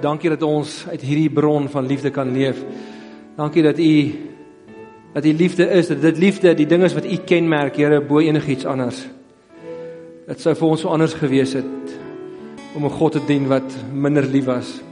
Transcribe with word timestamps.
Dankie 0.00 0.30
dat 0.30 0.42
ons 0.42 0.86
uit 0.90 1.00
hierdie 1.00 1.30
bron 1.30 1.68
van 1.68 1.86
liefde 1.86 2.10
kan 2.10 2.32
leef. 2.32 2.62
Dankie 3.36 3.62
dat 3.62 3.78
U 3.78 3.92
dat 5.12 5.24
U 5.24 5.32
liefde 5.32 5.70
is, 5.70 5.86
dat 5.88 6.00
dit 6.00 6.18
liefde 6.18 6.54
die 6.54 6.66
ding 6.66 6.82
is 6.84 6.94
wat 6.94 7.04
U 7.04 7.16
kenmerk, 7.16 7.76
Here, 7.76 8.00
bo 8.00 8.20
enigiets 8.20 8.66
anders. 8.66 9.06
Dit 10.26 10.40
sou 10.40 10.54
vir 10.54 10.68
ons 10.68 10.80
so 10.80 10.92
anders 10.92 11.14
gewees 11.14 11.54
het 11.56 11.94
om 12.76 12.84
'n 12.84 12.90
God 12.90 13.12
te 13.12 13.20
dien 13.26 13.48
wat 13.48 13.76
minder 13.92 14.22
lief 14.22 14.44
was. 14.44 14.82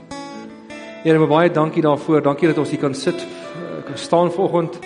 Here, 1.03 1.27
baie 1.27 1.51
dankie 1.51 1.81
daarvoor. 1.81 2.21
Dankie 2.21 2.47
dat 2.47 2.57
ons 2.57 2.69
hier 2.69 2.79
kan 2.79 2.95
sit, 2.95 3.27
kan 3.85 3.97
staan 3.97 4.31
vanoggend. 4.31 4.79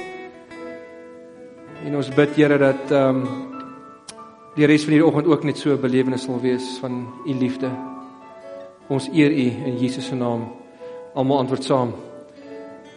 En 1.85 1.95
ons 1.95 2.09
bid, 2.09 2.35
Here, 2.35 2.57
dat 2.57 2.91
ehm 2.91 3.15
um, 3.15 3.27
die 4.55 4.65
res 4.65 4.83
van 4.83 4.93
hierdie 4.93 5.07
oggend 5.07 5.27
ook 5.27 5.43
net 5.43 5.57
so 5.57 5.71
'n 5.71 5.81
belewenis 5.81 6.23
sal 6.23 6.41
wees 6.41 6.77
van 6.81 7.07
U 7.25 7.33
liefde. 7.33 7.88
Ons 8.89 9.05
eer 9.13 9.29
U 9.29 9.43
in 9.69 9.75
Jesus 9.77 10.07
se 10.09 10.15
naam. 10.17 10.47
Almal 11.13 11.43
antwoord 11.43 11.61
saam. 11.61 11.91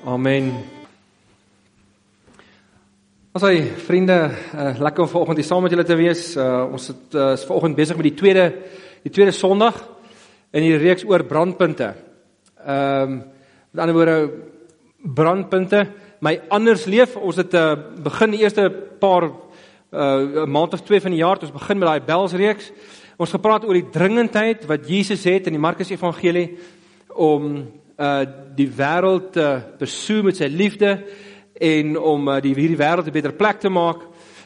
Amen. 0.08 0.46
Ons 3.36 3.44
hy 3.44 3.58
vriende, 3.84 4.16
uh, 4.56 4.70
lekker 4.80 5.04
om 5.04 5.10
vanoggend 5.10 5.42
hier 5.42 5.48
saam 5.50 5.60
met 5.66 5.74
julle 5.74 5.84
te 5.84 5.98
wees. 6.00 6.22
Uh, 6.32 6.62
ons 6.72 6.86
het, 6.88 7.02
uh, 7.12 7.26
is 7.36 7.44
vanoggend 7.44 7.76
besig 7.76 8.00
met 8.00 8.08
die 8.08 8.14
tweede 8.16 8.46
die 9.04 9.12
tweede 9.12 9.34
Sondag 9.36 9.82
in 10.56 10.64
die 10.64 10.80
reeks 10.80 11.04
oor 11.04 11.26
brandpunte. 11.28 11.90
Ehm 12.64 13.12
um, 13.12 13.20
met 13.72 13.84
ander 13.84 13.96
woorde 13.96 14.16
brandpunte, 15.20 15.86
my 16.24 16.38
anders 16.48 16.88
leef. 16.88 17.18
Ons 17.20 17.36
het 17.40 17.52
uh, 17.52 17.74
begin 18.00 18.32
die 18.32 18.40
eerste 18.46 18.70
paar 18.72 19.28
uh 19.28 20.48
maand 20.48 20.72
of 20.72 20.88
twee 20.88 21.04
van 21.04 21.12
die 21.12 21.20
jaar, 21.20 21.36
ons 21.36 21.52
begin 21.52 21.84
met 21.84 21.88
daai 21.88 22.08
belsreeks. 22.08 22.72
Ons 23.20 23.34
gepraat 23.34 23.66
oor 23.68 23.76
die 23.76 23.90
dringendheid 23.92 24.62
wat 24.68 24.86
Jesus 24.88 25.24
het 25.28 25.46
in 25.46 25.58
die 25.58 25.60
Markus 25.60 25.90
Evangelie 25.92 26.54
om 27.12 27.58
uh 28.00 28.22
die 28.56 28.68
wêreld 28.68 29.32
te 29.32 29.48
besoek 29.80 30.24
met 30.24 30.38
sy 30.40 30.48
liefde 30.48 30.94
en 31.60 31.98
om 31.98 32.28
uh, 32.28 32.38
die 32.40 32.54
hierdie 32.56 32.78
wêreld 32.80 33.08
'n 33.08 33.12
beter 33.12 33.32
plek 33.36 33.60
te 33.60 33.68
maak. 33.68 34.00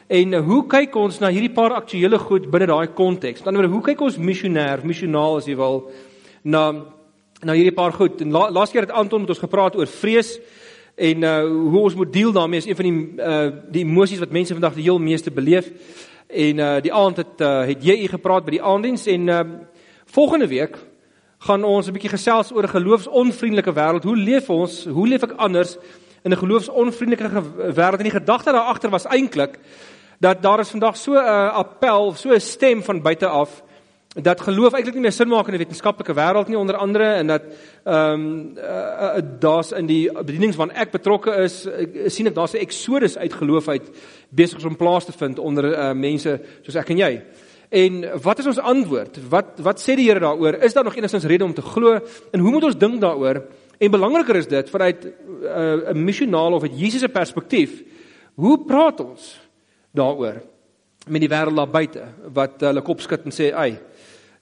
En 0.07 0.33
uh, 0.33 0.41
hoe 0.43 0.67
kyk 0.67 0.95
ons 0.95 1.19
na 1.19 1.29
hierdie 1.31 1.53
paar 1.53 1.73
aktuelle 1.79 2.19
goed 2.19 2.51
binne 2.51 2.67
daai 2.67 2.87
konteks? 2.87 3.39
Aan 3.39 3.53
die 3.53 3.63
ander 3.63 3.63
kant, 3.63 3.75
hoe 3.75 3.87
kyk 3.87 4.01
ons 4.01 4.17
missionêr, 4.17 4.83
missionaal 4.83 5.37
as 5.37 5.47
jy 5.47 5.55
wil 5.55 5.89
na 6.43 6.83
na 7.43 7.53
hierdie 7.53 7.75
paar 7.75 7.93
goed? 7.93 8.21
En 8.21 8.31
la, 8.31 8.49
laas 8.49 8.71
keer 8.71 8.81
het 8.81 8.91
Anton 8.91 9.21
met 9.21 9.29
ons 9.29 9.45
gepraat 9.45 9.75
oor 9.75 9.87
vrees 9.87 10.39
en 10.95 11.23
uh 11.23 11.43
hoe 11.71 11.81
ons 11.87 11.95
moet 11.95 12.13
deel 12.13 12.31
daarmee 12.31 12.59
is 12.59 12.67
een 12.67 12.75
van 12.75 12.85
die 12.85 12.99
uh 13.15 13.51
die 13.71 13.83
emosies 13.83 14.19
wat 14.19 14.31
mense 14.31 14.53
vandag 14.53 14.75
die 14.75 14.83
heel 14.83 14.99
meeste 14.99 15.31
beleef. 15.31 15.71
En 16.27 16.57
uh 16.59 16.81
die 16.81 16.93
aand 16.93 17.17
het 17.17 17.41
uh, 17.41 17.63
het 17.65 17.83
jy 17.83 18.07
gepraat 18.11 18.43
by 18.43 18.57
die 18.57 18.63
aanddiens 18.63 19.05
en 19.07 19.27
uh 19.27 19.41
volgende 20.11 20.47
week 20.47 20.75
gaan 21.39 21.63
ons 21.63 21.87
'n 21.87 21.93
bietjie 21.93 22.11
gesels 22.11 22.51
oor 22.51 22.63
'n 22.63 22.75
geloofsonvriendelike 22.75 23.73
wêreld. 23.73 24.03
Hoe 24.03 24.17
leef 24.17 24.49
ons? 24.49 24.85
Hoe 24.85 25.07
leef 25.07 25.23
ek 25.23 25.37
anders 25.37 25.77
in 26.23 26.31
'n 26.31 26.37
geloofsonvriendelike 26.37 27.43
wêreld? 27.73 27.97
En 27.97 28.09
die 28.09 28.19
gedagte 28.19 28.51
daar 28.51 28.67
agter 28.67 28.89
was 28.89 29.05
eintlik 29.05 29.59
dat 30.19 30.41
daar 30.41 30.59
is 30.59 30.69
vandag 30.69 30.97
so 30.97 31.13
'n 31.13 31.51
appel, 31.53 32.13
so 32.13 32.29
'n 32.29 32.39
stem 32.39 32.83
van 32.83 33.01
buite 33.01 33.27
af 33.27 33.63
dat 34.21 34.41
geloof 34.41 34.73
eintlik 34.73 34.95
nie 34.95 35.03
meer 35.05 35.13
sin 35.13 35.29
maak 35.29 35.47
in 35.47 35.53
'n 35.53 35.61
wetenskaplike 35.61 36.13
wêreld 36.13 36.47
nie 36.47 36.57
onder 36.57 36.75
andere 36.75 37.03
en 37.03 37.27
dat 37.27 37.41
ehm 37.83 38.13
um, 38.13 38.53
uh, 38.57 38.63
uh, 38.63 39.21
daar's 39.39 39.71
in 39.71 39.85
die 39.85 40.11
bedienings 40.11 40.55
waarna 40.55 40.73
ek 40.73 40.91
betrokke 40.91 41.31
is, 41.43 41.65
uh, 41.65 42.09
sien 42.09 42.27
ek 42.27 42.35
daar's 42.35 42.53
'n 42.53 42.65
eksodus 42.65 43.17
uit 43.17 43.33
geloof 43.33 43.67
uit 43.67 43.89
besig 44.29 44.65
om 44.65 44.75
plaas 44.75 45.05
te 45.05 45.11
vind 45.11 45.39
onder 45.39 45.65
uh, 45.65 45.93
mense 45.93 46.39
soos 46.61 46.75
ek 46.75 46.89
en 46.89 46.97
jy. 46.97 47.21
En 47.69 48.21
wat 48.21 48.39
is 48.39 48.45
ons 48.45 48.59
antwoord? 48.59 49.19
Wat 49.29 49.59
wat 49.59 49.79
sê 49.79 49.95
die 49.95 50.07
Here 50.07 50.19
daaroor? 50.19 50.63
Is 50.63 50.73
daar 50.73 50.83
nog 50.83 50.95
enigstens 50.95 51.25
rede 51.25 51.43
om 51.43 51.53
te 51.53 51.61
glo? 51.61 51.99
En 52.31 52.39
hoe 52.39 52.51
moet 52.51 52.63
ons 52.63 52.77
dink 52.77 53.01
daaroor? 53.01 53.43
En 53.77 53.91
belangriker 53.91 54.35
is 54.35 54.47
dit 54.47 54.69
vanuit 54.69 55.05
'n 55.05 55.13
uh, 55.43 55.93
missionaal 55.93 56.53
of 56.53 56.63
'n 56.63 56.77
Jesus 56.77 56.99
se 56.99 57.09
perspektief. 57.09 57.83
Hoe 58.35 58.65
praat 58.65 58.99
ons 58.99 59.39
daaroor 59.91 60.41
met 61.07 61.21
die 61.21 61.29
wêreld 61.29 61.55
daar 61.55 61.69
buite 61.69 62.03
wat 62.33 62.61
hulle 62.61 62.81
kop 62.81 63.01
skud 63.01 63.25
en 63.25 63.31
sê, 63.31 63.53
"Ag, 63.53 63.79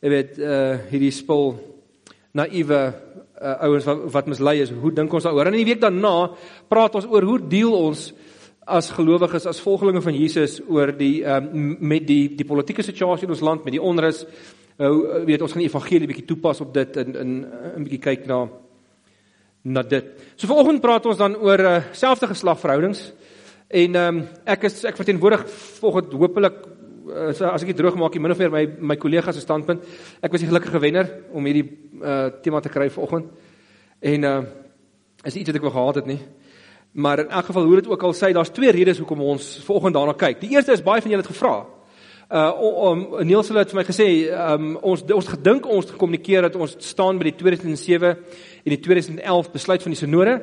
jy 0.05 0.11
weet 0.13 0.35
uh 0.37 0.75
hierdie 0.91 1.13
spul 1.13 1.55
naïewe 2.37 2.77
uh, 2.85 3.53
ouens 3.65 3.87
wat, 3.87 4.03
wat 4.13 4.27
mislei 4.29 4.59
is. 4.61 4.69
Hoe 4.69 4.91
dink 4.93 5.13
ons 5.13 5.25
daaroor? 5.25 5.49
En 5.49 5.55
in 5.55 5.63
die 5.63 5.71
week 5.71 5.81
daarna 5.81 6.29
praat 6.69 6.97
ons 6.99 7.07
oor 7.09 7.25
hoe 7.25 7.39
deel 7.41 7.73
ons 7.73 8.11
as 8.65 8.91
gelowiges 8.93 9.47
as 9.49 9.61
volgelinge 9.61 10.03
van 10.05 10.17
Jesus 10.17 10.59
oor 10.67 10.91
die 10.97 11.23
um, 11.25 11.75
met 11.89 12.05
die 12.05 12.35
die 12.37 12.45
politieke 12.45 12.85
situasie 12.85 13.25
in 13.25 13.33
ons 13.33 13.43
land 13.45 13.65
met 13.65 13.73
die 13.77 13.81
onrus. 13.81 14.23
Uh, 14.75 15.23
weet 15.25 15.41
ons 15.41 15.55
gaan 15.55 15.63
die 15.63 15.71
evangelie 15.71 16.09
bietjie 16.11 16.27
toepas 16.29 16.61
op 16.61 16.73
dit 16.75 17.01
en 17.01 17.17
in 17.23 17.33
'n 17.45 17.83
bietjie 17.87 18.03
kyk 18.05 18.27
na 18.29 18.45
na 19.63 19.81
dit. 19.81 20.05
So 20.35 20.47
vanoggend 20.47 20.81
praat 20.81 21.05
ons 21.05 21.17
dan 21.17 21.35
oor 21.35 21.59
uh, 21.59 21.81
selfde 21.93 22.27
geslagverhoudings. 22.27 23.11
En 23.69 23.95
ehm 23.95 24.17
um, 24.17 24.27
ek 24.45 24.69
is 24.69 24.83
ek 24.85 25.01
verteenwoordig 25.01 25.49
volgens 25.81 26.13
hopelik 26.13 26.74
uh, 27.07 27.29
as 27.31 27.63
ek 27.63 27.71
dit 27.73 27.77
droog 27.77 27.97
maak, 27.99 28.15
min 28.19 28.33
of 28.33 28.39
meer 28.41 28.53
my 28.53 28.65
my 28.93 28.97
kollegas 29.01 29.37
se 29.37 29.43
standpunt. 29.43 29.83
Ek 30.21 30.31
was 30.31 30.43
die 30.43 30.49
gelukkige 30.49 30.81
wenner 30.81 31.09
om 31.33 31.45
hierdie 31.45 31.65
uh, 32.01 32.29
tema 32.43 32.61
te 32.61 32.71
kry 32.73 32.89
vanoggend. 32.93 33.33
En 34.01 34.31
uh 34.31 34.37
is 35.25 35.33
iets 35.39 35.49
wat 35.49 35.57
ek 35.57 35.63
wou 35.65 35.71
gehad 35.73 35.95
het 35.95 36.05
nie. 36.05 36.19
Maar 37.01 37.23
in 37.23 37.31
elk 37.33 37.47
geval 37.49 37.63
hoe 37.65 37.79
dit 37.79 37.87
ook 37.89 38.03
al 38.03 38.13
sê, 38.13 38.29
daar's 38.29 38.51
twee 38.53 38.69
redes 38.71 38.99
hoekom 39.01 39.23
ons 39.25 39.47
vanoggend 39.65 39.95
daarna 39.97 40.13
kyk. 40.13 40.37
Die 40.43 40.51
eerste 40.53 40.75
is 40.75 40.83
baie 40.85 41.01
van 41.01 41.11
julle 41.11 41.23
het 41.23 41.31
gevra. 41.31 41.55
Uh 42.29 42.51
om 42.85 43.01
Niels 43.25 43.49
het 43.49 43.73
vir 43.73 43.79
my 43.81 43.85
gesê, 43.87 44.07
um, 44.29 44.75
ons 44.81 45.01
ons 45.13 45.27
gedink 45.33 45.65
ons 45.65 45.89
gekommunikeer 45.91 46.47
dat 46.47 46.55
ons 46.55 46.77
staan 46.79 47.17
by 47.17 47.31
die 47.31 47.35
2007 47.41 48.13
en 48.13 48.75
die 48.75 48.79
2011 48.79 49.51
besluit 49.51 49.81
van 49.81 49.93
die 49.93 49.99
sinode. 49.99 50.37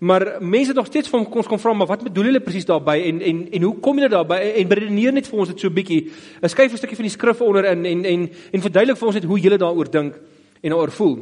Maar 0.00 0.36
mense 0.40 0.66
het 0.66 0.76
nog 0.76 0.86
steeds 0.86 1.08
van 1.08 1.26
ons 1.26 1.46
kom 1.46 1.58
vra 1.58 1.72
maar 1.72 1.86
wat 1.86 2.02
bedoel 2.02 2.24
hulle 2.24 2.40
presies 2.40 2.66
daarbey 2.66 3.04
en 3.08 3.20
en 3.22 3.44
en 3.52 3.62
hoe 3.62 3.74
kom 3.80 3.98
julle 3.98 4.10
daarby 4.10 4.34
en 4.34 4.72
redeneer 4.78 5.12
net 5.12 5.28
vir 5.30 5.38
ons 5.38 5.48
dit 5.48 5.60
so 5.60 5.70
bietjie. 5.70 6.10
Skuif 6.42 6.72
'n 6.72 6.76
stukkie 6.76 6.96
van 6.96 7.08
die 7.08 7.14
skrif 7.14 7.40
onder 7.40 7.64
in 7.64 7.84
en 7.86 8.04
en 8.04 8.30
en 8.52 8.60
verduidelik 8.60 8.98
vir 8.98 9.06
ons 9.06 9.14
net 9.14 9.24
hoe 9.24 9.40
julle 9.40 9.58
daaroor 9.58 9.90
dink 9.90 10.14
en 10.62 10.70
daaroor 10.70 10.90
voel. 10.90 11.18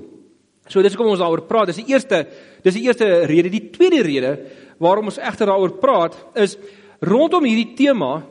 So 0.69 0.83
dis 0.83 0.95
hoekom 0.95 1.11
ons 1.11 1.21
daaroor 1.21 1.47
praat. 1.47 1.67
Dis 1.67 1.85
die 1.85 1.93
eerste 1.93 2.27
dis 2.63 2.75
die 2.75 2.87
eerste 2.87 3.27
rede. 3.27 3.51
Die 3.51 3.71
tweede 3.71 4.03
rede 4.03 4.39
waarom 4.79 5.05
ons 5.05 5.19
egter 5.19 5.47
daaroor 5.47 5.79
praat 5.79 6.17
is 6.35 6.57
rondom 7.01 7.45
hierdie 7.45 7.75
tema 7.75 8.23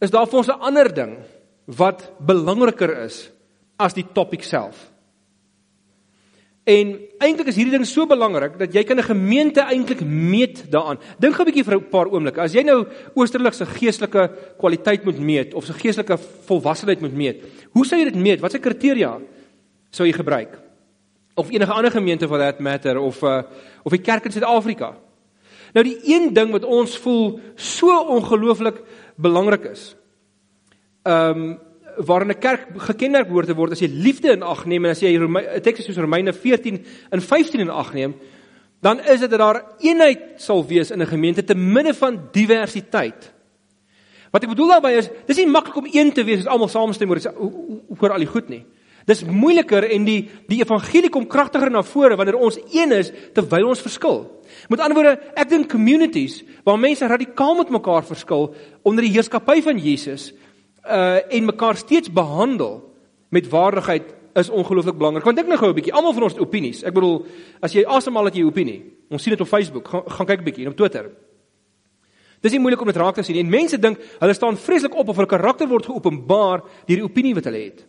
is 0.00 0.10
daar 0.10 0.26
vir 0.26 0.38
ons 0.38 0.48
'n 0.48 0.60
ander 0.60 0.94
ding 0.94 1.18
wat 1.66 2.12
belangriker 2.18 3.04
is 3.04 3.30
as 3.78 3.94
die 3.94 4.06
topik 4.12 4.42
self. 4.42 4.90
En 6.68 6.90
eintlik 7.24 7.48
is 7.48 7.56
hierdie 7.56 7.72
ding 7.72 7.86
so 7.88 8.04
belangrik 8.08 8.58
dat 8.60 8.74
jy 8.76 8.82
kan 8.84 8.98
'n 8.98 9.08
gemeente 9.08 9.60
eintlik 9.60 10.02
meet 10.04 10.70
daaraan. 10.70 10.98
Dink 11.18 11.34
gou 11.34 11.44
'n 11.44 11.50
bietjie 11.50 11.64
vir 11.64 11.76
'n 11.76 11.88
paar 11.88 12.06
oomblikke. 12.06 12.40
As 12.40 12.52
jy 12.52 12.62
nou 12.62 12.86
oosterlik 13.14 13.54
se 13.54 13.64
geestelike 13.64 14.30
kwaliteit 14.58 15.04
moet 15.04 15.18
meet 15.18 15.54
of 15.54 15.64
se 15.64 15.72
geestelike 15.72 16.18
volwassenheid 16.46 17.00
moet 17.00 17.14
meet, 17.14 17.42
hoe 17.72 17.86
sou 17.86 17.98
jy 17.98 18.04
dit 18.04 18.14
meet? 18.14 18.40
Watse 18.40 18.58
kriteria 18.58 19.18
sou 19.90 20.06
jy 20.06 20.12
gebruik? 20.12 20.58
Of 21.36 21.50
enige 21.50 21.72
ander 21.72 21.90
gemeente 21.90 22.28
for 22.28 22.38
that 22.38 22.60
matter 22.60 22.98
of 22.98 23.22
uh, 23.22 23.42
of 23.84 23.92
die 23.92 24.02
kerk 24.02 24.24
in 24.24 24.32
Suid-Afrika? 24.32 24.96
Nou 25.72 25.84
die 25.84 26.00
een 26.04 26.34
ding 26.34 26.50
wat 26.50 26.64
ons 26.64 26.98
voel 26.98 27.40
so 27.54 27.88
ongelooflik 27.88 28.82
belangrik 29.16 29.64
is. 29.64 29.96
Ehm 31.04 31.30
um, 31.30 31.58
waarin 32.06 32.30
'n 32.30 32.38
kerk 32.38 32.66
gekenmerk 32.76 33.26
behoort 33.28 33.46
te 33.46 33.54
word 33.54 33.72
as 33.72 33.80
jy 33.80 33.88
liefde 33.88 34.32
in 34.32 34.42
ag 34.42 34.66
neem 34.66 34.84
en 34.84 34.90
as 34.90 35.00
jy 35.00 35.18
'n 35.18 35.60
teks 35.62 35.84
soos 35.84 35.96
Romeine 35.96 36.32
14 36.32 36.84
en 37.10 37.20
15 37.20 37.60
in 37.60 37.70
ag 37.70 37.92
neem, 37.92 38.14
dan 38.80 39.00
is 39.00 39.20
dit 39.20 39.30
dat 39.30 39.38
daar 39.38 39.62
eenheid 39.78 40.20
sal 40.36 40.66
wees 40.66 40.90
in 40.90 41.02
'n 41.02 41.06
gemeente 41.06 41.44
te 41.44 41.54
midde 41.54 41.94
van 41.94 42.28
diversiteit. 42.32 43.32
Wat 44.30 44.42
ek 44.42 44.48
bedoel 44.48 44.68
daarmee 44.68 44.96
is, 44.96 45.10
dis 45.26 45.36
nie 45.36 45.46
maklik 45.46 45.76
om 45.76 45.88
een 45.92 46.12
te 46.12 46.24
wees 46.24 46.40
as 46.44 46.46
almal 46.46 46.68
saamstem 46.68 47.10
oor 47.10 47.20
oor 48.00 48.12
al 48.12 48.18
die 48.18 48.26
goed 48.26 48.48
nie. 48.48 48.64
Dis 49.08 49.24
moeiliker 49.24 49.86
en 49.88 50.04
die 50.04 50.28
die 50.50 50.60
evangelie 50.60 51.08
kom 51.08 51.26
kragtiger 51.26 51.70
na 51.70 51.82
vore 51.82 52.16
wanneer 52.16 52.36
ons 52.36 52.58
een 52.72 52.92
is 52.92 53.10
terwyl 53.32 53.68
ons 53.68 53.80
verskil. 53.80 54.26
Met 54.68 54.80
ander 54.80 54.98
woorde, 54.98 55.20
ek 55.34 55.48
dink 55.48 55.70
communities 55.70 56.42
waar 56.64 56.78
mense 56.78 57.06
radikaal 57.06 57.54
met 57.54 57.70
mekaar 57.70 58.04
verskil 58.04 58.54
onder 58.82 59.06
die 59.06 59.12
heerskappy 59.14 59.62
van 59.64 59.80
Jesus 59.80 60.34
uh 60.88 61.34
en 61.34 61.44
mekaar 61.44 61.76
steeds 61.76 62.12
behandel 62.12 62.94
met 63.28 63.48
waardigheid 63.48 64.14
is 64.38 64.48
ongelooflik 64.48 64.96
belangrik. 64.96 65.24
Want 65.24 65.36
dink 65.36 65.48
nou 65.48 65.58
gou 65.58 65.70
'n 65.70 65.74
bietjie, 65.74 65.92
almal 65.92 66.12
van 66.12 66.22
ons 66.22 66.32
het 66.32 66.42
opinies. 66.42 66.82
Ek 66.82 66.94
bedoel, 66.94 67.26
as 67.60 67.72
jy 67.72 67.84
asemhaal 67.84 68.24
het 68.24 68.34
jy 68.34 68.42
'n 68.42 68.46
opinie. 68.46 68.84
Ons 69.10 69.22
sien 69.22 69.32
dit 69.32 69.40
op 69.40 69.48
Facebook. 69.48 69.88
Gaan, 69.88 70.02
gaan 70.06 70.26
kyk 70.26 70.40
'n 70.40 70.44
bietjie 70.44 70.64
en 70.64 70.70
op 70.70 70.76
Twitter. 70.76 71.10
Dis 72.40 72.52
nie 72.52 72.60
moeilik 72.60 72.80
om 72.80 72.86
dit 72.86 72.96
raak 72.96 73.14
te 73.14 73.22
sien 73.22 73.34
nie. 73.34 73.44
En 73.44 73.50
mense 73.50 73.78
dink 73.78 73.98
hulle 74.18 74.34
staan 74.34 74.56
vreeslik 74.56 74.94
op 74.94 75.08
of 75.08 75.16
hulle 75.16 75.28
karakter 75.28 75.68
word 75.68 75.86
geopenbaar 75.86 76.62
deur 76.86 76.96
die 76.96 77.02
opinie 77.02 77.34
wat 77.34 77.44
hulle 77.44 77.64
het. 77.64 77.86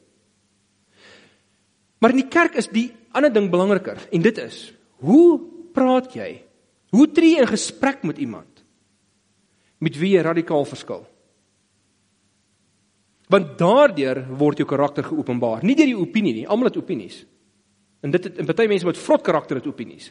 Maar 1.99 2.09
in 2.09 2.23
die 2.23 2.31
kerk 2.31 2.55
is 2.55 2.67
die 2.67 2.91
ander 3.11 3.31
ding 3.33 3.49
belangriker 3.51 3.97
en 4.11 4.21
dit 4.21 4.37
is: 4.37 4.73
hoe 5.03 5.39
praat 5.73 6.13
jy? 6.13 6.41
Hoe 6.89 7.11
tree 7.11 7.35
jy 7.35 7.43
in 7.43 7.47
gesprek 7.47 8.03
met 8.03 8.17
iemand 8.17 8.47
met 9.79 9.95
wie 9.95 10.15
jy 10.17 10.21
radikaal 10.21 10.65
verskil? 10.65 11.05
Want 13.29 13.57
daardeur 13.59 14.23
word 14.39 14.57
jou 14.57 14.67
karakter 14.69 15.05
geopenbaar, 15.05 15.61
nie 15.63 15.75
deur 15.77 15.91
die 15.91 15.99
opinie 15.99 16.33
nie. 16.33 16.47
Almal 16.49 16.71
het 16.71 16.79
opinies. 16.81 17.21
En 18.01 18.11
dit 18.11 18.25
en 18.31 18.47
baie 18.49 18.71
mense 18.71 18.87
met 18.87 18.97
vrot 18.97 19.23
karakter 19.25 19.59
het 19.59 19.67
opinies. 19.69 20.09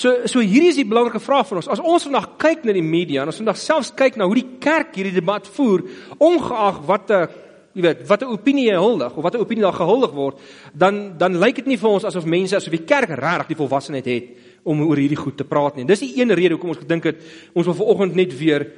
So 0.00 0.24
so 0.30 0.40
hierdie 0.40 0.70
is 0.70 0.78
die 0.78 0.88
belangrike 0.88 1.20
vraag 1.20 1.48
vir 1.48 1.60
ons. 1.60 1.68
As 1.68 1.82
ons 1.82 2.06
vandag 2.08 2.30
kyk 2.40 2.64
na 2.64 2.72
die 2.76 2.84
media 2.84 3.24
en 3.24 3.32
ons 3.32 3.40
vandag 3.42 3.58
selfs 3.60 3.90
kyk 3.96 4.16
na 4.16 4.28
hoe 4.28 4.38
die 4.38 4.58
kerk 4.62 4.94
hierdie 4.96 5.18
debat 5.18 5.48
voer, 5.56 5.84
ongeag 6.16 6.78
wat 6.88 7.10
'n 7.10 7.28
jy 7.74 7.82
weet, 7.82 8.06
wat 8.08 8.22
'n 8.22 8.32
opinie 8.32 8.70
jy 8.70 8.76
huldig 8.78 9.16
of 9.16 9.22
wat 9.22 9.34
'n 9.34 9.40
opinie 9.40 9.62
daar 9.62 9.80
gehuldig 9.82 10.12
word, 10.12 10.38
dan 10.72 11.18
dan 11.18 11.38
lyk 11.38 11.56
dit 11.56 11.66
nie 11.66 11.76
vir 11.76 11.90
ons 11.90 12.04
asof 12.04 12.24
mense 12.24 12.56
asof 12.56 12.72
die 12.72 12.86
kerk 12.86 13.10
regtig 13.10 13.48
die 13.48 13.60
volwassenheid 13.60 14.06
het 14.06 14.26
om 14.64 14.80
oor 14.80 14.96
hierdie 14.96 15.16
goed 15.16 15.36
te 15.36 15.44
praat 15.44 15.76
nie. 15.76 15.84
Dis 15.84 16.00
die 16.00 16.20
een 16.20 16.32
rede 16.32 16.54
hoekom 16.54 16.70
ons 16.70 16.84
gedink 16.84 17.04
het 17.04 17.16
ons 17.52 17.66
wil 17.66 17.74
vanoggend 17.74 18.14
net 18.14 18.38
weer 18.38 18.72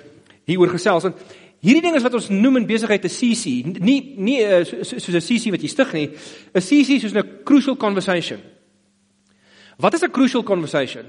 hieroor 0.47 0.73
gesels 0.75 1.03
want 1.03 1.17
hierdie 1.63 1.83
ding 1.83 1.97
is 1.97 2.03
wat 2.03 2.15
ons 2.15 2.29
noem 2.29 2.57
in 2.57 2.67
besigheid 2.67 3.05
'n 3.05 3.09
CC, 3.09 3.63
nie 3.81 4.15
nie 4.17 4.41
uh, 4.43 4.65
soos 4.65 5.09
'n 5.09 5.21
CC 5.21 5.51
wat 5.51 5.63
jy 5.63 5.69
stig 5.69 5.93
nie. 5.93 6.09
'n 6.55 6.61
CC 6.61 7.01
soos 7.01 7.15
'n 7.15 7.45
crucial 7.45 7.77
conversation. 7.77 8.41
Wat 9.79 9.95
is 9.95 10.03
'n 10.03 10.11
crucial 10.11 10.43
conversation? 10.43 11.07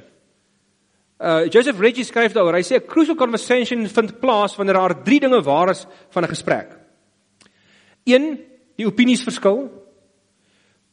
Uh 1.19 1.47
Joseph 1.49 1.79
Reggie 1.79 2.03
skryf 2.03 2.33
daaroor. 2.33 2.55
Hy 2.55 2.63
sê 2.63 2.75
'n 2.75 2.87
crucial 2.87 3.15
conversation 3.15 3.87
vind 3.87 4.19
plaas 4.19 4.55
wanneer 4.55 4.73
daar 4.73 5.03
drie 5.03 5.19
dinge 5.19 5.41
waar 5.41 5.69
is 5.69 5.85
van 6.09 6.23
'n 6.23 6.29
gesprek. 6.29 6.77
1. 8.05 8.39
Die 8.75 8.85
opinies 8.85 9.23
verskil. 9.23 9.71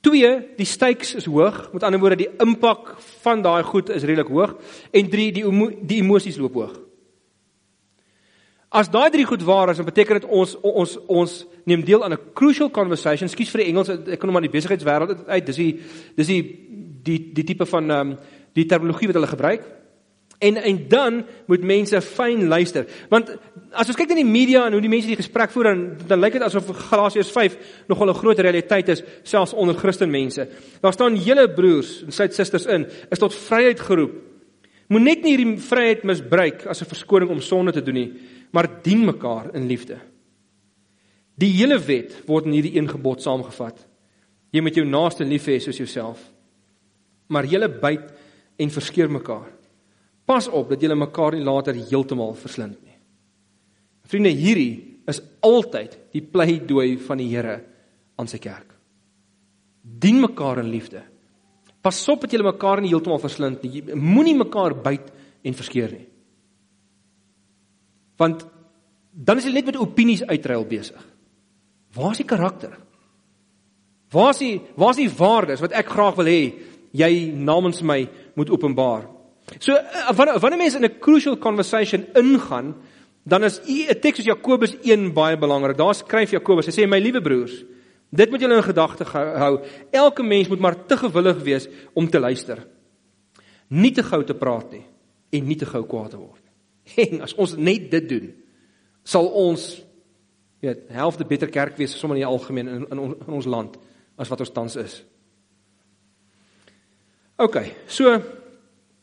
2. 0.00 0.56
Die 0.56 0.66
stakes 0.66 1.14
is 1.14 1.24
hoog. 1.24 1.72
Met 1.72 1.82
ander 1.82 2.00
woorde, 2.00 2.16
die 2.16 2.30
impak 2.38 2.96
van 3.22 3.42
daai 3.42 3.62
goed 3.62 3.88
is 3.88 4.02
redelik 4.02 4.28
hoog 4.28 4.56
en 4.90 5.08
3. 5.08 5.32
die 5.32 5.44
die 5.86 6.02
emosies 6.02 6.36
loop 6.36 6.54
hoog. 6.54 6.89
As 8.70 8.86
daai 8.86 9.10
drie 9.10 9.26
goed 9.26 9.42
waar 9.42 9.72
is, 9.72 9.76
dan 9.76 9.86
beteken 9.88 10.20
dit 10.20 10.28
ons 10.30 10.52
ons 10.62 10.92
ons 11.10 11.32
neem 11.66 11.82
deel 11.82 12.04
aan 12.04 12.12
'n 12.12 12.32
crucial 12.34 12.70
conversation. 12.70 13.28
Skus 13.28 13.50
vir 13.50 13.64
die 13.64 13.68
Engels, 13.70 13.88
ek 13.88 14.18
kan 14.18 14.28
hom 14.28 14.36
aan 14.36 14.46
die 14.46 14.58
besigheidswêreld 14.58 15.26
uit. 15.26 15.46
Dis 15.46 15.56
die 15.56 15.80
dis 16.16 16.26
die 16.26 16.42
die 17.02 17.32
die 17.34 17.44
tipe 17.44 17.66
van 17.66 17.90
ehm 17.90 18.10
um, 18.10 18.18
die 18.54 18.66
terminologie 18.66 19.06
wat 19.06 19.14
hulle 19.14 19.26
gebruik. 19.26 19.62
En 20.38 20.56
en 20.56 20.88
dan 20.88 21.26
moet 21.46 21.62
mense 21.62 22.00
fyn 22.00 22.46
luister. 22.46 22.86
Want 23.08 23.36
as 23.72 23.88
ons 23.88 23.96
kyk 23.96 24.08
na 24.08 24.14
die 24.14 24.24
media 24.24 24.66
en 24.66 24.72
hoe 24.72 24.80
die 24.80 24.88
mense 24.88 25.08
die 25.08 25.16
gesprek 25.16 25.50
voer 25.50 25.64
dan 25.64 25.96
dan 26.06 26.20
lyk 26.20 26.32
dit 26.32 26.42
asof 26.42 26.70
Galasiërs 26.90 27.30
5 27.30 27.58
nogal 27.88 28.08
'n 28.08 28.14
groot 28.14 28.38
realiteit 28.38 28.88
is 28.88 29.02
selfs 29.22 29.52
onder 29.52 29.74
Christenmense. 29.74 30.48
Daar 30.80 30.92
staan 30.92 31.16
hele 31.16 31.50
broers 31.50 32.04
en 32.04 32.12
susters 32.12 32.66
in 32.66 32.86
is 33.10 33.18
tot 33.18 33.34
vryheid 33.34 33.80
geroep. 33.80 34.29
Moet 34.90 35.06
net 35.06 35.22
nie 35.22 35.36
hierdie 35.36 35.56
vryheid 35.62 36.04
misbruik 36.04 36.66
as 36.66 36.82
'n 36.82 36.90
verskoning 36.90 37.30
om 37.30 37.40
sonde 37.40 37.72
te 37.72 37.82
doen 37.82 37.94
nie, 37.94 38.12
maar 38.52 38.82
dien 38.82 39.04
mekaar 39.04 39.54
in 39.54 39.66
liefde. 39.66 39.98
Die 41.38 41.52
hele 41.52 41.78
wet 41.78 42.26
word 42.26 42.46
in 42.46 42.52
hierdie 42.52 42.76
een 42.76 42.88
gebod 42.88 43.22
saamgevat. 43.22 43.86
Jy 44.52 44.60
moet 44.60 44.74
jou 44.74 44.84
naaste 44.84 45.24
lief 45.24 45.46
hê 45.46 45.60
soos 45.60 45.78
jouself 45.78 46.18
maar 47.30 47.46
julle 47.46 47.70
byt 47.70 48.10
en 48.60 48.72
verskeur 48.74 49.10
mekaar. 49.10 49.48
Pas 50.26 50.48
op 50.48 50.70
dat 50.72 50.82
julle 50.82 50.98
mekaar 50.98 51.36
nie 51.36 51.46
later 51.46 51.76
heeltemal 51.78 52.34
verslind 52.38 52.78
nie. 52.82 52.96
Vriende, 54.10 54.32
hierdie 54.34 55.00
is 55.10 55.22
altyd 55.46 55.96
die 56.14 56.22
pleidooi 56.22 56.96
van 57.06 57.22
die 57.22 57.28
Here 57.30 57.60
aan 58.18 58.28
sy 58.30 58.40
kerk. 58.42 58.74
Dien 59.80 60.20
mekaar 60.22 60.60
in 60.62 60.70
liefde. 60.70 61.04
Pas 61.80 62.08
op 62.12 62.20
dat 62.20 62.32
julle 62.32 62.44
mekaar 62.44 62.80
nie 62.80 62.92
heeltemal 62.92 63.22
verslind 63.22 63.62
nie. 63.62 63.82
Moenie 63.94 64.36
mekaar 64.36 64.74
byt 64.76 65.08
en 65.42 65.56
verskeur 65.56 65.92
nie. 65.94 66.06
Want 68.20 68.44
dan 69.10 69.40
is 69.40 69.46
jy 69.48 69.54
net 69.54 69.70
met 69.70 69.80
opinies 69.80 70.22
uitruil 70.22 70.66
besig. 70.68 71.00
Waar 71.96 72.12
is 72.12 72.20
die 72.22 72.28
karakter? 72.28 72.76
Waar 74.12 74.34
is 74.34 74.42
die 74.42 74.60
waar 74.76 74.92
is 74.94 75.00
die 75.00 75.12
waardes 75.18 75.62
wat 75.62 75.74
ek 75.78 75.90
graag 75.94 76.18
wil 76.18 76.28
hê 76.30 76.42
jy 76.92 77.10
namens 77.34 77.82
my 77.86 78.02
moet 78.38 78.50
openbaar. 78.50 79.06
So 79.58 79.74
eh, 79.74 80.10
wanneer 80.14 80.40
wanneer 80.42 80.58
mense 80.58 80.78
in 80.78 80.84
'n 80.84 80.98
crucial 81.00 81.38
conversation 81.38 82.06
ingaan, 82.14 82.74
dan 83.24 83.44
is 83.44 83.60
'n 83.60 84.00
teks 84.00 84.18
soos 84.18 84.26
Jakobus 84.26 84.76
1 84.82 85.12
baie 85.12 85.36
belangrik. 85.36 85.76
Daar 85.76 85.94
skryf 85.94 86.30
Jakobus, 86.30 86.66
hy 86.66 86.72
sê 86.72 86.88
my 86.88 86.98
liewe 86.98 87.20
broers, 87.20 87.64
dit 88.10 88.30
moet 88.30 88.42
julle 88.42 88.58
in 88.58 88.66
gedagte 88.66 89.04
hou. 89.14 89.52
Elke 89.90 90.22
mens 90.22 90.48
moet 90.48 90.62
maar 90.62 90.78
te 90.86 90.96
gewillig 90.96 91.42
wees 91.46 91.68
om 91.92 92.10
te 92.10 92.20
luister. 92.20 92.66
Nie 93.68 93.92
te 93.94 94.02
gou 94.02 94.24
te 94.24 94.34
praat 94.34 94.72
nie 94.74 94.84
en 95.30 95.46
nie 95.46 95.56
te 95.56 95.66
gou 95.66 95.84
kwaad 95.86 96.10
te 96.10 96.18
word. 96.18 96.42
En 96.98 97.20
as 97.22 97.34
ons 97.38 97.54
net 97.54 97.90
dit 97.90 98.08
doen, 98.08 98.32
sal 99.06 99.28
ons 99.28 99.62
weet, 100.60 100.88
helfte 100.90 101.24
beter 101.24 101.50
kerk 101.50 101.76
wees 101.78 101.94
sommer 101.98 102.18
in 102.18 102.24
die 102.24 102.30
algemeen 102.30 102.68
in, 102.68 102.82
in, 102.90 103.14
in 103.14 103.38
ons 103.38 103.46
land 103.46 103.78
as 104.20 104.28
wat 104.28 104.42
ons 104.42 104.52
tans 104.52 104.76
is. 104.80 104.98
OK. 107.40 107.62
So 107.88 108.18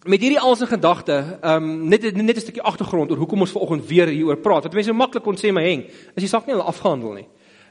met 0.07 0.21
hierdie 0.21 0.39
alse 0.39 0.67
gedagte, 0.69 1.15
ehm 1.41 1.63
um, 1.63 1.87
net 1.89 2.03
net 2.13 2.35
'n 2.35 2.43
stukkie 2.43 2.61
agtergrond 2.61 3.11
oor 3.11 3.17
hoekom 3.17 3.41
ons 3.41 3.51
vanoggend 3.51 3.87
weer 3.87 4.07
hieroor 4.07 4.37
praat. 4.37 4.63
Want 4.63 4.73
mense 4.73 4.93
maklik 4.93 5.23
kon 5.23 5.37
sê 5.37 5.51
my 5.51 5.63
heng, 5.63 5.87
is 5.87 6.23
die 6.23 6.27
saak 6.27 6.45
nie 6.45 6.55
al 6.55 6.61
afgehandel 6.61 7.13
nie. 7.13 7.27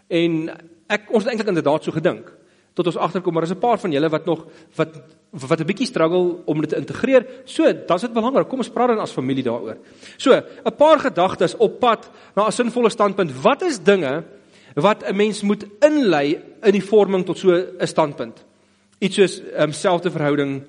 En 0.08 0.50
ek 0.86 1.10
ons 1.10 1.24
het 1.24 1.32
eintlik 1.32 1.48
inderdaad 1.48 1.84
so 1.84 1.92
gedink 1.92 2.32
tot 2.76 2.86
ons 2.86 2.98
agterkom 3.00 3.32
maar 3.32 3.42
is 3.42 3.50
'n 3.50 3.58
paar 3.58 3.78
van 3.78 3.92
julle 3.92 4.08
wat 4.08 4.26
nog 4.26 4.46
wat 4.76 4.88
wat 5.30 5.60
'n 5.60 5.66
bietjie 5.66 5.86
struggle 5.86 6.42
om 6.44 6.60
dit 6.60 6.68
te 6.68 6.76
integreer. 6.76 7.26
So, 7.44 7.64
dan 7.64 7.96
is 7.96 8.02
dit 8.02 8.12
belangrik. 8.12 8.48
Kom 8.48 8.58
ons 8.58 8.68
praat 8.68 8.88
dan 8.88 8.98
as 8.98 9.12
familie 9.12 9.42
daaroor. 9.42 9.76
So, 10.16 10.32
'n 10.64 10.76
paar 10.76 10.98
gedagtes 10.98 11.56
op 11.56 11.80
pad 11.80 12.10
na 12.34 12.46
'n 12.46 12.52
sinvolle 12.52 12.90
standpunt. 12.90 13.42
Wat 13.42 13.62
is 13.62 13.78
dinge 13.78 14.24
wat 14.74 15.02
'n 15.02 15.16
mens 15.16 15.42
moet 15.42 15.66
inlei 15.80 16.42
in 16.62 16.72
die 16.72 16.84
vorming 16.84 17.24
tot 17.24 17.38
so 17.38 17.50
'n 17.50 17.86
standpunt? 17.86 18.44
iets 18.98 19.16
soos 19.16 19.40
ehm 19.40 19.68
um, 19.68 19.72
selfde 19.72 20.10
verhouding 20.10 20.62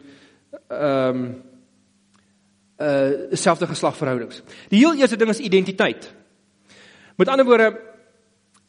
ehm 0.67 1.19
um, 1.19 1.43
uh 2.77 3.33
selfde 3.33 3.67
geslagverhoudings. 3.67 4.41
Die 4.69 4.79
heel 4.79 4.95
eerste 4.95 5.17
ding 5.17 5.29
is 5.29 5.39
identiteit. 5.39 6.11
Met 7.15 7.27
ander 7.27 7.45
woorde 7.45 7.79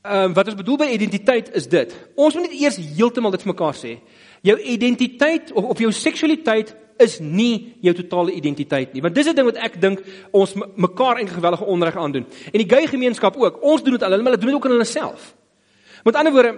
ehm 0.03 0.31
um, 0.31 0.35
wat 0.35 0.47
ons 0.47 0.57
bedoel 0.57 0.77
by 0.77 0.91
identiteit 0.95 1.51
is 1.55 1.67
dit. 1.69 1.95
Ons 2.15 2.35
moet 2.35 2.47
net 2.47 2.61
eers 2.61 2.77
heeltemal 2.77 3.31
dit 3.31 3.43
vir 3.43 3.53
mekaar 3.53 3.75
sê. 3.75 3.99
Jou 4.43 4.59
identiteit 4.59 5.53
of 5.53 5.65
of 5.65 5.79
jou 5.79 5.93
seksualiteit 5.93 6.75
is 6.99 7.19
nie 7.21 7.75
jou 7.83 7.95
totale 7.95 8.33
identiteit 8.33 8.93
nie. 8.93 9.03
Want 9.03 9.15
dis 9.15 9.27
'n 9.27 9.35
ding 9.35 9.47
wat 9.47 9.57
ek 9.57 9.81
dink 9.81 10.03
ons 10.31 10.55
mekaar 10.75 11.17
eintlik 11.17 11.39
geweldige 11.39 11.65
onreg 11.65 11.97
aan 11.97 12.13
doen. 12.13 12.27
En 12.53 12.59
die 12.59 12.69
gay 12.69 12.87
gemeenskap 12.87 13.37
ook. 13.37 13.63
Ons 13.63 13.83
doen 13.83 13.93
dit 13.93 14.03
al, 14.03 14.11
hulle 14.11 14.37
doen 14.37 14.47
dit 14.47 14.55
ook 14.55 14.65
aan 14.65 14.71
hulle 14.71 14.85
self. 14.85 15.35
Met 16.05 16.15
ander 16.15 16.33
woorde, 16.33 16.55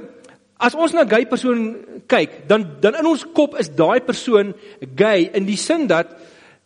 As 0.60 0.76
ons 0.76 0.92
na 0.92 1.04
'n 1.04 1.08
gay 1.08 1.24
persoon 1.24 1.76
kyk, 2.06 2.46
dan 2.46 2.76
dan 2.80 2.94
in 2.94 3.06
ons 3.06 3.24
kop 3.32 3.56
is 3.58 3.68
daai 3.68 4.00
persoon 4.00 4.54
gay 4.94 5.30
in 5.32 5.46
die 5.46 5.56
sin 5.56 5.86
dat 5.86 6.06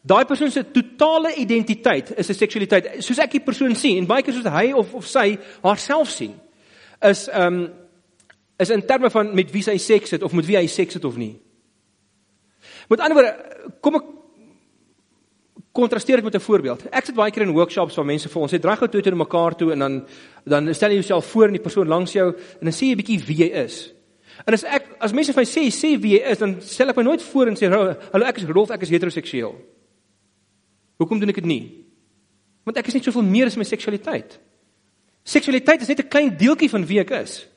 daai 0.03 0.25
persoon 0.25 0.51
se 0.51 0.65
totale 0.65 1.35
identiteit 1.35 2.11
is 2.19 2.29
'n 2.29 2.35
seksualiteit. 2.35 3.05
Soos 3.05 3.19
ek 3.19 3.31
die 3.31 3.41
persoon 3.41 3.75
sien 3.75 3.99
en 3.99 4.07
baie 4.07 4.23
keer 4.23 4.35
soos 4.35 4.51
hy 4.51 4.73
of 4.73 4.95
of 4.95 5.07
sy 5.07 5.39
haarself 5.63 6.11
sien, 6.11 6.35
is 7.11 7.29
ehm 7.29 7.63
um, 7.63 7.73
is 8.57 8.71
in 8.71 8.85
terme 8.87 9.11
van 9.11 9.35
met 9.35 9.51
wie 9.51 9.63
sy 9.63 9.77
seks 9.83 10.15
het 10.15 10.23
of 10.23 10.33
met 10.33 10.47
wie 10.47 10.57
hy 10.57 10.67
seks 10.71 10.95
het 10.95 11.05
of 11.05 11.17
nie. 11.19 11.35
Met 12.89 13.01
ander 13.01 13.17
woorde, 13.19 13.73
kom 13.83 13.99
ek 13.99 14.13
kontrasteer 15.75 16.21
dit 16.21 16.25
met 16.25 16.35
'n 16.35 16.41
voorbeeld. 16.41 16.87
Ek 16.91 17.05
sit 17.05 17.15
baie 17.15 17.31
keer 17.31 17.43
in 17.43 17.53
workshops 17.53 17.97
waar 17.97 18.07
mense 18.07 18.29
vir 18.29 18.43
ons 18.43 18.53
sê 18.53 18.61
draai 18.61 18.77
gou 18.77 18.89
toe 18.89 19.11
na 19.11 19.17
mekaar 19.17 19.57
toe 19.57 19.73
en 19.73 19.79
dan 19.79 20.07
dan 20.45 20.75
stel 20.75 20.91
jy 20.91 20.95
jouself 20.95 21.27
voor 21.27 21.47
in 21.47 21.53
die 21.53 21.63
persoon 21.63 21.89
langs 21.89 22.13
jou 22.13 22.29
en 22.29 22.65
dan 22.71 22.73
sê 22.73 22.87
jy 22.87 22.97
bietjie 22.97 23.25
wie 23.27 23.37
jy 23.37 23.51
is. 23.65 23.93
En 24.47 24.55
as 24.55 24.65
ek 24.65 24.97
as 25.01 25.13
mense 25.13 25.33
vir 25.33 25.41
my 25.41 25.47
sê 25.47 25.71
sê 25.71 26.01
wie 26.01 26.19
jy 26.19 26.31
is, 26.31 26.39
dan 26.39 26.61
stel 26.61 26.89
ek 26.89 26.97
my 26.97 27.03
nooit 27.03 27.23
voor 27.23 27.47
en 27.47 27.57
sê 27.57 27.69
hallo 27.69 28.25
ek 28.27 28.39
is 28.39 28.45
Rolf, 28.45 28.71
ek 28.71 28.83
is 28.83 28.91
heteroseksueel. 28.91 29.55
Hoekom 30.99 31.19
doen 31.19 31.29
ek 31.29 31.35
dit 31.43 31.45
nie? 31.45 31.85
Want 32.65 32.79
ek 32.79 32.87
is 32.87 32.95
nie 32.95 33.03
soveel 33.03 33.23
meer 33.23 33.47
as 33.47 33.57
my 33.57 33.65
seksualiteit. 33.65 34.39
Seksualiteit 35.25 35.81
is 35.81 35.89
net 35.89 36.01
'n 36.01 36.09
klein 36.09 36.37
deeltjie 36.37 36.71
van 36.71 36.87
wie 36.87 37.01
ek 37.01 37.11
is. 37.11 37.49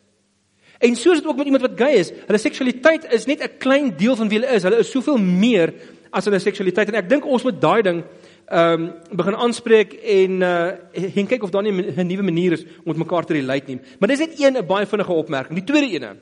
En 0.80 0.96
so 0.96 1.12
is 1.12 1.20
dit 1.20 1.28
ook 1.28 1.38
met 1.38 1.46
iemand 1.46 1.62
wat 1.62 1.80
gay 1.80 1.94
is. 1.94 2.12
Hulle 2.26 2.38
seksualiteit 2.38 3.12
is 3.14 3.26
net 3.26 3.42
'n 3.44 3.58
klein 3.58 3.94
deel 3.98 4.16
van 4.16 4.30
wie 4.30 4.40
hulle 4.40 4.54
is. 4.54 4.64
Hulle 4.64 4.80
is 4.80 4.92
soveel 4.92 5.18
meer 5.18 5.74
as 6.12 6.26
hulle 6.26 6.40
seksualiteit 6.40 6.88
en 6.88 6.96
ek 6.96 7.10
dink 7.10 7.26
ons 7.26 7.44
moet 7.44 7.62
daai 7.62 7.82
ding 7.82 8.04
ehm 8.48 8.84
um, 8.84 8.94
begin 9.12 9.36
aanspreek 9.36 9.94
en 9.94 10.42
uh 10.42 10.72
en 11.18 11.28
kyk 11.28 11.44
of 11.44 11.50
daar 11.52 11.64
nie 11.64 11.72
'n 11.72 12.08
nuwe 12.08 12.24
manier 12.24 12.52
is 12.54 12.64
om 12.64 12.96
met 12.96 12.98
mekaar 12.98 13.26
te 13.26 13.34
relate 13.34 13.68
nie. 13.68 13.80
Maar 14.00 14.10
dis 14.10 14.20
net 14.20 14.40
een 14.40 14.58
'n 14.58 14.66
baie 14.66 14.86
vinnige 14.86 15.12
opmerking. 15.12 15.56
Die 15.60 15.74
tweede 15.74 15.94
ene 15.94 16.16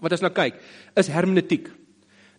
wat 0.00 0.10
ons 0.10 0.20
nou 0.20 0.32
kyk 0.32 0.54
is 0.94 1.06
hermeneutiek. 1.06 1.68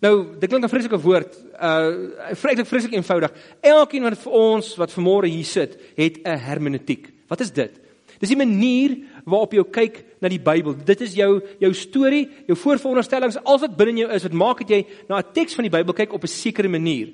Nou, 0.01 0.35
dit 0.39 0.49
klink 0.49 0.63
'n 0.63 0.69
vreeslike 0.69 0.99
woord. 0.99 1.37
Uh 1.61 2.35
vreeslik 2.35 2.67
vreeslik 2.67 2.93
eenvoudig. 2.93 3.31
Elkeen 3.61 4.15
vir 4.15 4.31
ons 4.31 4.75
wat 4.75 4.91
vanmôre 4.91 5.27
hier 5.27 5.45
sit, 5.45 5.77
het 5.95 6.17
'n 6.23 6.37
hermeneutiek. 6.37 7.07
Wat 7.27 7.39
is 7.39 7.51
dit? 7.51 7.82
Dis 8.23 8.31
die 8.31 8.39
manier 8.39 8.93
waarop 9.27 9.51
jy 9.51 9.63
kyk 9.67 9.97
na 10.23 10.29
die 10.31 10.39
Bybel. 10.39 10.77
Dit 10.87 11.01
is 11.03 11.17
jou 11.17 11.41
jou 11.59 11.71
storie, 11.75 12.23
jou 12.47 12.55
voorveronderstellings, 12.55 13.41
alles 13.43 13.65
wat 13.65 13.75
binne 13.75 14.05
jou 14.05 14.13
is, 14.15 14.23
wat 14.23 14.37
maak 14.39 14.63
dat 14.63 14.71
jy 14.71 14.85
na 15.09 15.19
'n 15.19 15.33
teks 15.33 15.55
van 15.55 15.67
die 15.67 15.73
Bybel 15.73 15.93
kyk 15.93 16.13
op 16.13 16.23
'n 16.23 16.27
sekere 16.27 16.69
manier. 16.69 17.11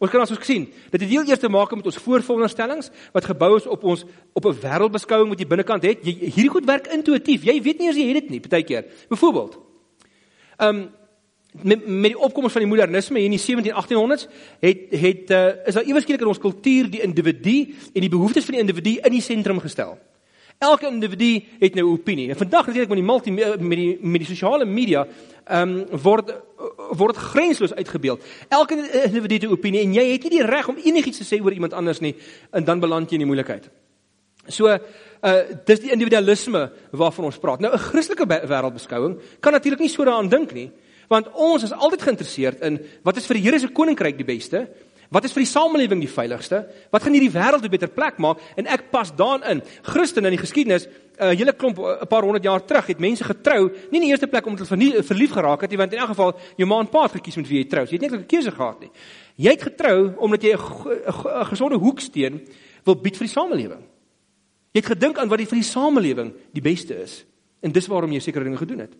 Ons 0.00 0.10
kan 0.10 0.20
ons 0.20 0.30
gesien, 0.30 0.66
dit 0.90 1.00
het 1.00 1.10
heel 1.10 1.24
eers 1.24 1.38
te 1.38 1.48
maak 1.48 1.74
met 1.74 1.86
ons 1.86 1.96
voorveronderstellings 1.96 2.90
wat 3.12 3.24
gebou 3.24 3.56
is 3.56 3.66
op 3.66 3.84
ons 3.84 4.04
op 4.34 4.44
'n 4.44 4.58
wêreldbeskouing 4.60 5.28
wat 5.28 5.38
jy 5.38 5.46
binnekant 5.46 5.82
het. 5.82 6.04
Jy 6.04 6.12
hierdie 6.12 6.50
goed 6.50 6.66
werk 6.66 6.86
intuïtief. 6.86 7.44
Jy 7.44 7.62
weet 7.62 7.78
nie 7.78 7.88
as 7.88 7.96
jy 7.96 8.06
het 8.06 8.20
dit 8.20 8.30
nie, 8.30 8.40
partykeer. 8.40 8.84
Byvoorbeeld, 9.08 9.58
Um 10.60 10.90
met 11.62 11.86
met 11.86 12.12
die 12.12 12.18
opkoms 12.18 12.52
van 12.52 12.62
die 12.62 12.70
modernisme 12.70 13.18
hier 13.18 13.24
in 13.24 13.36
die 13.36 13.40
17 13.40 13.72
1800s 13.72 14.28
het 14.60 14.78
het 14.90 15.30
uh, 15.30 15.66
is 15.66 15.74
daar 15.74 15.82
iewers 15.82 16.04
skielik 16.04 16.20
in 16.20 16.28
ons 16.28 16.38
kultuur 16.38 16.90
die 16.90 17.00
individu 17.00 17.74
en 17.94 18.00
die 18.00 18.08
behoeftes 18.12 18.44
van 18.44 18.54
die 18.54 18.60
individu 18.60 18.98
in 19.00 19.12
die 19.12 19.22
sentrum 19.24 19.60
gestel. 19.60 19.98
Elke 20.58 20.86
individu 20.86 21.44
het 21.58 21.74
nou 21.74 21.86
'n 21.86 21.92
opinie. 21.92 22.28
En 22.28 22.36
vandag 22.36 22.66
natuurlik 22.66 22.88
met 22.88 22.98
die 22.98 23.06
multi 23.06 23.30
met 23.30 23.78
die 23.78 23.98
met 24.00 24.20
die 24.20 24.36
sosiale 24.36 24.64
media 24.64 25.06
ehm 25.44 25.68
um, 25.68 26.00
word 26.02 26.34
word 26.90 27.16
grensloos 27.16 27.74
uitgebeeld. 27.74 28.24
Elke 28.48 28.74
individu 29.04 29.34
het 29.34 29.42
'n 29.42 29.52
opinie 29.52 29.80
en 29.80 29.92
jy 29.94 30.12
het 30.12 30.22
nie 30.22 30.30
die 30.30 30.46
reg 30.46 30.68
om 30.68 30.76
enigiets 30.76 31.18
te 31.18 31.36
sê 31.36 31.42
oor 31.42 31.52
iemand 31.52 31.72
anders 31.72 32.00
nie 32.00 32.16
en 32.50 32.64
dan 32.64 32.80
beland 32.80 33.10
jy 33.10 33.12
in 33.12 33.18
die 33.18 33.26
moeilikheid. 33.26 33.70
So 34.46 34.66
uh 34.68 34.78
dis 35.64 35.80
die 35.80 35.92
individualisme 35.92 36.72
waarvan 36.90 37.24
ons 37.24 37.38
praat. 37.38 37.60
Nou 37.60 37.72
'n 37.72 37.78
Christelike 37.78 38.26
wêreldbeskouing 38.26 39.20
kan 39.40 39.52
natuurlik 39.52 39.80
nie 39.80 39.88
so 39.88 40.04
daaraan 40.04 40.28
dink 40.28 40.52
nie 40.52 40.70
want 41.08 41.28
ons 41.32 41.62
is 41.62 41.72
altyd 41.72 42.02
geïnteresseerd 42.02 42.60
in 42.60 42.78
wat 43.02 43.16
is 43.16 43.26
vir 43.26 43.34
die 43.34 43.42
Here 43.42 43.58
se 43.58 43.68
koninkryk 43.68 44.16
die 44.16 44.24
beste? 44.24 44.68
Wat 45.08 45.24
is 45.24 45.32
vir 45.32 45.40
die 45.40 45.48
samelewing 45.48 46.02
die 46.04 46.10
veiligste? 46.10 46.66
Wat 46.92 47.02
gaan 47.02 47.14
hierdie 47.16 47.32
wêreld 47.32 47.64
'n 47.64 47.70
beter 47.70 47.88
plek 47.88 48.18
maak? 48.18 48.38
En 48.56 48.66
ek 48.66 48.90
pas 48.90 49.08
daarin. 49.08 49.62
Christene 49.82 50.28
in 50.28 50.36
die 50.36 50.44
geskiedenis, 50.44 50.86
'n 50.86 50.90
uh, 51.24 51.36
hele 51.36 51.52
klomp 51.52 51.78
'n 51.78 51.82
uh, 51.82 52.06
paar 52.06 52.22
honderd 52.22 52.44
jaar 52.44 52.64
terug, 52.64 52.86
het 52.86 52.98
mense 52.98 53.24
getrou, 53.24 53.72
nie 53.90 54.00
in 54.00 54.06
die 54.06 54.10
eerste 54.10 54.26
plek 54.26 54.46
omdat 54.46 54.68
hulle 54.68 55.02
verlief 55.02 55.32
geraak 55.32 55.60
het 55.60 55.70
nie, 55.70 55.78
want 55.78 55.92
in 55.92 55.98
elk 55.98 56.08
geval 56.08 56.38
jou 56.56 56.68
ma 56.68 56.80
en 56.80 56.88
pa 56.88 57.02
het 57.02 57.12
gekies 57.12 57.36
met 57.36 57.48
wie 57.48 57.58
jy 57.62 57.68
trou. 57.68 57.86
So 57.86 57.96
jy 57.96 58.02
het 58.02 58.10
net 58.10 58.20
'n 58.20 58.26
keuse 58.26 58.50
gehad 58.50 58.80
nie. 58.80 58.90
Jy 59.36 59.50
het 59.50 59.62
getrou 59.62 60.14
omdat 60.18 60.42
jy 60.42 60.52
'n 60.52 61.46
gesonde 61.46 61.78
hoeksteen 61.78 62.46
wil 62.84 62.94
bied 62.94 63.16
vir 63.16 63.26
die 63.26 63.34
samelewing. 63.34 63.84
Jy 64.72 64.80
het 64.80 64.92
gedink 64.92 65.18
aan 65.18 65.28
wat 65.28 65.38
die 65.38 65.46
vir 65.46 65.58
die 65.58 65.64
samelewing 65.64 66.32
die 66.52 66.62
beste 66.62 66.94
is. 67.02 67.24
En 67.62 67.72
dis 67.72 67.86
waarom 67.86 68.12
jy 68.12 68.20
sekere 68.20 68.44
dinge 68.44 68.60
gedoen 68.60 68.78
het. 68.78 68.92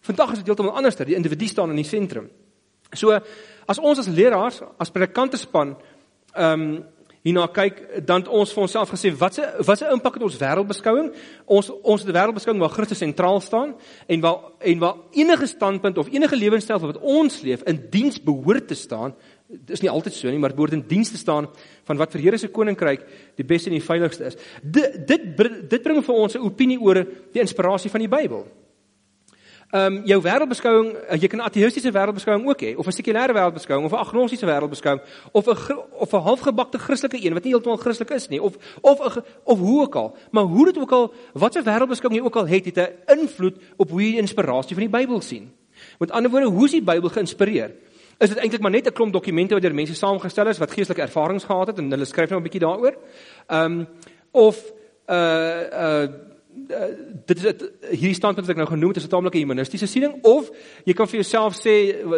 Vandag 0.00 0.32
is 0.32 0.38
dit 0.38 0.46
heeltemal 0.46 0.76
anders. 0.76 0.96
Die 0.96 1.14
individu 1.14 1.46
staan 1.46 1.70
in 1.70 1.76
die 1.76 1.84
sentrum. 1.84 2.28
So 2.92 3.18
as 3.68 3.78
ons 3.78 3.98
as 3.98 4.08
leraars, 4.08 4.62
as 4.80 4.90
predikante 4.94 5.40
span, 5.40 5.76
ehm 6.34 6.62
um, 6.62 6.70
hierna 7.26 7.48
kyk, 7.50 7.80
dan 8.06 8.22
ons 8.32 8.52
vir 8.54 8.62
onsself 8.64 8.92
gesê, 8.94 9.10
wat 9.20 9.34
se 9.36 9.46
wat 9.66 9.80
se 9.80 9.88
impak 9.92 10.16
het 10.16 10.24
ons 10.24 10.36
wêreldbeskouing? 10.40 11.08
Ons 11.50 11.70
ons 11.82 12.04
het 12.04 12.12
wêreldbeskouing 12.14 12.60
waar 12.62 12.72
Christus 12.72 13.02
sentraal 13.02 13.40
staan 13.44 13.74
en 14.06 14.22
waar 14.22 14.52
en 14.60 14.84
waar 14.84 14.94
enige 15.12 15.48
standpunt 15.50 15.98
of 15.98 16.12
enige 16.14 16.38
lewenstyl 16.38 16.78
wat 16.84 17.00
ons 17.02 17.40
leef 17.42 17.64
in 17.68 17.82
diens 17.90 18.20
behoort 18.22 18.68
te 18.70 18.78
staan. 18.78 19.16
Dit 19.48 19.76
is 19.78 19.82
nie 19.84 19.90
altyd 19.90 20.14
so 20.14 20.30
nie, 20.30 20.38
maar 20.38 20.54
dit 20.54 20.60
behoort 20.60 20.78
in 20.78 20.86
diens 20.88 21.10
te 21.10 21.20
staan 21.20 21.50
van 21.88 22.00
wat 22.00 22.14
vir 22.14 22.22
Here 22.22 22.38
se 22.38 22.52
koninkryk 22.54 23.04
die 23.36 23.44
beste 23.44 23.72
en 23.72 23.76
die 23.76 23.84
veiligste 23.84 24.30
is. 24.30 24.38
Dit 24.62 25.02
dit 25.08 25.28
dit 25.68 25.82
bring 25.82 26.00
vir 26.04 26.14
ons 26.14 26.36
'n 26.36 26.46
opinie 26.46 26.80
oor 26.80 27.02
die 27.04 27.42
inspirasie 27.42 27.90
van 27.90 28.00
die 28.00 28.14
Bybel. 28.16 28.46
Ehm 29.68 29.96
um, 29.96 30.02
jou 30.08 30.16
wêreldbeskouing, 30.24 30.94
uh, 30.96 31.16
jy 31.20 31.28
kan 31.28 31.38
'n 31.38 31.44
ateïstiese 31.44 31.90
wêreldbeskouing 31.92 32.46
ook 32.48 32.60
hê 32.62 32.76
of 32.76 32.86
'n 32.86 32.92
sekulêre 32.92 33.34
wêreldbeskouing 33.36 33.84
of 33.84 33.92
'n 33.92 33.96
agnostiese 33.96 34.46
wêreldbeskouing 34.46 35.00
of 35.32 35.46
'n 35.46 35.76
of 35.92 36.12
'n 36.12 36.20
halfgebakte 36.20 36.78
Christelike 36.78 37.26
een 37.26 37.34
wat 37.34 37.44
nie 37.44 37.52
heeltemal 37.52 37.76
Christelik 37.76 38.10
is 38.10 38.28
nie 38.28 38.42
of 38.42 38.56
of 38.80 39.00
a, 39.00 39.22
of 39.44 39.58
hoe 39.58 39.82
ook 39.82 39.94
al. 39.94 40.16
Maar 40.30 40.44
hoe 40.44 40.64
dit 40.64 40.78
ook 40.78 40.92
al, 40.92 41.12
wat 41.32 41.54
'n 41.54 41.64
wêreldbeskouing 41.64 42.16
jy 42.16 42.24
ook 42.24 42.36
al 42.36 42.46
het, 42.46 42.64
het 42.64 42.76
'n 42.76 43.20
invloed 43.20 43.56
op 43.76 43.90
hoe 43.90 44.10
jy 44.10 44.16
inspirasie 44.16 44.76
van 44.76 44.88
die 44.88 44.98
Bybel 44.98 45.20
sien. 45.20 45.52
Met 45.98 46.10
ander 46.10 46.30
woorde, 46.30 46.46
hoe 46.46 46.64
is 46.64 46.70
die 46.70 46.82
Bybel 46.82 47.08
geïnspireer? 47.08 47.70
Is 48.18 48.28
dit 48.28 48.38
eintlik 48.38 48.60
maar 48.60 48.70
net 48.70 48.86
'n 48.86 48.92
klomp 48.92 49.12
dokumente 49.12 49.54
wat 49.54 49.62
deur 49.62 49.74
mense 49.74 49.94
saamgestel 49.94 50.46
is 50.46 50.58
wat 50.58 50.70
geestelike 50.70 51.02
ervarings 51.02 51.44
gehad 51.44 51.66
het 51.66 51.78
en 51.78 51.90
hulle 51.90 52.04
skryf 52.04 52.30
nou 52.30 52.40
'n 52.40 52.42
bietjie 52.42 52.60
daaroor? 52.60 52.96
Ehm 53.46 53.64
um, 53.64 53.88
of 54.30 54.72
uh 55.06 55.62
uh, 55.72 56.08
dit 56.48 57.36
is 57.36 57.42
dit 57.42 57.62
hierdie 57.90 58.16
standpunt 58.16 58.46
wat 58.46 58.54
ek 58.54 58.60
nou 58.60 58.68
genoem 58.68 58.92
het 58.92 59.00
is 59.00 59.06
'n 59.06 59.12
taamlike 59.12 59.38
humanistiese 59.38 59.86
siening 59.86 60.14
of 60.24 60.50
jy 60.84 60.94
kan 60.94 61.06
vir 61.06 61.20
jouself 61.20 61.54
sê 61.54 61.74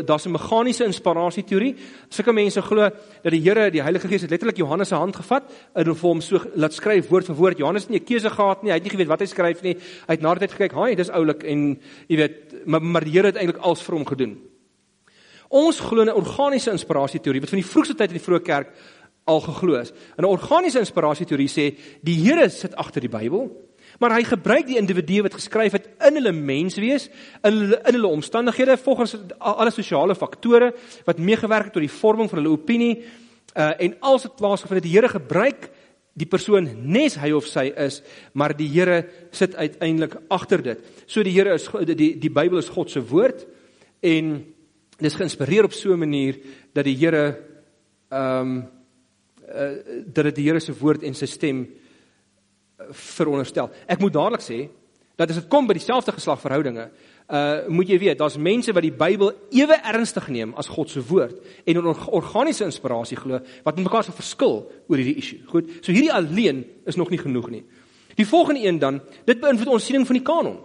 daar's 0.06 0.26
'n 0.26 0.32
meganiese 0.32 0.84
inspirasie 0.84 1.44
teorie. 1.44 1.74
Sulke 2.08 2.32
mense 2.32 2.62
glo 2.62 2.88
dat 3.22 3.32
die 3.32 3.40
Here, 3.40 3.70
die 3.70 3.82
Heilige 3.82 4.08
Gees 4.08 4.22
het 4.22 4.30
letterlik 4.30 4.56
Johannes 4.56 4.88
se 4.88 4.94
hand 4.94 5.16
gevat 5.16 5.42
en 5.74 5.86
hom 5.86 5.96
vir 5.96 6.08
hom 6.08 6.20
so 6.20 6.40
laat 6.54 6.72
skryf 6.72 7.08
woord 7.08 7.26
vir 7.26 7.36
woord. 7.36 7.58
Johannes 7.58 7.82
het 7.82 7.90
nie 7.90 8.00
'n 8.00 8.04
keuse 8.04 8.30
gehad 8.30 8.62
nie. 8.62 8.70
Hy 8.70 8.76
het 8.76 8.84
nie 8.84 8.90
geweet 8.90 9.08
wat 9.08 9.20
hy 9.20 9.26
skryf 9.26 9.62
nie. 9.62 9.74
Hy 9.74 10.14
het 10.14 10.20
na 10.20 10.34
die 10.34 10.46
tyd 10.46 10.56
gekyk, 10.56 10.72
"Haai, 10.72 10.94
dis 10.94 11.10
oulik" 11.10 11.42
en 11.44 11.80
jy 12.08 12.16
weet, 12.16 12.66
maar, 12.66 12.82
maar 12.82 13.04
die 13.04 13.12
Here 13.12 13.26
het 13.26 13.36
eintlik 13.36 13.62
alles 13.62 13.82
vir 13.82 13.96
hom 13.96 14.06
gedoen. 14.06 14.38
Ons 15.48 15.80
glo 15.80 16.04
'n 16.04 16.08
organiese 16.08 16.70
inspirasie 16.70 17.20
teorie 17.20 17.40
wat 17.40 17.50
van 17.50 17.58
die 17.58 17.68
vroegste 17.68 17.94
tyd 17.94 18.10
in 18.10 18.18
die 18.18 18.24
vroeë 18.24 18.42
kerk 18.42 18.68
al 19.26 19.40
geglo 19.40 19.80
is. 19.80 19.92
'n 20.18 20.24
Organiese 20.24 20.78
inspirasie 20.78 21.26
teorie 21.26 21.48
sê 21.48 21.76
die 22.02 22.14
Here 22.14 22.48
sit 22.48 22.74
agter 22.76 23.00
die 23.00 23.08
Bybel 23.08 23.50
maar 24.00 24.14
hy 24.16 24.22
gebruik 24.24 24.64
die 24.66 24.78
individue 24.80 25.24
wat 25.26 25.36
geskryf 25.36 25.74
het 25.76 25.88
in 26.08 26.16
hulle 26.16 26.32
menswees, 26.32 27.10
in 27.44 27.58
hulle 27.58 27.80
in 27.84 27.98
hulle 27.98 28.12
omstandighede 28.16 28.78
volgens 28.80 29.16
alle 29.38 29.72
sosiale 29.74 30.16
faktore 30.16 30.72
wat 31.04 31.20
meegewerk 31.20 31.68
het 31.68 31.76
tot 31.76 31.84
die 31.84 31.98
vorming 32.00 32.30
van 32.30 32.40
hulle 32.40 32.54
opinie 32.54 32.94
uh, 32.96 33.74
en 33.76 33.96
als 34.00 34.24
dit 34.24 34.36
plaasgevind 34.38 34.80
het 34.80 34.88
die 34.88 34.96
Here 34.96 35.10
gebruik 35.12 35.68
die 36.20 36.28
persoon 36.28 36.66
nes 36.90 37.16
hy 37.20 37.30
of 37.36 37.46
sy 37.48 37.68
is, 37.80 38.00
maar 38.32 38.54
die 38.56 38.68
Here 38.72 39.04
sit 39.36 39.54
uiteindelik 39.54 40.16
agter 40.32 40.62
dit. 40.64 40.80
So 41.06 41.22
die 41.26 41.34
Here 41.36 41.54
is 41.54 41.68
die 41.92 42.16
die, 42.20 42.32
Bybel 42.32 42.60
is 42.60 42.72
God 42.72 42.90
se 42.90 43.02
woord 43.04 43.44
en 44.00 44.32
dis 45.00 45.16
geïnspireer 45.16 45.68
op 45.68 45.76
so 45.76 45.92
'n 45.92 46.00
manier 46.00 46.40
dat 46.72 46.84
die 46.84 46.96
Here 46.96 47.36
ehm 48.10 48.40
um, 48.40 48.68
uh, 49.50 49.76
dat 50.06 50.24
dit 50.24 50.36
die 50.36 50.48
Here 50.48 50.60
se 50.60 50.72
woord 50.72 51.02
en 51.02 51.14
sy 51.14 51.26
stem 51.26 51.66
veronderstel. 52.90 53.70
Ek 53.86 54.00
moet 54.00 54.12
dadelik 54.12 54.44
sê 54.44 54.68
dat 55.16 55.30
as 55.30 55.36
dit 55.36 55.48
kom 55.52 55.66
by 55.68 55.76
dieselfde 55.76 56.12
geslagverhoudinge, 56.16 56.90
uh 57.30 57.68
moet 57.68 57.90
jy 57.92 57.98
weet, 58.02 58.18
daar's 58.18 58.38
mense 58.40 58.72
wat 58.74 58.82
die 58.82 58.94
Bybel 58.94 59.32
ewe 59.54 59.76
ernstig 59.92 60.26
neem 60.28 60.54
as 60.58 60.70
God 60.70 60.90
se 60.90 61.02
woord 61.06 61.36
en 61.64 61.76
'n 61.76 61.94
organiese 62.08 62.64
inspirasie 62.64 63.16
glo 63.16 63.38
wat 63.64 63.76
met 63.76 63.84
mekaar 63.84 64.04
se 64.04 64.12
verskil 64.12 64.66
oor 64.88 64.96
hierdie 64.96 65.16
issue. 65.16 65.40
Goed. 65.46 65.70
So 65.82 65.92
hierdie 65.92 66.12
alleen 66.12 66.64
is 66.86 66.96
nog 66.96 67.10
nie 67.10 67.18
genoeg 67.18 67.50
nie. 67.50 67.64
Die 68.16 68.26
volgende 68.26 68.66
een 68.66 68.78
dan, 68.78 69.00
dit 69.24 69.40
beïnvloed 69.40 69.68
ons 69.68 69.84
siening 69.84 70.06
van 70.06 70.16
die 70.16 70.24
kanon. 70.24 70.58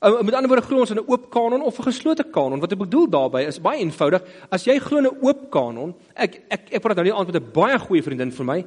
Uh, 0.00 0.20
met 0.20 0.34
ander 0.34 0.48
woorde 0.48 0.66
glo 0.66 0.80
ons 0.80 0.90
in 0.90 0.98
'n 0.98 1.08
oop 1.08 1.30
kanon 1.30 1.62
of 1.62 1.78
'n 1.78 1.82
geslote 1.82 2.24
kanon. 2.24 2.60
Wat 2.60 2.72
ek 2.72 2.78
bedoel 2.78 3.08
daarbey 3.08 3.46
is 3.46 3.60
baie 3.60 3.80
eenvoudig. 3.80 4.22
As 4.50 4.64
jy 4.64 4.78
glo 4.78 4.98
in 4.98 5.06
'n 5.06 5.18
oop 5.22 5.50
kanon, 5.50 5.94
ek 6.14 6.42
ek 6.50 6.60
ek 6.72 6.82
praat 6.82 6.96
nou 6.96 7.04
nie 7.04 7.14
aan 7.14 7.26
met 7.26 7.36
'n 7.36 7.52
baie 7.52 7.78
goeie 7.78 8.02
vriendin 8.02 8.32
vir 8.32 8.44
my 8.44 8.64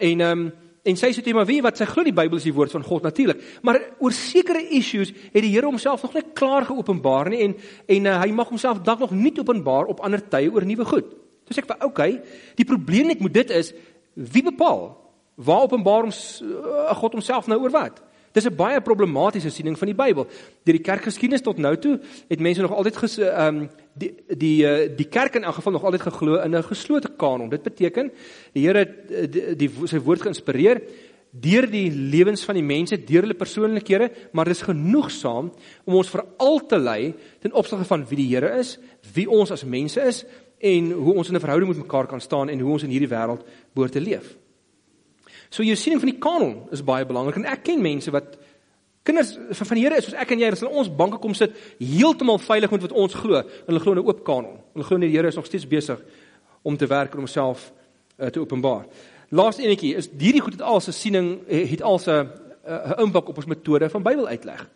en 0.00 0.20
ehm 0.20 0.38
um, 0.38 0.52
En 0.86 0.96
sy 0.96 1.10
sê 1.12 1.22
toe 1.24 1.34
maar 1.36 1.48
wie 1.48 1.60
wat 1.64 1.80
sy 1.80 1.86
glo 1.88 2.04
die 2.06 2.14
Bybel 2.14 2.38
is 2.38 2.46
die 2.46 2.54
woord 2.54 2.72
van 2.74 2.84
God 2.86 3.06
natuurlik. 3.08 3.40
Maar 3.66 3.80
oor 3.98 4.14
sekere 4.14 4.62
issues 4.78 5.10
het 5.32 5.42
die 5.42 5.52
Here 5.52 5.66
homself 5.66 6.04
nog 6.06 6.14
net 6.14 6.32
klaar 6.38 6.68
geopenbaar 6.68 7.32
nie 7.32 7.42
en 7.46 7.56
en 7.86 8.06
uh, 8.06 8.18
hy 8.22 8.30
mag 8.32 8.48
homself 8.52 8.82
dalk 8.86 9.02
nog 9.04 9.14
nie 9.16 9.34
openbaar 9.38 9.90
op 9.90 10.00
ander 10.06 10.22
tye 10.22 10.52
oor 10.52 10.66
nuwe 10.66 10.86
goed. 10.88 11.10
Toe 11.48 11.56
sê 11.56 11.64
ek 11.64 11.70
vir 11.72 11.86
okay, 11.88 12.10
die 12.56 12.68
probleem 12.68 13.10
net 13.10 13.24
met 13.24 13.34
dit 13.34 13.54
is 13.56 13.72
wie 14.14 14.44
bepaal 14.44 14.90
waar 15.38 15.66
openbaar 15.68 16.08
ons 16.08 16.42
uh, 16.42 16.94
God 16.98 17.18
homself 17.18 17.50
nou 17.50 17.60
oor 17.62 17.74
wat? 17.74 18.02
Dis 18.38 18.46
'n 18.46 18.54
baie 18.54 18.80
problematiese 18.80 19.50
siening 19.50 19.78
van 19.78 19.88
die 19.90 19.96
Bybel. 19.98 20.26
Deur 20.62 20.76
die 20.76 20.84
kerkgeskiedenis 20.84 21.42
tot 21.42 21.58
nou 21.58 21.74
toe 21.76 21.98
het 22.28 22.40
mense 22.40 22.62
nog 22.62 22.72
altyd 22.72 22.96
ges 22.96 23.18
ehm 23.18 23.56
um, 23.56 23.68
die 23.98 24.14
die 24.38 24.62
uh, 24.62 24.96
die 24.96 25.08
kerk 25.08 25.34
in 25.34 25.44
elk 25.44 25.58
geval 25.58 25.72
nog 25.72 25.84
altyd 25.84 26.02
geglo 26.06 26.38
in 26.44 26.54
'n 26.54 26.62
geslote 26.62 27.10
kanon. 27.16 27.48
Dit 27.48 27.62
beteken 27.62 28.12
die 28.52 28.66
Here 28.66 28.86
eh, 28.86 29.30
die, 29.30 29.56
die 29.56 29.70
sy 29.86 29.98
woord 29.98 30.22
geïnspireer 30.22 30.82
deur 31.30 31.66
die 31.70 31.90
lewens 31.90 32.44
van 32.44 32.54
die 32.54 32.64
mense, 32.64 33.04
deur 33.04 33.22
hulle 33.22 33.34
persoonlikhede, 33.34 34.10
maar 34.32 34.44
dis 34.44 34.62
genoegsaam 34.62 35.52
om 35.84 35.94
ons 35.94 36.08
veral 36.08 36.66
te 36.66 36.78
lei 36.78 37.14
ten 37.40 37.52
opsigte 37.52 37.84
van 37.84 38.06
wie 38.08 38.16
die 38.16 38.34
Here 38.34 38.58
is, 38.58 38.78
wie 39.14 39.28
ons 39.30 39.50
as 39.50 39.64
mense 39.64 40.00
is 40.00 40.24
en 40.58 40.92
hoe 40.92 41.14
ons 41.14 41.28
in 41.28 41.34
'n 41.34 41.40
verhouding 41.40 41.68
met 41.68 41.84
mekaar 41.84 42.06
kan 42.06 42.20
staan 42.20 42.48
en 42.48 42.60
hoe 42.60 42.72
ons 42.72 42.82
in 42.82 42.90
hierdie 42.90 43.14
wêreld 43.14 43.44
behoort 43.74 43.92
te 43.92 44.00
leef. 44.00 44.36
So 45.50 45.62
jou 45.62 45.76
siening 45.76 46.00
van 46.00 46.10
die 46.12 46.20
kanon 46.20 46.54
is 46.74 46.84
baie 46.84 47.06
belangrik 47.08 47.36
en 47.40 47.48
ek 47.48 47.64
ken 47.64 47.82
mense 47.82 48.12
wat 48.12 48.36
kinders 49.08 49.36
van 49.56 49.78
die 49.78 49.84
Here 49.84 49.96
is 49.96 50.04
soos 50.04 50.16
ek 50.20 50.32
en 50.34 50.42
jy, 50.42 50.50
as 50.52 50.60
hulle 50.60 50.80
ons 50.82 50.90
banke 50.92 51.20
kom 51.22 51.34
sit 51.36 51.54
heeltemal 51.80 52.40
veilig 52.42 52.72
met 52.74 52.86
wat 52.88 52.96
ons 53.04 53.14
glo. 53.16 53.42
Hulle 53.66 53.80
glo 53.80 53.92
in 53.92 53.98
'n 53.98 54.08
oop 54.08 54.24
kanon. 54.24 54.58
Hulle 54.74 54.84
glo 54.84 54.98
die 54.98 55.10
Here 55.10 55.28
is 55.28 55.36
nog 55.36 55.46
steeds 55.46 55.66
besig 55.66 56.00
om 56.62 56.76
te 56.76 56.86
werk 56.86 57.14
om 57.14 57.20
homself 57.20 57.72
uh, 58.18 58.26
te 58.28 58.40
openbaar. 58.40 58.86
Laaste 59.30 59.62
enetjie 59.62 59.94
is 59.96 60.08
hierdie 60.08 60.40
goed 60.40 60.52
het 60.52 60.62
al 60.62 60.80
se 60.80 60.92
siening 60.92 61.40
het 61.48 61.82
al 61.82 61.98
se 61.98 62.12
'n 62.12 62.28
uh, 62.68 63.04
impak 63.04 63.28
op 63.28 63.36
ons 63.36 63.46
metode 63.46 63.88
van 63.90 64.02
Bybel 64.02 64.28
uitleg. 64.28 64.68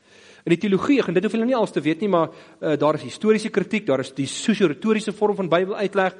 In 0.45 0.51
die 0.51 0.59
teologie, 0.59 1.03
en 1.07 1.15
dit 1.15 1.23
hoef 1.23 1.33
julle 1.33 1.45
nie 1.45 1.57
alles 1.57 1.71
te 1.71 1.81
weet 1.81 2.01
nie, 2.01 2.09
maar 2.09 2.29
uh, 2.61 2.77
daar 2.77 2.95
is 2.95 3.03
historiese 3.03 3.49
kritiek, 3.49 3.87
daar 3.87 4.01
is 4.01 4.13
die 4.13 4.27
sosio-retoriese 4.27 5.13
vorm 5.13 5.37
van 5.37 5.49
Bybel 5.49 5.77
uitleg. 5.77 6.15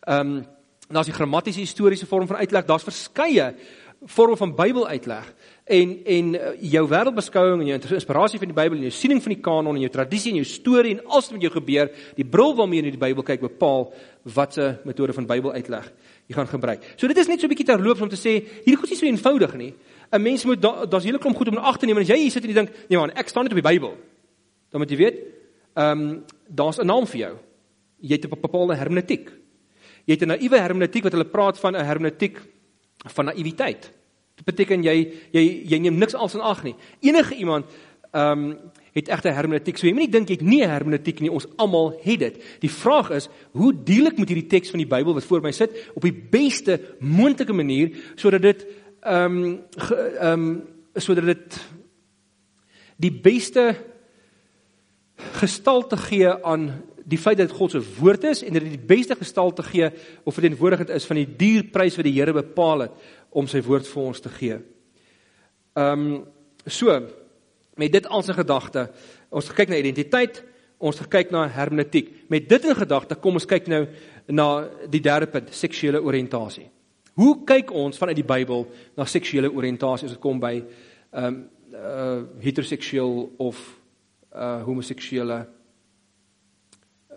Ehm 0.00 0.20
um, 0.20 0.46
daar's 0.88 1.06
die 1.06 1.14
grammatiese 1.14 1.60
historiese 1.60 2.06
vorm 2.06 2.26
van 2.26 2.36
uitleg. 2.36 2.64
Daar's 2.64 2.84
verskeie 2.84 3.54
vorm 4.06 4.36
van 4.36 4.54
Bybel 4.54 4.88
uitleg 4.88 5.34
en 5.64 5.92
en 6.04 6.34
uh, 6.34 6.52
jou 6.60 6.82
wêreldbeskouing 6.88 7.60
en 7.60 7.66
jou 7.66 7.78
inspirasie 7.94 8.38
van 8.38 8.48
die 8.48 8.56
Bybel 8.56 8.76
en 8.76 8.86
jou 8.88 8.92
siening 8.92 9.22
van 9.22 9.34
die 9.34 9.40
kanon 9.40 9.74
en 9.74 9.80
jou 9.80 9.90
tradisie 9.90 10.32
en 10.32 10.40
jou 10.42 10.48
storie 10.48 10.94
en 10.94 11.04
alles 11.06 11.30
wat 11.30 11.32
met 11.32 11.42
jou 11.42 11.52
gebeur, 11.54 11.90
die 12.16 12.24
bril 12.24 12.54
waarmee 12.54 12.80
jy 12.80 12.86
in 12.86 12.96
die 12.98 13.04
Bybel 13.06 13.22
kyk 13.22 13.40
bepaal 13.40 13.92
watse 14.24 14.80
metode 14.84 15.12
van 15.12 15.26
Bybel 15.26 15.52
uitleg 15.52 15.92
jy 16.26 16.34
gaan 16.34 16.48
gebruik. 16.48 16.82
So 16.96 17.06
dit 17.06 17.18
is 17.18 17.28
net 17.28 17.40
so 17.40 17.46
'n 17.46 17.52
bietjie 17.52 17.66
terloops 17.66 18.00
om 18.00 18.08
te 18.08 18.16
sê 18.16 18.40
hierdie 18.64 18.76
goed 18.76 18.90
is 18.90 19.00
nie 19.00 19.08
so 19.10 19.16
eenvoudig 19.16 19.54
nie. 19.54 19.74
'n 20.12 20.22
Mens 20.22 20.44
moet 20.44 20.60
daar's 20.60 20.88
da 20.88 20.98
hele 20.98 21.18
klomp 21.18 21.36
goed 21.36 21.48
om 21.48 21.54
in 21.54 21.64
ag 21.64 21.78
te 21.78 21.86
neem 21.86 21.96
en 21.96 22.02
as 22.02 22.08
jy 22.08 22.18
hier 22.18 22.30
sit 22.30 22.44
en 22.44 22.50
jy 22.50 22.54
dink, 22.54 22.70
nee 22.88 22.98
man, 22.98 23.10
ek 23.10 23.28
staan 23.28 23.44
net 23.44 23.52
op 23.52 23.62
die 23.62 23.70
Bybel. 23.70 23.96
Dan 24.70 24.80
moet 24.80 24.90
jy 24.90 24.96
weet 24.96 25.34
Ehm 25.74 26.00
um, 26.00 26.24
daar's 26.46 26.78
'n 26.78 26.86
naam 26.86 27.06
vir 27.06 27.18
jou. 27.18 27.36
Jy 28.00 28.14
het 28.14 28.24
'n 28.24 28.40
bepaalde 28.40 28.76
hermeneutiek. 28.76 29.30
Jy 30.04 30.12
het 30.14 30.22
'n 30.22 30.26
naïewe 30.26 30.58
hermeneutiek 30.58 31.02
wat 31.02 31.12
hulle 31.12 31.24
praat 31.24 31.58
van 31.58 31.76
'n 31.76 31.84
hermeneutiek 31.84 32.38
van 33.04 33.24
naïwiteit. 33.24 33.90
Dit 34.34 34.46
beteken 34.48 34.82
jy 34.82 34.96
jy 35.34 35.44
jy 35.70 35.78
neem 35.78 35.98
niks 35.98 36.14
als 36.14 36.34
in 36.34 36.42
ag 36.44 36.62
nie. 36.64 36.74
Enige 37.00 37.34
iemand 37.34 37.70
ehm 38.14 38.44
um, 38.50 38.56
het 38.94 39.08
egte 39.10 39.32
hermeneutiek. 39.34 39.78
So 39.78 39.88
jy 39.88 39.92
moenie 39.92 40.10
dink 40.10 40.28
jy 40.30 40.36
het 40.38 40.46
nie 40.46 40.62
hermeneutiek 40.62 41.18
nie. 41.18 41.30
Ons 41.34 41.48
almal 41.58 41.96
het 42.04 42.20
dit. 42.20 42.36
Die 42.62 42.70
vraag 42.70 43.10
is, 43.16 43.26
hoe 43.58 43.72
deel 43.74 44.06
ek 44.06 44.20
met 44.22 44.30
hierdie 44.30 44.46
teks 44.52 44.70
van 44.70 44.78
die 44.78 44.86
Bybel 44.86 45.16
wat 45.16 45.26
voor 45.26 45.42
my 45.42 45.50
sit 45.50 45.74
op 45.98 46.06
die 46.06 46.14
beste 46.14 46.78
moontlike 47.00 47.52
manier 47.52 47.90
sodat 48.14 48.46
dit 48.46 48.62
ehm 49.02 49.40
um, 49.42 49.58
ehm 49.90 50.30
um, 50.30 50.46
sodat 50.94 51.26
dit 51.26 51.58
die 53.02 53.10
beste 53.10 53.74
gestalte 55.40 55.98
gee 55.98 56.30
aan 56.30 56.68
die 57.04 57.18
feit 57.20 57.38
dat 57.38 57.52
God 57.52 57.74
se 57.74 57.82
woord 57.98 58.24
is 58.24 58.42
en 58.44 58.56
dat 58.56 58.64
dit 58.64 58.76
die 58.76 58.86
beste 58.96 59.16
gestalte 59.18 59.62
gee 59.62 59.90
of 60.24 60.34
verteenwoordigend 60.34 60.92
is 60.94 61.06
van 61.08 61.20
die 61.20 61.28
dierprys 61.28 61.96
wat 61.98 62.08
die 62.08 62.14
Here 62.16 62.32
bepaal 62.32 62.86
het 62.86 63.10
om 63.34 63.48
sy 63.50 63.60
woord 63.66 63.88
vir 63.90 64.02
ons 64.02 64.22
te 64.24 64.32
gee. 64.32 64.58
Ehm 65.74 66.06
um, 66.06 66.24
so 66.64 66.88
met 67.76 67.92
dit 67.92 68.06
als 68.06 68.28
'n 68.28 68.38
gedagte, 68.40 68.90
ons 69.28 69.52
kyk 69.52 69.68
na 69.68 69.76
identiteit, 69.76 70.44
ons 70.78 71.00
kyk 71.08 71.30
na 71.30 71.48
hermeneutiek. 71.48 72.28
Met 72.28 72.48
dit 72.48 72.64
in 72.64 72.74
gedagte, 72.74 73.14
kom 73.14 73.34
ons 73.34 73.46
kyk 73.46 73.66
nou 73.66 73.86
na 74.26 74.68
die 74.88 75.00
derde 75.00 75.26
punt, 75.26 75.54
seksuele 75.54 76.02
oriëntasie. 76.02 76.70
Hoe 77.14 77.44
kyk 77.44 77.70
ons 77.70 77.98
vanuit 77.98 78.16
die 78.16 78.24
Bybel 78.24 78.66
na 78.96 79.04
seksuele 79.04 79.52
oriëntasie 79.52 80.06
as 80.06 80.12
dit 80.12 80.20
kom 80.20 80.40
by 80.40 80.64
ehm 81.12 81.24
um, 81.24 81.48
uh 81.74 82.22
heteroseksueel 82.40 83.32
of 83.36 83.80
uh 84.32 84.62
homoseksuele 84.62 85.46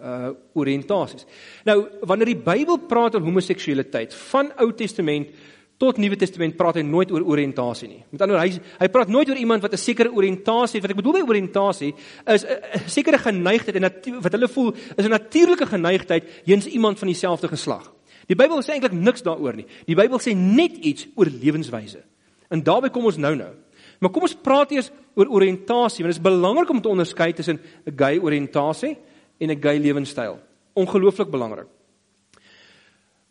uh 0.02 0.32
oriëntasies. 0.54 1.26
Nou 1.66 1.88
wanneer 2.02 2.34
die 2.34 2.44
Bybel 2.44 2.78
praat 2.88 3.16
oor 3.16 3.26
homoseksualiteit 3.26 4.14
van 4.32 4.52
Ou 4.58 4.72
Testament 4.74 5.30
tot 5.78 6.00
Nuwe 6.02 6.18
Testament 6.18 6.56
praat 6.58 6.80
hy 6.80 6.84
nooit 6.86 7.12
oor 7.14 7.26
oriëntasie 7.26 7.88
nie. 7.90 8.00
Met 8.10 8.24
ander 8.26 8.38
woorde 8.38 8.58
hy 8.58 8.78
hy 8.82 8.88
praat 8.94 9.12
nooit 9.14 9.30
oor 9.30 9.38
iemand 9.38 9.62
wat 9.62 9.74
'n 9.74 9.78
sekere 9.78 10.12
oriëntasie 10.12 10.80
het. 10.80 10.82
Wat 10.82 10.92
ek 10.92 11.02
bedoel 11.04 11.22
by 11.22 11.30
oriëntasie 11.30 11.94
is 12.26 12.46
'n 12.46 12.90
sekere 12.90 13.18
geneigtheid 13.18 13.76
en 13.76 13.92
wat 14.22 14.32
hulle 14.32 14.48
voel 14.48 14.74
is 14.98 15.06
'n 15.06 15.10
natuurlike 15.10 15.66
geneigtheid 15.66 16.24
teenoor 16.46 16.68
iemand 16.68 17.00
van 17.00 17.08
dieselfde 17.08 17.48
geslag. 17.48 17.94
Die 18.28 18.36
Bybel 18.36 18.62
sê 18.62 18.74
eintlik 18.74 18.92
niks 18.92 19.22
daaroor 19.22 19.56
nie. 19.56 19.66
Die 19.86 19.96
Bybel 19.96 20.20
sê 20.20 20.36
net 20.36 20.78
iets 20.84 21.08
oor 21.16 21.26
lewenswyse. 21.26 22.04
En 22.50 22.64
daarby 22.64 22.90
kom 22.90 23.06
ons 23.06 23.18
nou 23.18 23.36
nou. 23.36 23.54
Maar 24.00 24.12
kom 24.12 24.22
ons 24.22 24.36
praat 24.36 24.72
eers 24.72 24.92
oor 25.16 25.30
oriëntasie 25.30 26.04
want 26.04 26.14
dit 26.14 26.20
is 26.20 26.32
belangrik 26.32 26.70
om 26.70 26.82
te 26.82 26.90
onderskei 26.90 27.34
tussen 27.34 27.60
'n 27.86 27.94
gay 27.96 28.20
oriëntasie 28.20 28.98
en 29.38 29.50
'n 29.50 29.62
gay 29.62 29.78
lewenstyl. 29.80 30.40
Ongelooflik 30.74 31.30
belangrik. 31.30 31.68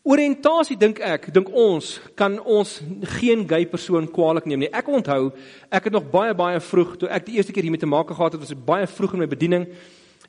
Oriëntasie 0.03 0.77
dink 0.77 0.99
ek, 0.99 1.33
dink 1.33 1.49
ons 1.51 1.99
kan 2.15 2.39
ons 2.43 2.81
geen 3.01 3.47
gay 3.47 3.65
persoon 3.65 4.11
kwaadlik 4.11 4.45
neem 4.45 4.59
nie. 4.59 4.71
Ek 4.71 4.87
onthou, 4.87 5.31
ek 5.69 5.83
het 5.83 5.93
nog 5.93 6.09
baie 6.09 6.33
baie 6.33 6.59
vroeg 6.59 6.97
toe 6.97 7.09
ek 7.09 7.25
die 7.25 7.35
eerste 7.35 7.51
keer 7.51 7.63
hiermee 7.63 7.79
te 7.79 7.85
maak 7.85 8.07
gehad 8.07 8.31
het, 8.31 8.39
was 8.39 8.53
dit 8.55 8.65
baie 8.65 8.87
vroeg 8.87 9.13
in 9.13 9.19
my 9.19 9.27
bediening. 9.27 9.67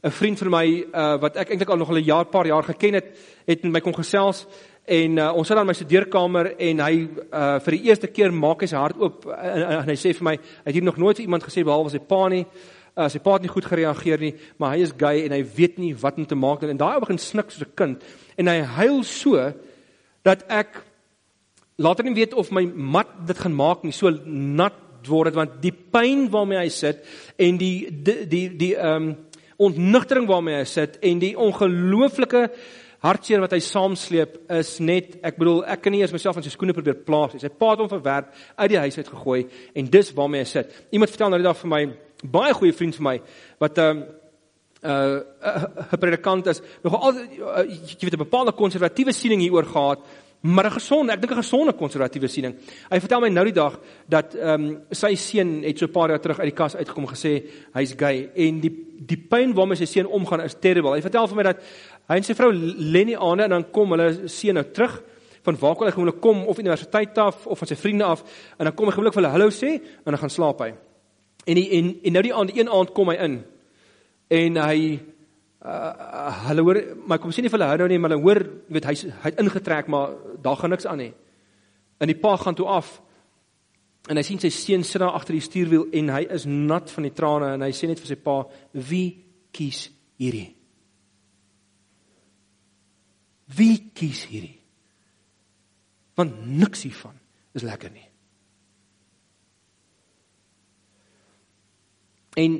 'n 0.02 0.10
Vriend 0.10 0.38
van 0.38 0.50
my 0.50 0.66
uh, 0.94 1.18
wat 1.20 1.36
ek 1.36 1.50
eintlik 1.50 1.70
al 1.70 1.76
nog 1.76 1.90
'n 1.90 2.04
jaar 2.04 2.24
paar 2.24 2.46
jaar 2.46 2.62
geken 2.62 2.94
het, 2.94 3.18
het 3.46 3.62
met 3.62 3.72
my 3.72 3.80
kon 3.80 3.94
gesels 3.94 4.46
En 4.88 5.18
uh, 5.20 5.32
ons 5.36 5.44
sit 5.46 5.58
aan 5.60 5.68
my 5.68 5.74
studeerkamer 5.76 6.54
en 6.64 6.78
hy 6.80 6.94
uh, 7.04 7.58
vir 7.60 7.74
die 7.76 7.90
eerste 7.90 8.08
keer 8.08 8.32
maak 8.32 8.62
hy 8.64 8.68
sy 8.70 8.78
hart 8.80 8.96
oop 8.96 9.26
en, 9.34 9.64
en 9.82 9.90
hy 9.90 9.96
sê 10.00 10.14
vir 10.16 10.24
my 10.30 10.34
het 10.38 10.72
hier 10.72 10.86
nog 10.86 10.96
nooit 10.96 11.18
vir 11.18 11.26
iemand 11.26 11.44
gesê 11.44 11.60
behalwe 11.66 11.92
sy 11.92 12.00
pa 12.00 12.22
nie. 12.32 12.46
Uh, 12.98 13.06
sy 13.06 13.20
pa 13.22 13.36
het 13.36 13.44
nie 13.46 13.52
goed 13.52 13.66
gereageer 13.70 14.18
nie, 14.18 14.32
maar 14.58 14.72
hy 14.74 14.82
is 14.82 14.94
gay 14.98 15.20
en 15.22 15.36
hy 15.36 15.44
weet 15.54 15.76
nie 15.78 15.92
wat 15.94 16.16
om 16.18 16.26
te 16.26 16.34
maak 16.34 16.64
nie. 16.64 16.72
En 16.74 16.80
daai 16.80 16.96
ou 16.96 17.04
begin 17.04 17.20
snik 17.22 17.52
soos 17.52 17.62
'n 17.62 17.76
kind 17.78 18.02
en 18.36 18.50
hy 18.50 18.58
huil 18.62 19.04
so 19.04 19.52
dat 20.24 20.42
ek 20.50 20.82
later 21.78 22.04
nie 22.04 22.14
weet 22.14 22.34
of 22.34 22.50
my 22.50 22.64
mat 22.66 23.06
dit 23.26 23.38
gaan 23.38 23.54
maak 23.54 23.84
nie. 23.84 23.92
So 23.92 24.10
nat 24.10 24.74
word 25.06 25.30
dit 25.30 25.38
want 25.38 25.62
die 25.62 25.72
pyn 25.72 26.26
waarmee 26.30 26.58
hy 26.58 26.68
sit 26.68 27.04
en 27.38 27.58
die 27.58 27.86
die 27.90 28.26
die 28.26 28.48
die 28.56 28.74
ehm 28.74 29.08
um, 29.08 29.16
ontnigtering 29.58 30.26
waarmee 30.28 30.58
hy 30.60 30.66
sit 30.70 30.98
en 31.02 31.18
die 31.18 31.34
ongelooflike 31.34 32.44
hartseer 33.02 33.40
wat 33.42 33.54
hy 33.54 33.60
saamsleep 33.62 34.36
is 34.54 34.76
net 34.82 35.16
ek 35.26 35.38
bedoel 35.38 35.64
ek 35.70 35.82
kan 35.82 35.94
nie 35.94 36.02
eens 36.02 36.14
myself 36.14 36.38
in 36.38 36.46
sy 36.46 36.50
skoene 36.50 36.74
probeer 36.74 36.98
plaas 37.06 37.34
nie. 37.34 37.42
Sy 37.42 37.50
pa 37.50 37.72
het 37.72 37.82
hom 37.82 37.90
verwerp, 37.90 38.30
uit 38.58 38.70
die 38.70 38.82
huis 38.82 38.98
uit 38.98 39.10
gegooi 39.10 39.40
en 39.74 39.90
dis 39.90 40.12
waarmee 40.14 40.42
hy 40.42 40.50
sit. 40.50 40.74
Iemand 40.94 41.14
vertel 41.14 41.30
nou 41.30 41.40
die 41.42 41.46
dag 41.46 41.58
vir 41.58 41.72
my, 41.74 41.82
baie 42.22 42.54
goeie 42.54 42.72
vriend 42.72 42.96
vir 42.96 43.02
my 43.02 43.20
wat 43.60 43.78
'n 43.78 43.82
um, 43.82 44.04
uh 44.82 44.88
'n 44.88 45.24
uh, 45.42 45.64
uh, 45.92 45.98
predikant 45.98 46.46
is, 46.46 46.60
nog 46.82 46.94
al 46.94 47.14
uh, 47.14 47.64
jy 47.66 48.04
weet 48.06 48.14
'n 48.14 48.24
bepaalde 48.24 48.52
konservatiewe 48.52 49.12
siening 49.12 49.40
hieroor 49.40 49.64
gehad, 49.66 49.98
maar 50.40 50.66
'n 50.66 50.78
gesonde, 50.78 51.12
ek 51.12 51.20
dink 51.20 51.32
'n 51.32 51.42
gesonde 51.42 51.72
konservatiewe 51.72 52.28
siening. 52.28 52.54
Hy 52.90 53.00
vertel 53.00 53.20
my 53.20 53.28
nou 53.28 53.44
die 53.44 53.52
dag 53.52 53.80
dat 54.08 54.34
ehm 54.34 54.64
um, 54.64 54.80
sy 54.90 55.14
seun 55.14 55.62
het 55.62 55.78
so 55.78 55.86
'n 55.86 55.92
paar 55.92 56.08
jaar 56.08 56.20
terug 56.20 56.38
uit 56.38 56.54
die 56.54 56.62
kas 56.62 56.76
uitgekom 56.76 57.06
gesê 57.06 57.42
hy's 57.74 57.94
gay 57.96 58.30
en 58.34 58.60
die 58.60 58.74
die 59.06 59.16
pyn 59.16 59.54
waarmee 59.54 59.76
sy 59.76 59.86
seun 59.86 60.06
omgaan 60.06 60.40
is 60.40 60.54
terrible. 60.54 60.94
Hy 60.94 61.02
vertel 61.02 61.26
vir 61.26 61.36
my 61.36 61.42
dat 61.42 61.58
Hy 62.08 62.16
en 62.16 62.24
sy 62.24 62.32
vrou 62.38 62.48
lê 62.54 63.02
nie 63.04 63.18
aan 63.20 63.42
en 63.44 63.52
dan 63.52 63.64
kom 63.74 63.92
hulle 63.92 64.30
seun 64.32 64.56
nou 64.56 64.64
terug 64.72 64.94
van 65.44 65.56
waar 65.60 65.82
hy 65.84 65.92
gewoonlik 65.92 66.20
kom 66.24 66.46
of 66.48 66.60
universiteit 66.60 67.18
af 67.20 67.44
of 67.46 67.60
van 67.60 67.68
sy 67.68 67.76
vriende 67.76 68.06
af 68.08 68.22
en 68.56 68.64
dan 68.64 68.74
kom 68.76 68.88
hy 68.88 68.94
gewoonlik 68.96 69.16
vir 69.16 69.22
hulle 69.22 69.32
hallo 69.34 69.52
sê 69.52 69.74
en 69.76 70.14
dan 70.14 70.22
gaan 70.22 70.32
slaap 70.32 70.62
hy. 70.64 70.70
En 71.46 71.54
die, 71.54 71.68
en 71.78 71.92
en 72.02 72.12
nou 72.12 72.22
die 72.22 72.34
aand 72.34 72.56
een 72.56 72.68
aand 72.68 72.92
kom 72.96 73.12
hy 73.12 73.18
in 73.24 73.38
en 74.28 74.60
hy 74.62 74.80
uh 75.58 76.32
hulle 76.48 76.62
hoor 76.62 76.78
maar 77.06 77.18
kom 77.18 77.32
sê 77.34 77.42
nie 77.42 77.50
vir 77.50 77.58
hulle 77.58 77.70
hou 77.70 77.78
nou 77.80 77.88
nie 77.88 77.98
maar 77.98 78.12
hulle 78.12 78.22
hoor 78.22 78.42
weet 78.68 78.88
hy 78.88 78.94
hy 78.94 79.30
het 79.30 79.40
ingetrek 79.42 79.88
maar 79.88 80.14
daar 80.42 80.56
gaan 80.56 80.70
niks 80.70 80.86
aan 80.86 81.02
nie. 81.04 81.12
En 81.98 82.10
die 82.10 82.18
pa 82.18 82.36
gaan 82.36 82.54
toe 82.54 82.68
af 82.68 83.00
en 84.08 84.16
hy 84.16 84.22
sien 84.22 84.40
sy 84.40 84.50
seun 84.54 84.84
sit 84.84 85.00
daar 85.02 85.16
agter 85.18 85.36
die 85.36 85.44
stuurwiel 85.44 85.88
en 85.92 86.14
hy 86.14 86.26
is 86.30 86.46
nat 86.46 86.90
van 86.90 87.08
die 87.08 87.14
trane 87.14 87.54
en 87.56 87.66
hy 87.66 87.72
sê 87.72 87.88
net 87.90 88.00
vir 88.00 88.14
sy 88.14 88.20
pa 88.22 88.42
wie 88.72 89.08
kies 89.52 89.88
hierdie 90.18 90.58
Wie 93.56 93.78
kies 93.96 94.26
hierdie? 94.28 94.58
Want 96.18 96.44
niks 96.44 96.84
hiervan 96.84 97.16
is 97.56 97.64
lekker 97.64 97.92
nie. 97.94 98.07
En 102.38 102.58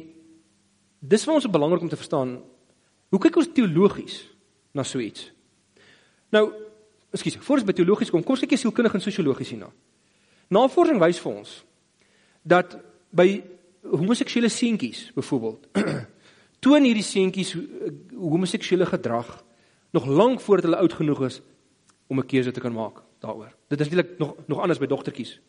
dis 0.99 1.25
vir 1.25 1.35
ons 1.35 1.51
belangrik 1.55 1.85
om 1.87 1.91
te 1.91 1.99
verstaan 2.01 2.39
hoe 3.09 3.21
kyk 3.23 3.39
ons 3.41 3.53
teologies 3.55 4.21
na 4.77 4.85
so 4.85 5.01
iets. 5.01 5.31
Nou, 6.35 6.49
ekskuus, 7.15 7.39
voor 7.41 7.61
ons 7.61 7.69
by 7.69 7.77
teologies 7.77 8.11
kom, 8.13 8.25
kom 8.25 8.37
ons 8.37 8.43
kyk 8.45 8.57
eers 8.57 8.67
sielkundig 8.67 8.99
en 8.99 9.05
sosiologies 9.05 9.55
hierna. 9.55 9.71
Navorsing 10.53 11.01
wys 11.01 11.21
vir 11.23 11.33
ons 11.33 11.55
dat 12.49 12.77
by 13.15 13.29
homoseksuele 13.89 14.51
seentjies 14.53 15.09
byvoorbeeld 15.17 15.69
toon 16.65 16.87
hierdie 16.89 17.07
seentjies 17.07 17.55
homoseksuele 18.17 18.89
gedrag 18.89 19.31
nog 19.97 20.09
lank 20.09 20.43
voordat 20.45 20.69
hulle 20.69 20.81
oud 20.83 20.97
genoeg 21.01 21.23
is 21.29 21.41
om 22.09 22.21
'n 22.21 22.27
keuse 22.27 22.53
te 22.53 22.61
kan 22.61 22.73
maak 22.73 23.03
daaroor. 23.21 23.53
Dit 23.69 23.81
is 23.81 23.89
natuurlik 23.89 24.19
nog 24.19 24.37
nog 24.47 24.61
anders 24.61 24.79
by 24.79 24.87
dogtertjies. 24.87 25.41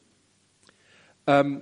Ehm 1.26 1.46
um, 1.46 1.62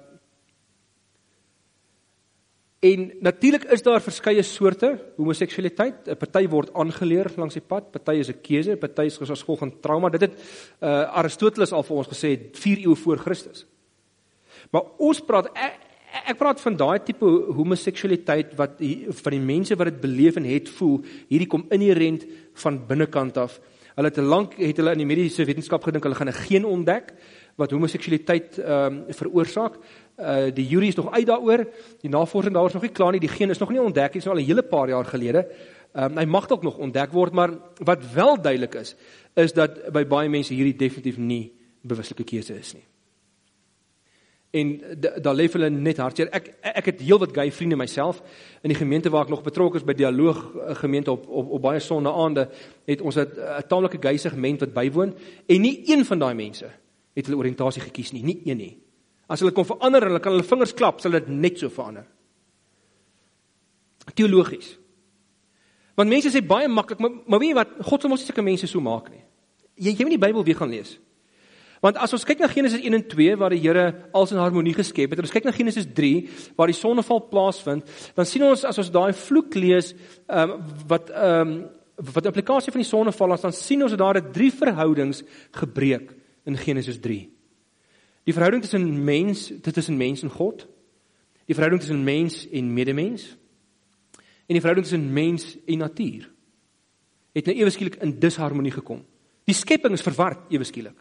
En 2.79 3.11
natuurlik 3.19 3.63
is 3.63 3.81
daar 3.81 4.01
verskeie 4.01 4.41
soorte 4.41 4.91
homoseksualiteit. 5.17 6.07
'n 6.07 6.17
Party 6.17 6.47
word 6.47 6.73
aangeleer 6.73 7.31
langs 7.35 7.53
die 7.53 7.63
pad, 7.67 7.91
party 7.91 8.19
is 8.19 8.29
'n 8.29 8.41
keuse, 8.41 8.77
party 8.77 9.01
is 9.01 9.17
gevolg 9.17 9.59
van 9.59 9.79
trauma. 9.79 10.09
Dit 10.09 10.21
het 10.21 10.33
uh 10.81 11.17
Aristoteles 11.17 11.71
al 11.71 11.83
vir 11.83 11.97
ons 11.97 12.07
gesê 12.07 12.37
4 12.53 12.77
eeue 12.77 12.95
voor 12.95 13.17
Christus. 13.17 13.65
Maar 14.71 14.83
ons 14.97 15.21
praat 15.21 15.49
ek, 15.53 15.79
ek 16.27 16.37
praat 16.37 16.61
van 16.61 16.75
daai 16.75 16.99
tipe 17.03 17.25
homoseksualiteit 17.25 18.55
wat 18.55 18.77
van 19.09 19.31
die 19.31 19.39
mense 19.39 19.75
wat 19.75 19.87
dit 19.87 20.01
beleef 20.01 20.35
en 20.35 20.43
het 20.43 20.69
voel, 20.69 21.01
hierdie 21.29 21.47
kom 21.47 21.65
inherënt 21.69 22.25
van 22.53 22.87
binnekant 22.87 23.37
af. 23.37 23.59
Hulle 23.95 24.07
het 24.07 24.17
lank 24.17 24.53
het 24.53 24.77
hulle 24.77 24.91
in 24.91 25.01
die 25.01 25.09
mediese 25.09 25.45
wetenskap 25.45 25.83
gedink 25.83 26.03
hulle 26.03 26.15
gaan 26.15 26.29
'n 26.29 26.45
geen 26.45 26.65
ontdek 26.65 27.13
wat 27.57 27.71
homoseksualiteit 27.73 28.59
ehm 28.59 28.99
um, 28.99 29.13
veroorsaak. 29.19 29.77
Uh 30.17 30.49
die 30.53 30.67
jury 30.67 30.87
is 30.87 30.95
nog 30.95 31.11
uit 31.11 31.25
daaroor. 31.25 31.65
Die 32.01 32.09
navorsing 32.09 32.53
daar 32.53 32.65
is 32.65 32.73
nog 32.73 32.85
nie 32.85 32.91
klaar 32.91 33.11
nie. 33.11 33.23
Die 33.23 33.33
geen 33.33 33.49
is 33.49 33.61
nog 33.61 33.69
nie 33.73 33.81
ontdek 33.81 34.13
nie, 34.13 34.21
so 34.21 34.29
al 34.31 34.39
'n 34.39 34.45
hele 34.45 34.63
paar 34.63 34.89
jaar 34.89 35.05
gelede. 35.05 35.47
Ehm 35.93 36.11
um, 36.11 36.17
hy 36.17 36.25
mag 36.25 36.47
dalk 36.47 36.63
nog 36.63 36.77
ontdek 36.77 37.11
word, 37.11 37.33
maar 37.33 37.57
wat 37.83 38.11
wel 38.13 38.41
duidelik 38.41 38.75
is, 38.75 38.95
is 39.35 39.53
dat 39.53 39.91
by 39.91 40.05
baie 40.05 40.29
mense 40.29 40.53
hierdie 40.53 40.75
definitief 40.75 41.17
nie 41.17 41.53
bewuslike 41.81 42.23
keuse 42.23 42.53
is 42.53 42.73
nie 42.73 42.85
en 44.49 44.81
daar 45.21 45.35
lê 45.35 45.47
hulle 45.51 45.69
net 45.69 45.99
hartseer. 46.01 46.29
Ek 46.31 46.49
ek 46.61 46.89
het 46.91 47.03
heelwat 47.03 47.33
gay 47.35 47.49
vriende 47.51 47.77
myself 47.79 48.21
in 48.63 48.71
die 48.71 48.79
gemeente 48.79 49.11
waar 49.11 49.27
ek 49.27 49.33
nog 49.33 49.43
betrokke 49.45 49.81
is 49.81 49.85
by 49.87 49.95
dialoog 49.97 50.39
eh, 50.39 50.75
gemeente 50.79 51.11
op 51.11 51.27
op, 51.27 51.51
op 51.57 51.61
baie 51.61 51.81
sonde 51.83 52.11
aande 52.11 52.47
het 52.87 53.01
ons 53.01 53.17
'n 53.17 53.27
taamlike 53.67 53.99
gay 54.01 54.17
segment 54.17 54.59
wat 54.59 54.73
bywoon 54.73 55.13
en 55.47 55.61
nie 55.61 55.83
een 55.85 56.05
van 56.05 56.19
daai 56.19 56.35
mense 56.35 56.69
het 57.17 57.25
hulle 57.25 57.39
oriëntasie 57.41 57.81
gekies 57.87 58.13
nie, 58.13 58.23
nie 58.25 58.37
een 58.45 58.59
nie. 58.61 58.73
As 59.27 59.41
hulle 59.43 59.55
kon 59.55 59.67
verander, 59.67 60.05
hulle 60.07 60.21
kan 60.23 60.35
hulle 60.35 60.45
vingers 60.47 60.75
klap, 60.77 61.01
sal 61.01 61.17
dit 61.17 61.31
net 61.33 61.57
so 61.59 61.71
verander. 61.73 62.05
Teologies. 64.15 64.75
Want 65.97 66.13
mense 66.13 66.29
sê 66.31 66.43
baie 66.45 66.69
maklik, 66.69 67.01
maar, 67.03 67.17
maar 67.25 67.41
weet 67.41 67.51
jy 67.51 67.57
wat, 67.57 67.73
God 67.89 68.03
sal 68.03 68.13
mos 68.13 68.21
nie 68.21 68.29
sulke 68.29 68.45
mense 68.45 68.69
so 68.69 68.83
maak 68.83 69.09
nie. 69.11 69.23
Jy 69.81 69.97
jy 69.97 70.05
moet 70.07 70.15
die 70.15 70.23
Bybel 70.27 70.45
weer 70.45 70.59
gaan 70.59 70.71
lees. 70.71 70.95
Want 71.83 71.99
as 72.01 72.13
ons 72.15 72.25
kyk 72.25 72.39
na 72.41 72.49
Genesis 72.49 72.81
1 72.81 72.95
en 72.97 73.03
2 73.09 73.35
waar 73.37 73.53
die 73.53 73.61
Here 73.61 73.83
alles 74.15 74.31
in 74.33 74.39
harmonie 74.41 74.73
geskep 74.77 75.11
het, 75.11 75.19
en 75.19 75.27
ons 75.27 75.33
kyk 75.33 75.45
na 75.45 75.53
Genesis 75.53 75.85
3 75.97 76.13
waar 76.57 76.71
die 76.71 76.77
sonneval 76.77 77.21
plaasvind, 77.29 77.97
dan 78.17 78.29
sien 78.29 78.45
ons 78.47 78.63
as 78.65 78.79
ons 78.81 78.93
daai 78.93 79.11
vloek 79.17 79.57
lees, 79.57 79.91
ehm 80.29 80.55
um, 80.55 80.69
wat 80.89 81.11
ehm 81.13 81.41
um, 81.41 81.57
wat 81.97 82.21
die 82.21 82.29
implikasie 82.29 82.69
van 82.69 82.83
die 82.83 82.85
sonneval 82.85 83.31
is, 83.33 83.41
dan 83.41 83.53
sien 83.57 83.81
ons 83.81 83.93
dat 83.95 84.01
daar 84.03 84.19
drie 84.21 84.51
verhoudings 84.53 85.23
gebreek 85.57 86.11
in 86.47 86.57
Genesis 86.57 86.99
3. 87.03 87.27
Die 88.27 88.33
verhouding 88.35 88.63
tussen 88.63 88.87
mens, 89.03 89.51
tussen 89.61 89.97
mens 89.99 90.23
en 90.23 90.31
God. 90.31 90.65
Die 91.47 91.55
verhouding 91.55 91.81
tussen 91.83 92.03
mens 92.03 92.41
en 92.49 92.73
medemens. 92.73 93.29
En 94.47 94.55
die 94.55 94.63
verhouding 94.63 94.87
tussen 94.87 95.13
mens 95.13 95.55
en 95.65 95.83
natuur 95.83 96.31
het 97.37 97.45
nou 97.45 97.53
ewe 97.59 97.69
skielik 97.69 97.99
in 98.01 98.15
disharmonie 98.17 98.73
gekom. 98.73 99.03
Die 99.45 99.55
skepping 99.55 99.93
is 99.93 100.05
verward 100.05 100.49
ewe 100.53 100.65
skielik. 100.65 100.97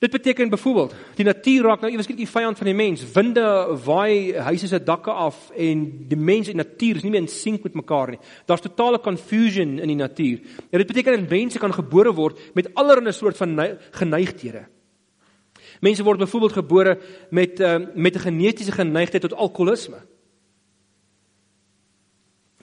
Dit 0.00 0.10
beteken 0.10 0.48
byvoorbeeld, 0.48 0.94
die 1.14 1.24
natuur 1.28 1.66
raak 1.68 1.82
nou 1.84 1.90
ewesklik 1.92 2.16
die 2.16 2.28
vyand 2.28 2.56
van 2.56 2.68
die 2.70 2.76
mens. 2.76 3.02
Winde 3.12 3.42
waai 3.84 4.32
huise 4.46 4.68
se 4.70 4.78
dakke 4.80 5.12
af 5.12 5.50
en 5.52 5.82
die 6.08 6.16
mens 6.16 6.48
en 6.48 6.56
natuur 6.56 6.96
is 6.96 7.04
nie 7.04 7.10
meer 7.12 7.20
in 7.20 7.28
sink 7.28 7.66
met 7.66 7.76
mekaar 7.76 8.14
nie. 8.14 8.20
Daar's 8.48 8.64
totale 8.64 9.02
confusion 9.04 9.74
in 9.76 9.92
die 9.92 9.98
natuur. 9.98 10.38
En 10.70 10.80
dit 10.80 10.88
beteken 10.88 11.18
dat 11.18 11.34
mense 11.34 11.60
kan 11.60 11.74
gebore 11.76 12.14
word 12.16 12.40
met 12.56 12.70
allerlei 12.80 13.12
soort 13.12 13.36
van 13.36 13.60
geneigthede. 14.00 14.62
Mense 15.84 16.08
word 16.08 16.24
byvoorbeeld 16.24 16.56
gebore 16.62 16.96
met 17.30 17.60
uh, 17.60 17.76
met 17.94 18.16
'n 18.16 18.24
genetiese 18.24 18.72
geneigtheid 18.72 19.22
tot 19.22 19.36
alkoholisme. 19.36 20.00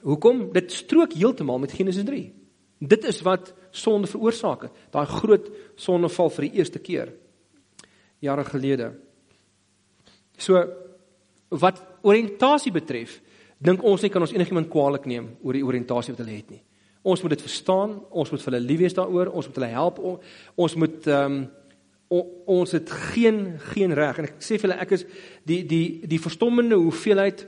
Hoekom? 0.02 0.52
Dit 0.52 0.72
strook 0.72 1.12
heeltemal 1.12 1.58
met 1.58 1.72
Genesis 1.72 2.04
3. 2.04 2.34
Dit 2.78 3.04
is 3.04 3.22
wat 3.22 3.54
sonde 3.70 4.06
veroorsaak 4.06 4.62
het. 4.62 4.72
Daai 4.90 5.06
groot 5.06 5.50
sondeval 5.74 6.30
vir 6.30 6.44
die 6.44 6.52
eerste 6.58 6.78
keer 6.78 7.14
jare 8.24 8.44
gelede. 8.44 8.92
So 10.38 10.62
wat 11.48 11.80
oriëntasie 12.06 12.72
betref, 12.72 13.18
dink 13.58 13.82
ons 13.86 14.02
nie 14.04 14.10
kan 14.12 14.22
ons 14.22 14.34
enigiemand 14.34 14.70
kwaadlik 14.70 15.06
neem 15.10 15.30
oor 15.42 15.56
die 15.56 15.66
oriëntasie 15.66 16.14
wat 16.14 16.22
hulle 16.22 16.36
het 16.36 16.50
nie. 16.52 16.62
Ons 17.08 17.22
moet 17.22 17.36
dit 17.36 17.44
verstaan, 17.46 17.96
ons 18.10 18.30
moet 18.30 18.42
vir 18.42 18.52
hulle 18.52 18.66
lief 18.66 18.82
wees 18.82 18.96
daaroor, 18.96 19.30
ons 19.32 19.48
moet 19.48 19.60
hulle 19.60 19.70
help, 19.74 20.02
ons 20.56 20.76
moet 20.82 21.08
ehm 21.08 21.38
um, 21.38 21.46
ons 22.08 22.70
het 22.72 22.88
geen 23.12 23.58
geen 23.74 23.92
reg 23.92 24.16
en 24.16 24.24
ek 24.24 24.38
sê 24.40 24.56
vir 24.56 24.70
hulle 24.70 24.80
ek 24.80 24.94
is 24.96 25.02
die 25.44 25.58
die 25.68 26.06
die 26.08 26.20
verstommende 26.24 26.78
hoeveelheid 26.80 27.42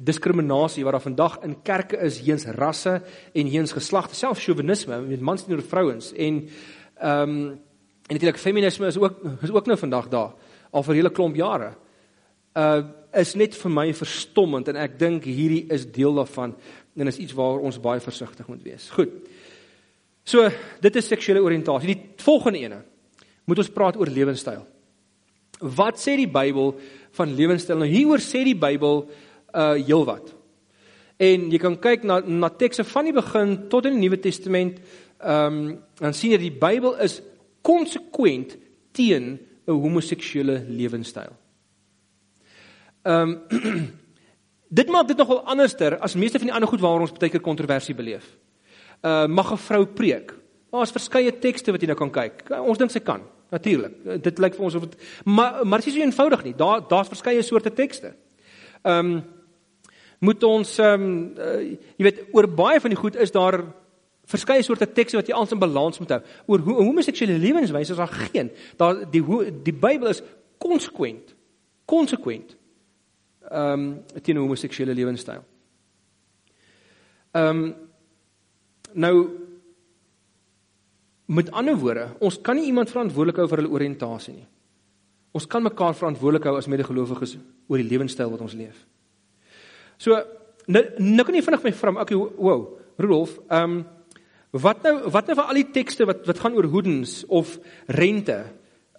diskriminasie 0.00 0.86
wat 0.86 0.96
daar 0.96 1.04
vandag 1.04 1.34
in 1.44 1.58
kerke 1.60 1.98
is 2.06 2.22
heens 2.24 2.46
rasse 2.56 2.94
en 3.34 3.50
heens 3.52 3.74
geslagte, 3.76 4.16
selfs 4.16 4.46
chauvinisme 4.46 5.02
met 5.04 5.20
mans 5.20 5.44
teenoor 5.44 5.60
vrouens 5.60 6.14
en 6.16 6.46
ehm 6.46 7.34
um, 7.34 7.42
En 8.10 8.16
natuurlik 8.16 8.40
feminisme 8.42 8.86
is 8.86 8.98
ook 8.98 9.20
is 9.42 9.50
ook 9.50 9.66
nou 9.66 9.78
vandag 9.78 10.08
daar 10.10 10.32
al 10.70 10.82
vir 10.82 10.94
'n 10.94 10.96
hele 10.96 11.10
klomp 11.10 11.36
jare. 11.36 11.74
Uh 12.54 12.82
is 13.12 13.34
net 13.34 13.56
vir 13.56 13.70
my 13.70 13.94
verstommend 13.94 14.68
en 14.68 14.76
ek 14.76 14.98
dink 14.98 15.24
hierdie 15.24 15.66
is 15.70 15.86
deel 15.86 16.14
daarvan 16.14 16.54
en 16.96 17.06
is 17.06 17.18
iets 17.18 17.32
waar 17.32 17.58
ons 17.58 17.80
baie 17.80 18.00
versigtig 18.00 18.46
moet 18.46 18.62
wees. 18.62 18.90
Goed. 18.90 19.08
So, 20.24 20.50
dit 20.80 20.96
is 20.96 21.06
seksuele 21.06 21.42
oriëntasie. 21.42 21.86
Die 21.86 22.10
volgende 22.16 22.58
ene 22.58 22.84
moet 23.44 23.58
ons 23.58 23.70
praat 23.70 23.96
oor 23.96 24.06
lewenstyl. 24.06 24.66
Wat 25.60 25.98
sê 25.98 26.16
die 26.16 26.28
Bybel 26.28 26.78
van 27.10 27.34
lewenstyl? 27.34 27.78
Nou 27.78 27.88
hieroor 27.88 28.18
sê 28.18 28.44
die 28.44 28.58
Bybel 28.58 29.10
uh 29.54 29.74
heelwat. 29.74 30.34
En 31.18 31.50
jy 31.50 31.58
kan 31.58 31.78
kyk 31.78 32.04
na 32.04 32.20
na 32.20 32.48
tekste 32.48 32.84
van 32.84 33.04
die 33.04 33.12
begin 33.12 33.68
tot 33.68 33.86
in 33.86 33.92
die 33.92 34.08
Nuwe 34.08 34.20
Testament. 34.20 34.80
Ehm 35.18 35.46
um, 35.46 35.78
dan 35.98 36.14
sien 36.14 36.30
jy 36.30 36.38
die 36.38 36.58
Bybel 36.58 36.94
is 36.98 37.22
konsekwent 37.62 38.56
teen 38.92 39.38
'n 39.66 39.72
homoseksuele 39.72 40.64
lewenstyl. 40.68 41.32
Ehm 43.02 43.38
um, 43.50 43.98
dit 44.78 44.88
maak 44.88 45.08
dit 45.08 45.16
nogal 45.16 45.42
anderster 45.44 45.98
as 45.98 46.14
meeste 46.14 46.38
van 46.38 46.46
die 46.46 46.54
ander 46.54 46.68
goed 46.68 46.80
waaroor 46.80 47.00
ons 47.08 47.12
baie 47.12 47.30
keer 47.30 47.40
kontroversie 47.40 47.94
beleef. 47.94 48.36
Uh 49.02 49.26
mag 49.26 49.52
'n 49.52 49.56
vrou 49.56 49.86
preek? 49.86 50.34
Daar's 50.70 50.92
verskeie 50.94 51.38
tekste 51.38 51.72
wat 51.72 51.80
jy 51.80 51.86
nou 51.86 51.98
kan 51.98 52.10
kyk. 52.10 52.50
Ons 52.60 52.78
dink 52.78 52.90
sy 52.90 53.00
kan. 53.00 53.22
Natuurlik. 53.50 54.22
Dit 54.22 54.38
lyk 54.38 54.54
vir 54.54 54.64
ons 54.64 54.74
of 54.74 54.86
dit 54.86 54.96
maar 55.24 55.66
maar 55.66 55.78
dit 55.78 55.88
is 55.88 55.94
so 55.94 56.00
eenvoudig 56.00 56.44
nie. 56.44 56.54
Daar 56.54 56.88
daar's 56.88 57.08
verskeie 57.08 57.42
soorte 57.42 57.72
tekste. 57.72 58.14
Ehm 58.82 59.06
um, 59.06 59.22
moet 60.20 60.42
ons 60.44 60.78
ehm 60.78 61.02
um, 61.02 61.34
uh, 61.38 61.60
jy 61.96 62.04
weet 62.04 62.24
oor 62.32 62.48
baie 62.48 62.80
van 62.80 62.90
die 62.90 63.00
goed 63.00 63.16
is 63.16 63.32
daar 63.32 63.64
verskeie 64.30 64.62
soorte 64.66 64.88
tekste 64.92 65.18
wat 65.18 65.28
jy 65.28 65.36
alles 65.36 65.52
in 65.54 65.60
balans 65.62 66.00
moet 66.02 66.14
hou. 66.16 66.20
Oor 66.46 66.64
hoe 66.66 66.78
homoseksuele 66.80 67.38
lewenswyse 67.40 67.94
is 67.94 68.00
daar 68.00 68.16
geen. 68.30 68.50
Daar 68.80 69.04
die 69.10 69.22
die 69.66 69.74
Bybel 69.74 70.12
is 70.12 70.22
konsekwent. 70.62 71.34
Konsekwent. 71.90 72.56
Ehm 73.50 73.86
um, 73.86 74.22
teen 74.22 74.38
homoseksuele 74.38 74.94
lewenstyl. 74.94 75.44
Ehm 77.32 77.62
um, 77.64 77.74
nou 78.92 79.14
met 81.30 81.50
ander 81.54 81.76
woorde, 81.78 82.08
ons 82.18 82.40
kan 82.42 82.56
nie 82.58 82.66
iemand 82.66 82.90
verantwoordelik 82.90 83.38
hou 83.38 83.46
vir 83.48 83.62
hulle 83.62 83.70
oriëntasie 83.76 84.34
nie. 84.34 84.48
Ons 85.30 85.46
kan 85.46 85.62
mekaar 85.62 85.94
verantwoordelik 85.94 86.48
hou 86.48 86.56
as 86.58 86.66
medegelowiges 86.66 87.36
oor 87.70 87.78
die 87.78 87.86
lewenstyl 87.86 88.32
wat 88.32 88.42
ons 88.42 88.56
leef. 88.58 88.80
So 90.00 90.18
nou 90.66 90.82
nou 90.98 91.26
kan 91.26 91.38
jy 91.38 91.44
vinnig 91.46 91.66
my 91.68 91.72
vra, 91.76 91.94
okay, 92.02 92.18
wow, 92.18 92.66
Rudolf, 92.98 93.38
ehm 93.48 93.78
um, 93.78 93.80
Wat 94.50 94.82
nou 94.82 95.10
wat 95.10 95.26
nou 95.26 95.36
vir 95.38 95.46
al 95.46 95.60
die 95.60 95.70
tekste 95.70 96.06
wat 96.10 96.24
wat 96.26 96.40
gaan 96.42 96.56
oor 96.58 96.66
hoedens 96.66 97.22
of 97.26 97.58
rente? 97.86 98.42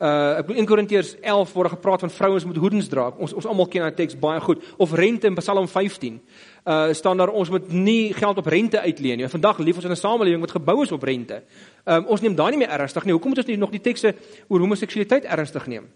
Uh 0.02 0.40
ek 0.40 0.46
bedoel 0.48 0.62
in 0.64 0.68
Korintiërs 0.70 1.12
11 1.20 1.52
word 1.54 1.74
gepraat 1.76 2.00
van 2.00 2.10
vrouens 2.10 2.46
moet 2.48 2.58
hoedens 2.58 2.88
dra. 2.88 3.10
Ons 3.20 3.34
ons 3.34 3.46
almal 3.46 3.68
ken 3.68 3.84
daai 3.84 3.98
teks 3.98 4.16
baie 4.20 4.40
goed. 4.42 4.64
Of 4.78 4.96
rente 4.96 5.28
in 5.28 5.36
Psalm 5.36 5.68
15. 5.68 6.22
Uh 6.64 6.94
staan 6.96 7.18
daar 7.18 7.34
ons 7.36 7.52
moet 7.52 7.68
nie 7.72 8.14
geld 8.14 8.38
op 8.38 8.46
rente 8.48 8.80
uitleen 8.80 9.18
nie. 9.18 9.28
Vandag 9.28 9.60
leef 9.60 9.76
ons 9.76 9.86
in 9.86 9.92
'n 9.92 9.96
samelewing 9.96 10.40
wat 10.40 10.56
gebou 10.56 10.82
is 10.84 10.92
op 10.92 11.04
rente. 11.04 11.44
Um 11.86 12.06
ons 12.06 12.22
neem 12.22 12.36
daai 12.36 12.50
nie 12.50 12.60
meer 12.66 12.72
ernstig 12.80 13.04
nie. 13.04 13.12
Hoekom 13.12 13.30
moet 13.30 13.44
ons 13.44 13.48
nie 13.48 13.58
nog 13.58 13.72
die 13.72 13.82
tekste 13.82 14.16
oor 14.48 14.60
homoseksualiteit 14.60 15.26
ernstig 15.26 15.68
neem? 15.68 15.92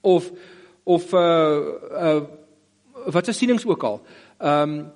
Of 0.00 0.32
of 0.84 1.12
uh 1.12 1.60
uh 1.92 2.20
wat 3.06 3.24
se 3.24 3.32
sienings 3.32 3.66
ook 3.66 3.82
al. 3.82 4.02
Um 4.38 4.92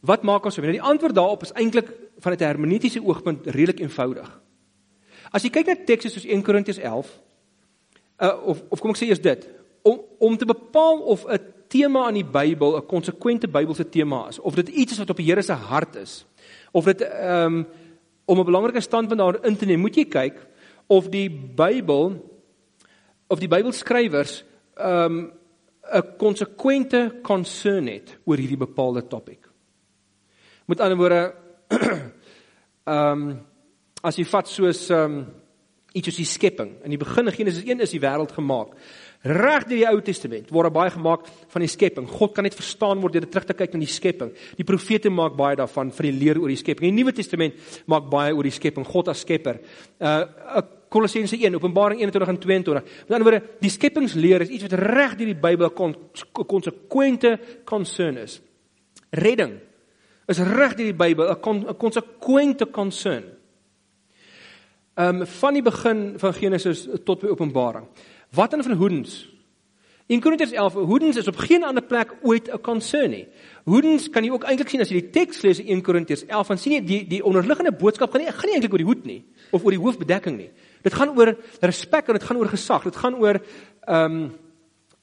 wat 0.00 0.22
maak 0.22 0.44
ons 0.44 0.54
so? 0.54 0.60
Nou 0.60 0.72
die 0.72 0.82
antwoord 0.82 1.14
daarop 1.14 1.42
is 1.42 1.52
eintlik 1.52 2.01
vanuit 2.22 2.40
'n 2.40 2.50
hermeneutiese 2.50 3.02
oogpunt 3.02 3.46
redelik 3.46 3.80
eenvoudig. 3.80 4.30
As 5.32 5.42
jy 5.42 5.50
kyk 5.50 5.66
na 5.66 5.76
tekste 5.86 6.10
soos 6.10 6.26
1 6.26 6.42
Korintiërs 6.42 6.78
11, 6.78 7.10
uh 8.22 8.46
of 8.46 8.62
of 8.68 8.80
kom 8.80 8.90
ek 8.90 9.00
sê 9.00 9.08
eers 9.08 9.22
dit, 9.22 9.48
om 9.82 10.00
om 10.18 10.36
te 10.36 10.46
bepaal 10.46 11.02
of 11.14 11.26
'n 11.26 11.40
tema 11.68 12.08
in 12.08 12.20
die 12.20 12.24
Bybel 12.24 12.76
'n 12.76 12.86
konsekwente 12.86 13.48
Bybelse 13.48 13.88
tema 13.88 14.28
is, 14.28 14.38
of 14.38 14.54
dit 14.54 14.68
iets 14.68 14.92
is 14.92 14.98
wat 14.98 15.10
op 15.10 15.16
die 15.16 15.26
Here 15.26 15.42
se 15.42 15.52
hart 15.52 15.96
is, 15.96 16.24
of 16.72 16.84
dit 16.84 17.00
ehm 17.00 17.54
um, 17.54 17.66
om 18.24 18.38
'n 18.38 18.44
belangrike 18.44 18.80
standpunt 18.80 19.18
daarin 19.20 19.56
te 19.56 19.66
neem, 19.66 19.80
moet 19.80 19.96
jy 19.96 20.04
kyk 20.04 20.46
of 20.86 21.08
die 21.08 21.30
Bybel 21.30 22.30
of 23.26 23.38
die 23.38 23.48
Bybelskrywers 23.48 24.44
ehm 24.76 25.16
um, 25.18 25.32
'n 25.92 26.16
konsekwente 26.16 27.20
concern 27.22 27.86
het 27.86 28.18
oor 28.24 28.36
hierdie 28.36 28.56
bepaalde 28.56 29.06
topik. 29.06 29.48
Met 30.66 30.80
ander 30.80 30.96
woorde 30.96 31.34
Ehm 32.86 33.28
um, 33.30 33.40
as 34.02 34.16
jy 34.18 34.24
vat 34.26 34.48
soos 34.50 34.88
ehm 34.90 35.20
um, 35.20 35.24
iets 35.92 36.08
soos 36.08 36.18
die 36.22 36.26
skepping. 36.26 36.70
In 36.86 36.94
die 36.94 36.98
begin 36.98 37.28
in 37.28 37.34
Genesis 37.36 37.64
1 37.68 37.84
is 37.84 37.92
die 37.92 38.00
wêreld 38.00 38.32
gemaak. 38.32 38.72
Reg 39.22 39.66
deur 39.68 39.76
die 39.76 39.86
Ou 39.86 40.00
Testament 40.02 40.50
word 40.50 40.72
baie 40.74 40.90
gemaak 40.90 41.28
van 41.52 41.62
die 41.62 41.70
skepping. 41.70 42.08
God 42.10 42.32
kan 42.34 42.46
net 42.48 42.56
verstaan 42.58 43.00
word 43.02 43.14
deur 43.14 43.28
terug 43.28 43.46
te 43.46 43.54
kyk 43.54 43.74
na 43.76 43.82
die 43.84 43.90
skepping. 43.92 44.32
Die 44.58 44.66
profete 44.66 45.12
maak 45.12 45.36
baie 45.38 45.58
daarvan 45.60 45.92
vir 45.94 46.08
die 46.08 46.14
leer 46.16 46.40
oor 46.40 46.50
die 46.50 46.58
skepping. 46.58 46.88
Die 46.88 46.96
Nuwe 46.96 47.14
Testament 47.14 47.60
maak 47.86 48.08
baie 48.10 48.32
oor 48.34 48.48
die 48.48 48.54
skepping, 48.54 48.86
God 48.88 49.12
as 49.12 49.22
skepper. 49.26 49.60
Uh 50.00 50.62
Kolossense 50.92 51.38
1, 51.38 51.54
Openbaring 51.56 52.02
21 52.02 52.28
en 52.28 52.38
22. 52.38 52.82
Met 53.08 53.14
ander 53.16 53.24
woorde, 53.24 53.46
die 53.62 53.70
skepingsleer 53.72 54.42
is 54.44 54.50
iets 54.52 54.66
wat 54.66 54.74
reg 54.76 55.14
deur 55.16 55.30
die 55.30 55.38
Bybel 55.40 55.70
konsekwente 55.72 57.38
concern 57.64 58.18
is. 58.20 58.42
Redding 59.16 59.54
is 60.32 60.40
reg 60.42 60.74
deur 60.78 60.90
die 60.90 60.96
Bybel 60.96 61.30
'n 61.30 61.76
konsekwente 61.76 62.66
concern. 62.70 63.24
Ehm 64.94 65.20
um, 65.20 65.26
van 65.26 65.54
die 65.54 65.62
begin 65.62 66.14
van 66.16 66.34
Genesis 66.34 66.88
tot 67.04 67.20
by 67.20 67.28
Openbaring. 67.32 67.86
Wat 68.30 68.50
dan 68.50 68.62
van 68.62 68.72
hoedens? 68.76 69.28
In 70.06 70.20
Korintiërs 70.20 70.52
11, 70.52 70.74
hoedens 70.74 71.16
is 71.16 71.28
op 71.28 71.36
geen 71.36 71.64
ander 71.64 71.82
plek 71.82 72.12
ooit 72.22 72.50
'n 72.52 72.60
concern 72.60 73.10
nie. 73.10 73.28
Hoedens 73.64 74.10
kan 74.10 74.24
jy 74.24 74.30
ook 74.30 74.44
eintlik 74.44 74.68
sien 74.68 74.80
as 74.80 74.88
jy 74.88 75.00
die 75.00 75.10
teks 75.10 75.42
lees 75.42 75.58
in 75.58 75.82
Korintiërs 75.82 76.26
11, 76.26 76.46
dan 76.48 76.58
sien 76.58 76.72
jy 76.72 76.84
die 76.84 77.06
die 77.06 77.24
onderliggende 77.24 77.72
boodskap 77.72 78.10
gaan 78.10 78.20
nie 78.20 78.32
gaan 78.32 78.48
nie 78.48 78.54
eintlik 78.54 78.72
oor 78.72 78.78
die 78.78 78.86
hoed 78.86 79.04
nie 79.04 79.24
of 79.50 79.64
oor 79.64 79.70
die 79.70 79.80
hoofbedekking 79.80 80.36
nie. 80.36 80.50
Dit 80.82 80.94
gaan 80.94 81.18
oor 81.18 81.36
respek 81.60 82.08
en 82.08 82.12
dit 82.12 82.22
gaan 82.22 82.36
oor 82.36 82.48
gesag. 82.48 82.82
Dit 82.82 82.96
gaan 82.96 83.14
oor 83.14 83.40
ehm 83.86 84.12
um, 84.12 84.32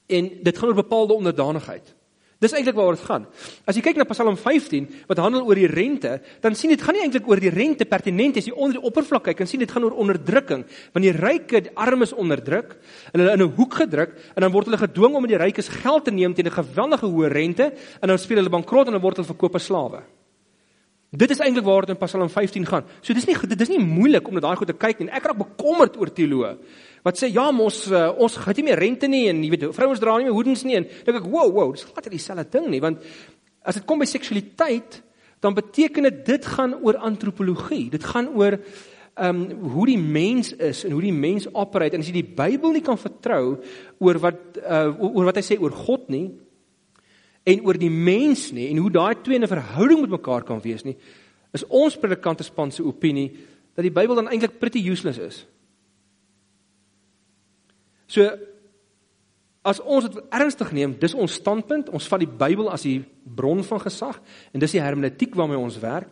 en 0.07 0.29
dit 0.43 0.57
gaan 0.57 0.67
oor 0.67 0.75
bepaalde 0.75 1.13
onderdanigheid. 1.13 1.95
Dis 2.39 2.53
eintlik 2.55 2.77
waaroor 2.77 2.95
dit 2.95 3.03
gaan. 3.03 3.25
As 3.67 3.75
jy 3.75 3.81
kyk 3.83 3.97
na 3.99 4.05
Psalm 4.07 4.37
15 4.39 4.85
wat 5.09 5.19
handel 5.19 5.43
oor 5.43 5.59
die 5.59 5.67
rente, 5.67 6.21
dan 6.39 6.55
sien 6.55 6.71
dit 6.71 6.79
gaan 6.79 6.95
nie 6.95 7.01
eintlik 7.03 7.27
oor 7.27 7.41
die 7.43 7.51
rente 7.51 7.83
pertinent 7.83 8.39
as 8.39 8.47
jy 8.47 8.53
onder 8.55 8.77
die 8.77 8.87
oppervlak 8.87 9.25
kyk, 9.27 9.41
kan 9.41 9.49
sien 9.49 9.59
dit 9.59 9.71
gaan 9.71 9.83
oor 9.83 9.97
onderdrukking. 9.99 10.63
Want 10.95 11.03
die 11.03 11.11
ryke, 11.11 11.59
die 11.67 11.73
armes 11.75 12.15
onderdruk, 12.15 12.77
en 13.11 13.19
hulle 13.19 13.33
in 13.35 13.43
'n 13.43 13.55
hoek 13.59 13.73
gedruk 13.81 14.15
en 14.35 14.41
dan 14.47 14.51
word 14.51 14.71
hulle 14.71 14.79
gedwing 14.79 15.15
om 15.15 15.23
aan 15.23 15.33
die 15.35 15.43
rykes 15.43 15.67
geld 15.67 16.05
te 16.05 16.11
neem 16.11 16.33
teen 16.33 16.47
'n 16.47 16.63
geweldige 16.63 17.11
hoë 17.11 17.27
rente 17.27 17.73
en 18.01 18.07
dan 18.07 18.17
speel 18.17 18.37
hulle 18.37 18.49
bankrot 18.49 18.87
en 18.87 18.93
dan 18.93 19.01
word 19.01 19.17
hulle 19.17 19.27
verkoop 19.27 19.55
as 19.55 19.65
slawe. 19.65 19.99
Dit 21.11 21.31
is 21.31 21.39
eintlik 21.39 21.65
waar 21.65 21.85
dit 21.85 21.89
in 21.89 22.05
Psalm 22.05 22.29
15 22.29 22.65
gaan. 22.65 22.83
So 23.01 23.13
dis 23.13 23.25
nie 23.25 23.35
dit 23.35 23.61
is 23.61 23.69
nie 23.69 23.79
moeilik 23.79 24.27
om 24.27 24.33
na 24.33 24.39
daai 24.39 24.55
goed 24.55 24.67
te 24.67 24.73
kyk 24.73 24.99
nie. 24.99 25.09
Ek 25.09 25.25
raak 25.25 25.37
bekommerd 25.37 25.97
oor 25.97 26.07
teoloë 26.07 26.57
wat 27.03 27.19
sê 27.19 27.29
ja, 27.31 27.49
ons 27.49 27.87
uh, 27.91 28.09
ons 28.17 28.37
gaan 28.37 28.57
nie 28.57 28.67
meer 28.69 28.79
rente 28.79 29.07
nie 29.07 29.27
en 29.31 29.43
jy 29.43 29.49
weet 29.53 29.67
vrouens 29.75 29.99
dra 29.99 30.17
nie 30.17 30.27
meer 30.27 30.37
hoedens 30.37 30.63
nie 30.67 30.75
en 30.79 30.87
dink 30.87 31.21
ek 31.21 31.27
wow, 31.27 31.51
wow, 31.51 31.71
dis 31.71 31.87
glad 31.87 32.05
nie 32.05 32.17
dieselfde 32.17 32.49
ding 32.57 32.67
nie 32.69 32.81
want 32.83 33.03
as 33.63 33.79
dit 33.79 33.85
kom 33.85 33.99
by 33.99 34.07
seksualiteit 34.09 35.01
dan 35.39 35.55
beteken 35.55 36.03
dit 36.09 36.25
dit 36.25 36.45
gaan 36.45 36.75
oor 36.83 36.97
antropologie. 36.97 37.89
Dit 37.89 38.03
gaan 38.03 38.31
oor 38.35 38.59
ehm 39.19 39.39
um, 39.41 39.71
hoe 39.73 39.85
die 39.89 39.99
mens 39.99 40.53
is 40.55 40.85
en 40.87 40.93
hoe 40.95 41.01
die 41.03 41.15
mens 41.15 41.47
operate 41.51 41.97
en 41.97 42.03
as 42.03 42.07
jy 42.07 42.21
die 42.21 42.35
Bybel 42.35 42.71
nie 42.71 42.83
kan 42.83 42.99
vertrou 42.99 43.57
oor 43.99 44.19
wat 44.23 44.59
uh, 44.61 44.93
oor 44.95 45.27
wat 45.27 45.39
hy 45.41 45.43
sê 45.43 45.57
oor 45.59 45.75
God 45.75 46.07
nie, 46.07 46.29
en 47.43 47.65
oor 47.67 47.79
die 47.79 47.91
mens 47.91 48.49
nie 48.55 48.69
en 48.71 48.79
hoe 48.83 48.91
daai 48.91 49.15
twee 49.23 49.39
'n 49.39 49.47
verhouding 49.47 50.01
met 50.01 50.15
mekaar 50.15 50.43
kan 50.43 50.61
wees 50.63 50.85
nie, 50.85 50.95
is 51.53 51.65
ons 51.67 51.97
predikante 51.97 52.43
span 52.43 52.71
se 52.71 52.83
opinie 52.83 53.31
dat 53.75 53.83
die 53.83 53.91
Bybel 53.91 54.15
dan 54.15 54.27
eintlik 54.27 54.59
pretty 54.59 54.79
useless 54.89 55.19
is. 55.19 55.45
So 58.09 58.25
as 59.69 59.81
ons 59.83 60.07
dit 60.07 60.21
ernstig 60.33 60.71
neem, 60.73 60.95
dis 60.97 61.13
ons 61.13 61.35
standpunt, 61.41 61.91
ons 61.93 62.07
vat 62.09 62.23
die 62.23 62.29
Bybel 62.29 62.71
as 62.73 62.87
die 62.87 63.03
bron 63.23 63.61
van 63.67 63.83
gesag 63.83 64.17
en 64.53 64.63
dis 64.63 64.73
die 64.73 64.81
hermeneutiek 64.81 65.35
waarmee 65.37 65.59
ons 65.59 65.77
werk. 65.83 66.09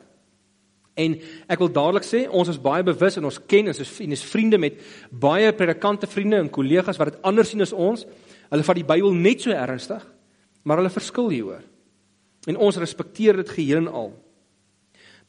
En 0.97 1.13
ek 1.45 1.61
wil 1.61 1.69
dadelik 1.69 2.05
sê, 2.05 2.23
ons 2.25 2.49
is 2.49 2.57
baie 2.61 2.85
bewus 2.85 3.19
en 3.19 3.27
ons 3.29 3.39
ken 3.49 3.69
ons 3.69 3.81
is, 3.81 3.91
is 4.01 4.25
vriende 4.25 4.57
met 4.61 4.79
baie 5.11 5.51
predikante 5.53 6.09
vriende 6.09 6.39
en 6.41 6.49
kollegas 6.53 6.97
wat 6.97 7.13
dit 7.13 7.25
anders 7.25 7.53
sien 7.53 7.61
as 7.61 7.73
ons. 7.73 8.05
Hulle 8.49 8.65
vat 8.65 8.79
die 8.79 8.87
Bybel 8.87 9.13
net 9.13 9.45
so 9.45 9.53
ernstig 9.53 10.05
maar 10.67 10.81
hulle 10.81 10.91
verskil 10.91 11.29
hieroor. 11.31 11.63
En 12.47 12.59
ons 12.59 12.79
respekteer 12.79 13.39
dit 13.39 13.49
geheel 13.55 13.85
en 13.85 13.93
al. 14.01 14.09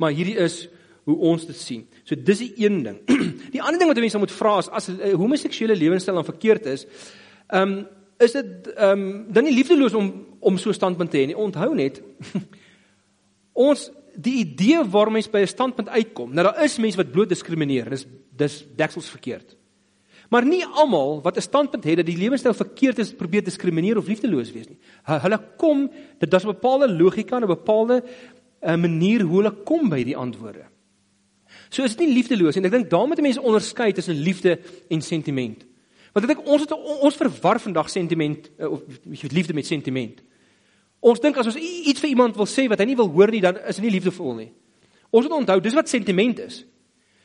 Maar 0.02 0.14
hierdie 0.14 0.38
is 0.42 0.64
hoe 1.06 1.14
ons 1.30 1.46
dit 1.46 1.56
sien. 1.56 1.84
So 2.08 2.16
dis 2.16 2.40
die 2.40 2.52
een 2.56 2.80
ding. 2.86 3.02
Die 3.54 3.60
ander 3.60 3.76
ding 3.80 3.90
wat 3.90 4.00
mense 4.00 4.20
moet 4.20 4.32
vra 4.32 4.56
is 4.62 4.70
as 4.72 4.88
'n 4.88 4.96
uh, 4.96 5.14
homoseksuele 5.20 5.76
lewenstyl 5.76 6.16
dan 6.16 6.24
verkeerd 6.24 6.66
is, 6.66 6.86
ehm 7.48 7.62
um, 7.62 7.86
is 8.18 8.32
dit 8.32 8.72
ehm 8.74 9.00
um, 9.00 9.26
dan 9.32 9.44
nie 9.44 9.54
liefdeloos 9.54 9.94
om 9.94 10.26
om 10.40 10.56
so 10.58 10.70
'n 10.70 10.80
standpunt 10.80 11.10
te 11.10 11.18
hê 11.18 11.26
nie. 11.26 11.36
Onthou 11.36 11.74
net 11.74 12.02
ons 13.68 13.90
die 14.16 14.38
idee 14.40 14.84
waar 14.84 15.12
mense 15.12 15.30
by 15.30 15.44
'n 15.44 15.46
standpunt 15.46 15.88
uitkom. 15.88 16.32
Nou 16.32 16.44
daar 16.48 16.64
is 16.64 16.78
mense 16.78 16.96
wat 16.96 17.12
bloot 17.12 17.28
diskrimineer. 17.28 17.90
Dis 17.90 18.06
dis 18.36 18.64
deksels 18.76 19.10
verkeerd. 19.10 19.56
Maar 20.30 20.44
nie 20.44 20.64
almal 20.64 21.20
wat 21.22 21.36
'n 21.36 21.40
standpunt 21.40 21.84
het 21.84 21.96
dat 21.96 22.06
die 22.06 22.16
lewenstyl 22.16 22.54
verkeerd 22.54 22.98
is, 22.98 23.12
probeer 23.12 23.44
diskrimineer 23.44 23.98
of 23.98 24.08
liefdeloos 24.08 24.52
wees 24.52 24.68
nie. 24.68 24.78
Hulle 25.04 25.40
kom, 25.56 25.90
dit 26.18 26.30
daar's 26.30 26.44
'n 26.44 26.56
bepaalde 26.56 26.88
logika 26.88 27.36
en 27.36 27.42
'n 27.42 27.46
bepaalde 27.46 28.02
'n 28.02 28.04
eh, 28.60 28.76
manier 28.76 29.20
hoe 29.22 29.42
hulle 29.42 29.62
kom 29.64 29.88
by 29.88 30.04
die 30.04 30.16
antwoorde. 30.16 30.64
So 31.68 31.84
is 31.84 31.96
dit 31.96 32.06
nie 32.06 32.14
liefdeloos 32.16 32.56
en 32.56 32.64
ek 32.64 32.72
dink 32.72 32.90
daarmee 32.90 33.16
moet 33.16 33.26
mense 33.28 33.42
onderskei 33.42 33.92
tussen 33.92 34.16
liefde 34.16 34.58
en 34.88 35.02
sentiment. 35.04 35.64
Want 36.12 36.24
ek 36.24 36.32
dink 36.34 36.48
ons 36.48 36.64
het 36.64 36.72
ons 36.72 37.18
verwar 37.20 37.60
vandag 37.60 37.90
sentiment 37.92 38.48
eh, 38.58 38.70
of 38.70 38.82
liefde 39.32 39.54
met 39.54 39.66
sentiment. 39.66 40.22
Ons 41.00 41.20
dink 41.22 41.36
as 41.38 41.46
ons 41.46 41.58
iets 41.60 42.00
vir 42.02 42.10
iemand 42.10 42.36
wil 42.36 42.48
sê 42.50 42.66
wat 42.70 42.80
hy 42.82 42.88
nie 42.90 42.98
wil 42.98 43.10
hoor 43.12 43.30
nie, 43.30 43.42
dan 43.44 43.60
is 43.60 43.78
dit 43.78 43.86
nie 43.86 43.94
liefdevol 43.98 44.34
nie. 44.40 44.48
Ons 45.14 45.28
moet 45.28 45.36
onthou, 45.42 45.60
dis 45.62 45.76
wat 45.76 45.88
sentiment 45.88 46.40
is. 46.42 46.64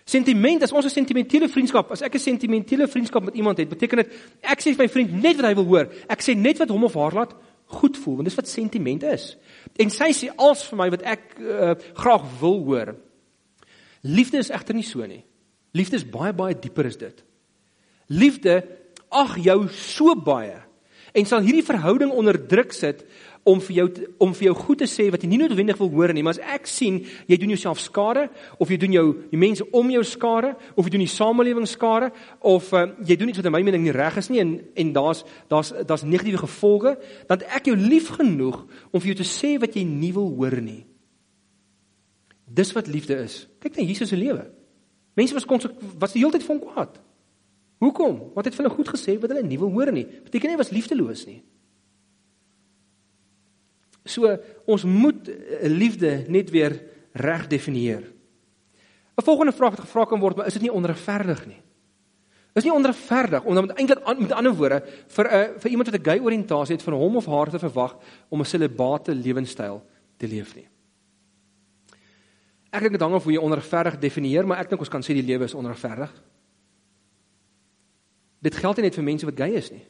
Sentiment, 0.06 0.62
as 0.64 0.74
ons 0.76 0.86
'n 0.86 0.90
sentimentele 0.90 1.48
vriendskap, 1.48 1.92
as 1.92 2.02
ek 2.02 2.16
'n 2.16 2.20
sentimentele 2.20 2.88
vriendskap 2.88 3.24
met 3.24 3.36
iemand 3.36 3.58
het, 3.58 3.70
beteken 3.70 3.98
dit 4.04 4.12
ek 4.44 4.60
sê 4.60 4.76
vir 4.76 4.84
my 4.84 4.90
vriend 4.90 5.24
net 5.24 5.36
wat 5.38 5.46
hy 5.46 5.56
wil 5.56 5.66
hoor. 5.66 5.88
Ek 6.10 6.22
sê 6.22 6.36
net 6.36 6.60
wat 6.60 6.70
hom 6.70 6.84
of 6.84 6.94
haar 6.94 7.14
laat 7.14 7.34
goed 7.66 7.98
voel, 7.98 8.16
want 8.16 8.28
dis 8.28 8.36
wat 8.36 8.48
sentiment 8.48 9.04
is. 9.04 9.38
En 9.80 9.90
sy 9.90 10.12
sê 10.12 10.30
als 10.36 10.68
vir 10.68 10.78
my 10.78 10.90
wat 10.90 11.02
ek 11.02 11.40
uh, 11.40 11.74
graag 11.96 12.24
wil 12.40 12.64
hoor. 12.64 12.96
Liefde 14.04 14.38
is 14.44 14.52
egter 14.52 14.76
nie 14.76 14.86
so 14.86 15.06
nie. 15.08 15.24
Liefde 15.74 15.98
is 15.98 16.08
baie 16.08 16.34
baie 16.36 16.56
dieper 16.60 16.90
as 16.90 17.00
dit. 17.00 17.24
Liefde 18.12 18.62
ag 19.14 19.38
jou 19.42 19.68
so 19.72 20.16
baie 20.16 20.60
en 21.14 21.28
sal 21.30 21.44
hierdie 21.46 21.66
verhouding 21.66 22.10
onder 22.12 22.38
druk 22.50 22.74
sit 22.74 23.04
om 23.46 23.60
vir 23.62 23.76
jou 23.76 23.86
om 24.24 24.32
vir 24.34 24.48
jou 24.48 24.54
goed 24.56 24.80
te 24.82 24.88
sê 24.90 25.10
wat 25.12 25.24
jy 25.24 25.30
nie 25.30 25.40
noodwendig 25.42 25.78
wil 25.82 25.92
hoor 25.92 26.14
nie, 26.16 26.24
maar 26.26 26.38
as 26.38 26.56
ek 26.56 26.70
sien 26.70 27.02
jy 27.28 27.38
doen 27.40 27.52
jouself 27.54 27.82
skade 27.84 28.28
of 28.58 28.72
jy 28.72 28.78
doen 28.82 28.96
jou 28.96 29.04
die 29.32 29.40
mense 29.40 29.66
om 29.76 29.92
jou 29.92 30.04
skade 30.08 30.54
of 30.74 30.88
jy 30.88 30.94
doen 30.96 31.04
die 31.04 31.12
samelewing 31.12 31.68
skade 31.70 32.10
of 32.40 32.72
uh, 32.74 32.88
jy 33.06 33.18
doen 33.20 33.34
iets 33.34 33.42
wat 33.42 33.52
in 33.52 33.56
my 33.56 33.62
mening 33.68 33.86
nie 33.86 33.96
reg 33.96 34.18
is 34.22 34.32
nie 34.32 34.42
en 34.42 34.56
en 34.80 34.96
daar's 34.96 35.26
daar's 35.52 35.74
daar's 35.84 36.08
negatiewe 36.08 36.46
gevolge, 36.46 36.96
dan 37.30 37.46
ek 37.52 37.70
jou 37.70 37.78
lief 37.78 38.10
genoeg 38.16 38.64
om 38.92 39.00
vir 39.00 39.14
jou 39.14 39.20
te 39.22 39.28
sê 39.28 39.58
wat 39.62 39.76
jy 39.78 39.86
nie 39.88 40.14
wil 40.16 40.32
hoor 40.40 40.58
nie. 40.64 40.82
Dis 42.54 42.72
wat 42.76 42.88
liefde 42.88 43.18
is. 43.24 43.48
Kyk 43.60 43.80
na 43.80 43.86
Jesus 43.88 44.10
se 44.10 44.18
lewe. 44.18 44.46
Mense 45.18 45.34
was 45.34 45.46
was 45.98 46.14
die 46.14 46.22
hele 46.22 46.36
tyd 46.36 46.46
hom 46.48 46.62
kwaad. 46.62 47.00
Hoekom? 47.82 48.32
Wat 48.36 48.46
het 48.46 48.58
hulle 48.58 48.70
goed 48.70 48.90
gesê 48.94 49.18
wat 49.20 49.34
hulle 49.34 49.46
nie 49.46 49.60
wil 49.60 49.72
hoor 49.74 49.92
nie? 49.92 50.06
Beteken 50.06 50.54
nie 50.54 50.60
was 50.60 50.72
liefdeloos 50.74 51.26
nie. 51.28 51.42
So 54.06 54.30
ons 54.70 54.86
moet 54.88 55.30
eh, 55.32 55.70
liefde 55.72 56.24
net 56.32 56.52
weer 56.52 56.78
reg 57.14 57.48
definieer. 57.48 58.04
'n 59.14 59.24
Volgende 59.24 59.54
vraag 59.54 59.76
wat 59.76 59.86
gevra 59.86 60.06
kan 60.06 60.20
word, 60.20 60.38
maar 60.38 60.48
is 60.48 60.54
dit 60.54 60.66
nie 60.66 60.74
onregverdig 60.74 61.46
nie? 61.46 61.62
Is 62.54 62.66
nie 62.66 62.74
onregverdig 62.74 63.44
om 63.46 63.56
dan 63.56 63.72
eintlik 63.74 64.20
met 64.20 64.32
ander 64.32 64.54
woorde 64.54 64.84
vir 65.08 65.26
'n 65.26 65.60
vir 65.60 65.72
iemand 65.72 65.90
wat 65.90 66.00
'n 66.00 66.06
gay 66.10 66.20
oriëntasie 66.20 66.76
het 66.76 66.84
van 66.84 66.94
hom 66.94 67.16
of 67.16 67.26
haar 67.26 67.50
te 67.50 67.60
verwag 67.60 67.98
om 68.30 68.40
'n 68.40 68.46
celibate 68.46 69.16
lewenstyl 69.16 69.82
te 70.18 70.28
leef 70.28 70.56
nie. 70.56 70.68
Ek 72.74 72.82
dink 72.82 72.96
dit 72.98 73.04
hang 73.06 73.14
af 73.14 73.26
hoe 73.28 73.36
jy 73.36 73.42
onregverdig 73.42 74.00
definieer, 74.02 74.48
maar 74.50 74.64
ek 74.64 74.72
dink 74.72 74.82
ons 74.82 74.90
kan 74.90 75.04
sê 75.06 75.14
die 75.14 75.26
lewe 75.26 75.46
is 75.46 75.54
onregverdig. 75.54 76.10
Dit 78.44 78.58
geld 78.60 78.80
nie 78.80 78.88
net 78.88 78.98
vir 78.98 79.06
mense 79.06 79.28
wat 79.30 79.38
gay 79.38 79.54
is 79.60 79.70
nie. 79.72 79.84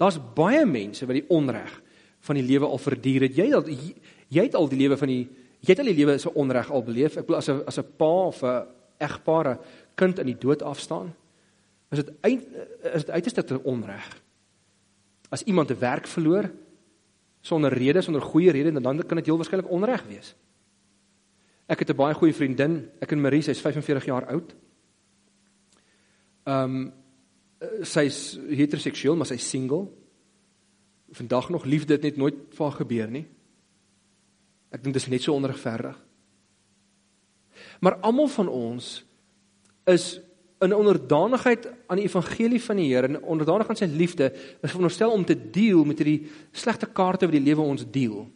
Daar's 0.00 0.16
baie 0.34 0.64
mense 0.66 1.04
wat 1.06 1.18
die 1.18 1.28
onreg 1.28 1.74
van 2.26 2.38
die 2.40 2.46
lewe 2.46 2.68
al 2.68 2.80
verduur 2.80 3.26
het. 3.28 3.36
Jy 3.36 3.50
al 3.54 3.68
jy 3.68 4.44
het 4.46 4.56
al 4.56 4.70
die 4.72 4.80
lewe 4.80 4.96
van 4.96 5.12
die 5.12 5.22
jy 5.60 5.74
het 5.74 5.82
al 5.82 5.90
die 5.92 5.98
lewe 5.98 6.16
se 6.18 6.32
onreg 6.32 6.70
al 6.72 6.84
beleef. 6.86 7.18
Ek 7.20 7.28
bedoel 7.28 7.40
as 7.42 7.48
'n 7.48 7.62
as 7.66 7.78
'n 7.78 7.92
pa 7.98 8.12
of 8.32 8.42
'n 8.42 8.66
egpaar 8.98 9.48
'n 9.48 9.58
kind 9.94 10.18
in 10.18 10.26
die 10.26 10.38
dood 10.38 10.62
afstaan. 10.62 11.14
Is 11.92 12.04
dit 12.04 12.10
uit 12.20 12.40
is 12.94 13.04
dit 13.04 13.10
uiterste 13.10 13.44
te 13.44 13.62
onreg. 13.62 14.22
As 15.28 15.44
iemand 15.44 15.70
'n 15.70 15.78
werk 15.78 16.06
verloor 16.06 16.50
sonder 17.42 17.72
rede, 17.72 18.00
sonder 18.02 18.22
goeie 18.22 18.50
rede, 18.50 18.72
dan 18.80 19.06
kan 19.06 19.16
dit 19.16 19.26
heel 19.26 19.36
waarskynlik 19.36 19.70
onreg 19.70 20.04
wees. 20.08 20.34
Ek 21.70 21.78
het 21.78 21.90
'n 21.90 21.96
baie 21.96 22.14
goeie 22.14 22.34
vriendin, 22.34 22.90
ek 23.00 23.12
en 23.12 23.20
Marie, 23.20 23.42
sy's 23.42 23.60
45 23.60 24.04
jaar 24.04 24.26
oud. 24.26 24.54
Ehm 26.44 26.64
um, 26.64 26.92
sy's 27.82 28.38
heteroseksueel, 28.48 29.16
maar 29.16 29.26
sy's 29.26 29.48
single 29.48 29.88
vandag 31.10 31.50
nog 31.50 31.64
liefde 31.64 31.98
dit 31.98 32.02
net 32.02 32.16
nooit 32.16 32.34
vir 32.54 32.66
haar 32.66 32.78
gebeur 32.78 33.10
nie. 33.10 33.26
Ek 34.70 34.82
dink 34.82 34.94
dit 34.94 35.02
is 35.02 35.08
net 35.10 35.22
so 35.22 35.34
onregverdig. 35.34 35.98
Maar 37.80 37.98
almal 38.06 38.28
van 38.28 38.48
ons 38.48 39.04
is 39.90 40.20
in 40.60 40.74
onderdanigheid 40.76 41.66
aan 41.88 41.96
die 41.96 42.06
evangelie 42.06 42.60
van 42.62 42.76
die 42.76 42.88
Here 42.92 43.08
en 43.08 43.22
onderdanig 43.22 43.68
aan 43.68 43.76
sy 43.76 43.88
liefde 43.88 44.30
is 44.34 44.70
veronderstel 44.70 45.10
om 45.10 45.24
te 45.24 45.50
deel 45.50 45.84
met 45.84 45.98
hierdie 45.98 46.28
slegte 46.52 46.86
kaarte 46.86 47.26
wat 47.26 47.34
die 47.34 47.44
lewe 47.44 47.64
ons 47.64 47.86
deel. 47.90 48.28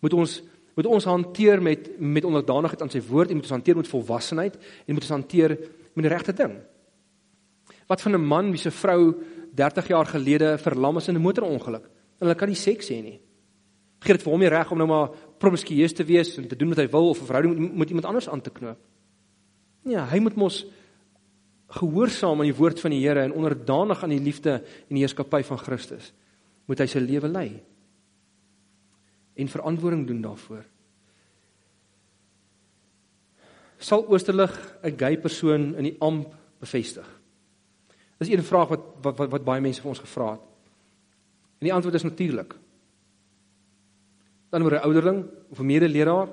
Moet 0.00 0.16
ons 0.16 0.40
moet 0.74 0.86
ons 0.86 1.04
hanteer 1.04 1.62
met 1.62 1.88
met 1.98 2.24
onderdanigheid 2.24 2.82
aan 2.82 2.92
sy 2.92 3.02
woord 3.08 3.30
en 3.30 3.40
moet 3.40 3.48
ons 3.48 3.56
hanteer 3.58 3.76
met 3.76 3.88
volwassenheid 3.88 4.58
en 4.86 4.94
moet 4.94 5.02
ons 5.02 5.16
hanteer 5.16 5.56
met 5.94 6.04
die 6.04 6.12
regte 6.12 6.32
ding. 6.32 6.58
Wat 7.86 8.00
van 8.00 8.14
'n 8.14 8.26
man 8.26 8.50
wie 8.50 8.60
se 8.60 8.70
vrou 8.70 9.14
30 9.54 9.88
jaar 9.88 10.06
gelede 10.06 10.58
verlam 10.58 10.96
is 10.96 11.08
in 11.08 11.14
'n 11.14 11.20
motorongeluk? 11.20 11.84
En 12.20 12.26
hulle 12.26 12.34
kan 12.34 12.48
nie 12.48 12.56
seks 12.56 12.88
hê 12.88 13.02
nie. 13.02 13.20
Gee 14.00 14.12
dit 14.12 14.22
vir 14.22 14.32
hom 14.32 14.40
nie 14.40 14.48
reg 14.48 14.70
om 14.70 14.78
nou 14.78 14.88
maar 14.88 15.10
promiskuus 15.38 15.92
te 15.92 16.04
wees 16.04 16.36
en 16.38 16.48
te 16.48 16.56
doen 16.56 16.68
wat 16.68 16.78
hy 16.78 16.88
wil 16.88 17.08
of 17.08 17.20
'n 17.20 17.26
verhouding 17.26 17.58
met, 17.58 17.76
met 17.76 17.88
iemand 17.88 18.06
anders 18.06 18.28
aan 18.28 18.40
te 18.40 18.50
knoop. 18.50 18.78
Ja, 19.84 20.06
hy 20.06 20.18
moet 20.18 20.36
mos 20.36 20.66
gehoorsaam 21.68 22.40
aan 22.40 22.50
die 22.50 22.56
woord 22.56 22.80
van 22.80 22.90
die 22.90 23.00
Here 23.06 23.20
en 23.20 23.32
onderdanig 23.32 24.02
aan 24.02 24.14
die 24.14 24.20
liefde 24.20 24.52
en 24.88 24.94
die 24.94 25.04
heerskappy 25.04 25.42
van 25.42 25.58
Christus 25.58 26.12
moet 26.66 26.78
hy 26.78 26.86
sy 26.86 26.98
lewe 26.98 27.28
lei 27.28 27.62
en 29.34 29.48
verantwoording 29.48 30.06
doen 30.06 30.20
daarvoor. 30.20 30.64
Sal 33.78 34.06
Oosterlig 34.08 34.52
'n 34.82 34.96
gay 34.96 35.18
persoon 35.18 35.76
in 35.76 35.84
die 35.84 35.96
amp 35.98 36.34
bevestig? 36.58 37.20
Dis 38.18 38.28
'n 38.28 38.42
vraag 38.42 38.68
wat 38.68 38.80
wat 39.02 39.16
wat, 39.18 39.30
wat 39.30 39.44
baie 39.44 39.60
mense 39.60 39.80
vir 39.80 39.88
ons 39.88 39.98
gevra 39.98 40.30
het. 40.32 40.40
En 41.58 41.66
die 41.66 41.72
antwoord 41.72 41.94
is 41.94 42.02
natuurlik. 42.02 42.54
dan 44.50 44.62
oor 44.62 44.72
'n 44.72 44.82
ouderling 44.82 45.24
of 45.50 45.58
'n 45.58 45.66
medeleraar 45.66 46.28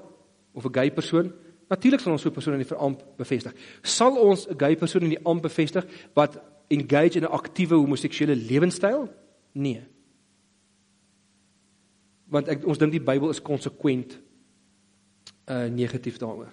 of 0.53 0.65
'n 0.65 0.73
gay 0.73 0.91
persoon, 0.91 1.31
natuurlik 1.69 1.99
sal 1.99 2.11
ons 2.11 2.21
so 2.21 2.29
'n 2.29 2.33
persoon 2.33 2.53
in 2.53 2.65
die 2.65 2.75
amp 2.75 3.03
bevestig. 3.15 3.53
Sal 3.81 4.17
ons 4.17 4.47
'n 4.47 4.57
gay 4.57 4.75
persoon 4.75 5.01
in 5.01 5.09
die 5.09 5.25
amp 5.25 5.41
bevestig 5.41 5.85
wat 6.13 6.39
engage 6.67 7.17
in 7.17 7.23
'n 7.23 7.31
aktiewe 7.31 7.75
homoseksuele 7.75 8.35
lewenstyl? 8.35 9.09
Nee. 9.51 9.83
Want 12.29 12.47
ek 12.47 12.65
ons 12.67 12.77
dink 12.77 12.91
die 12.91 13.03
Bybel 13.03 13.29
is 13.29 13.41
konsekwent 13.41 14.17
uh 15.47 15.67
negatief 15.71 16.17
daaroor. 16.17 16.51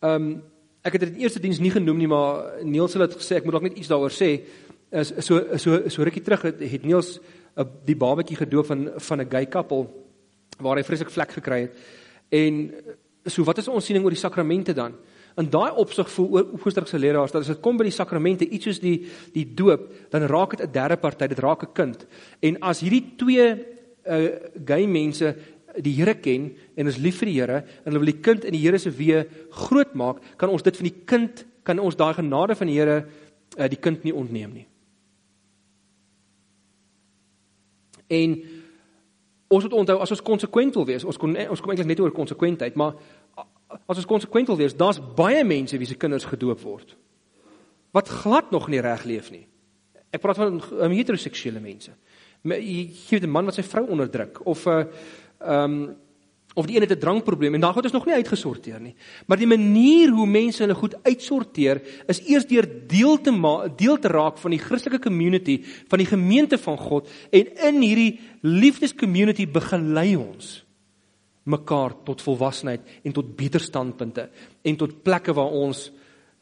Ehm 0.00 0.14
um, 0.14 0.42
ek 0.86 0.92
het 0.92 1.02
dit 1.02 1.10
in 1.10 1.16
die 1.18 1.24
eerste 1.26 1.40
diens 1.42 1.58
nie 1.58 1.72
genoem 1.74 1.98
nie, 1.98 2.06
maar 2.06 2.62
Niels 2.62 2.94
het 2.94 3.16
gesê, 3.18 3.40
ek 3.40 3.44
moet 3.44 3.56
dalk 3.56 3.64
net 3.66 3.78
iets 3.80 3.90
daaroor 3.90 4.14
sê. 4.14 4.46
Is 4.94 5.10
so 5.26 5.58
so 5.58 5.88
so 5.90 6.04
rukkie 6.06 6.22
terug 6.22 6.46
het, 6.46 6.60
het 6.62 6.84
Niels 6.86 7.16
uh, 7.18 7.64
die 7.84 7.96
babatjie 7.98 8.36
gedoop 8.38 8.66
van 8.66 8.90
van 8.96 9.20
'n 9.20 9.30
gay 9.30 9.46
koppel 9.46 9.88
waar 10.58 10.76
hy 10.76 10.84
vreeslik 10.84 11.10
vlek 11.10 11.32
gekry 11.32 11.60
het. 11.60 11.74
En 12.30 12.70
so 13.26 13.44
wat 13.44 13.58
is 13.58 13.68
ons 13.68 13.84
siening 13.84 14.04
oor 14.04 14.14
die 14.14 14.20
sakramente 14.20 14.72
dan? 14.72 14.94
In 15.36 15.50
daai 15.50 15.70
opsig 15.76 16.08
voel 16.10 16.30
oorgestrikse 16.38 16.98
leraars 16.98 17.32
dat 17.32 17.42
as 17.42 17.50
dit 17.52 17.60
kom 17.60 17.76
by 17.76 17.84
die 17.84 17.92
sakramente, 17.92 18.48
iets 18.48 18.64
soos 18.64 18.80
die 18.80 19.06
die 19.34 19.44
doop, 19.54 20.10
dan 20.10 20.22
raak 20.22 20.56
dit 20.56 20.68
'n 20.68 20.72
derde 20.72 20.96
party, 20.96 21.26
dit 21.26 21.38
raak 21.38 21.62
'n 21.62 21.72
kind. 21.72 22.06
En 22.40 22.60
as 22.60 22.80
hierdie 22.80 23.16
twee 23.16 23.75
uh 24.06 24.28
gay 24.66 24.86
mense 24.86 25.34
die 25.82 25.92
Here 25.92 26.14
ken 26.14 26.50
en 26.76 26.88
is 26.88 26.98
lief 26.98 27.18
vir 27.20 27.30
die 27.30 27.36
Here 27.40 27.58
en 27.62 27.90
hulle 27.90 28.02
wil 28.04 28.12
die 28.12 28.22
kind 28.22 28.44
in 28.44 28.56
die 28.56 28.62
Here 28.62 28.78
se 28.78 28.90
weë 28.90 29.26
grootmaak, 29.66 30.22
kan 30.40 30.52
ons 30.52 30.64
dit 30.64 30.76
van 30.76 30.88
die 30.88 30.98
kind 31.04 31.44
kan 31.66 31.82
ons 31.82 31.98
daai 31.98 32.14
genade 32.14 32.56
van 32.56 32.70
die 32.70 32.78
Here 32.78 32.98
uh 33.56 33.68
die 33.70 33.80
kind 33.80 34.04
nie 34.04 34.14
ontneem 34.14 34.52
nie. 34.52 34.66
En 38.06 38.36
ons 39.48 39.64
moet 39.66 39.72
onthou 39.82 39.98
as 40.02 40.12
ons 40.14 40.22
konsekwent 40.22 40.74
wil 40.74 40.86
wees, 40.86 41.04
ons 41.04 41.18
kon 41.18 41.34
ons 41.36 41.60
kom 41.62 41.72
eintlik 41.72 41.90
net 41.90 42.02
oor 42.02 42.14
konsekwentheid, 42.14 42.78
maar 42.78 42.94
as 43.86 43.98
ons 43.98 44.06
konsekwent 44.08 44.48
wil 44.50 44.58
wees, 44.58 44.74
daar's 44.78 45.00
baie 45.00 45.42
mense 45.44 45.78
wie 45.78 45.88
se 45.88 45.98
kinders 45.98 46.26
gedoop 46.26 46.62
word 46.62 46.96
wat 47.96 48.08
glad 48.12 48.50
nog 48.52 48.66
nie 48.68 48.80
reg 48.84 49.06
leef 49.08 49.30
nie. 49.32 49.46
Ek 50.12 50.20
praat 50.20 50.36
van 50.36 50.58
um, 50.60 50.92
heteroseksuele 50.92 51.62
mense. 51.64 51.94
Jy 52.46 52.90
gee 53.08 53.20
'n 53.20 53.30
man 53.30 53.44
wat 53.44 53.54
sy 53.54 53.62
vrou 53.62 53.86
onderdruk 53.88 54.46
of 54.46 54.66
'n 54.66 54.70
uh, 54.70 54.86
ehm 55.40 55.72
um, 55.72 55.96
of 56.56 56.64
die 56.64 56.76
een 56.76 56.88
het 56.88 56.92
'n 56.92 56.98
drankprobleem 56.98 57.54
en 57.54 57.60
daai 57.60 57.72
goed 57.72 57.84
is 57.84 57.92
nog 57.92 58.06
nie 58.06 58.14
uitgesorteer 58.14 58.80
nie. 58.80 58.94
Maar 59.26 59.36
die 59.36 59.46
manier 59.46 60.08
hoe 60.08 60.26
mense 60.26 60.62
hulle 60.62 60.74
goed 60.74 60.94
uitsorteer 61.02 61.82
is 62.06 62.20
eers 62.26 62.46
deur 62.46 62.68
deel 62.86 63.20
te 63.20 63.30
maak, 63.30 63.78
deel 63.78 63.98
te 63.98 64.08
raak 64.08 64.38
van 64.38 64.50
die 64.50 64.58
Christelike 64.58 64.98
community, 64.98 65.64
van 65.88 65.98
die 65.98 66.06
gemeente 66.06 66.58
van 66.58 66.78
God 66.78 67.08
en 67.30 67.46
in 67.66 67.82
hierdie 67.82 68.20
liefdescommunity 68.40 69.46
begelei 69.46 70.16
ons 70.16 70.64
mekaar 71.42 71.94
tot 72.04 72.22
volwassenheid 72.22 72.80
en 73.02 73.12
tot 73.12 73.36
beter 73.36 73.60
standpunte 73.60 74.30
en 74.62 74.76
tot 74.76 75.02
plekke 75.02 75.32
waar 75.32 75.50
ons 75.50 75.92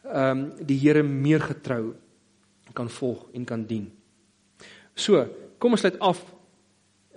ehm 0.05 0.38
um, 0.38 0.53
die 0.61 0.79
Here 0.79 1.03
meer 1.03 1.40
getrou 1.40 1.95
kan 2.73 2.90
volg 2.90 3.27
en 3.33 3.45
kan 3.45 3.67
dien. 3.67 3.90
So, 4.95 5.27
kom 5.59 5.73
ons 5.73 5.81
sluit 5.81 5.99
af 6.01 6.25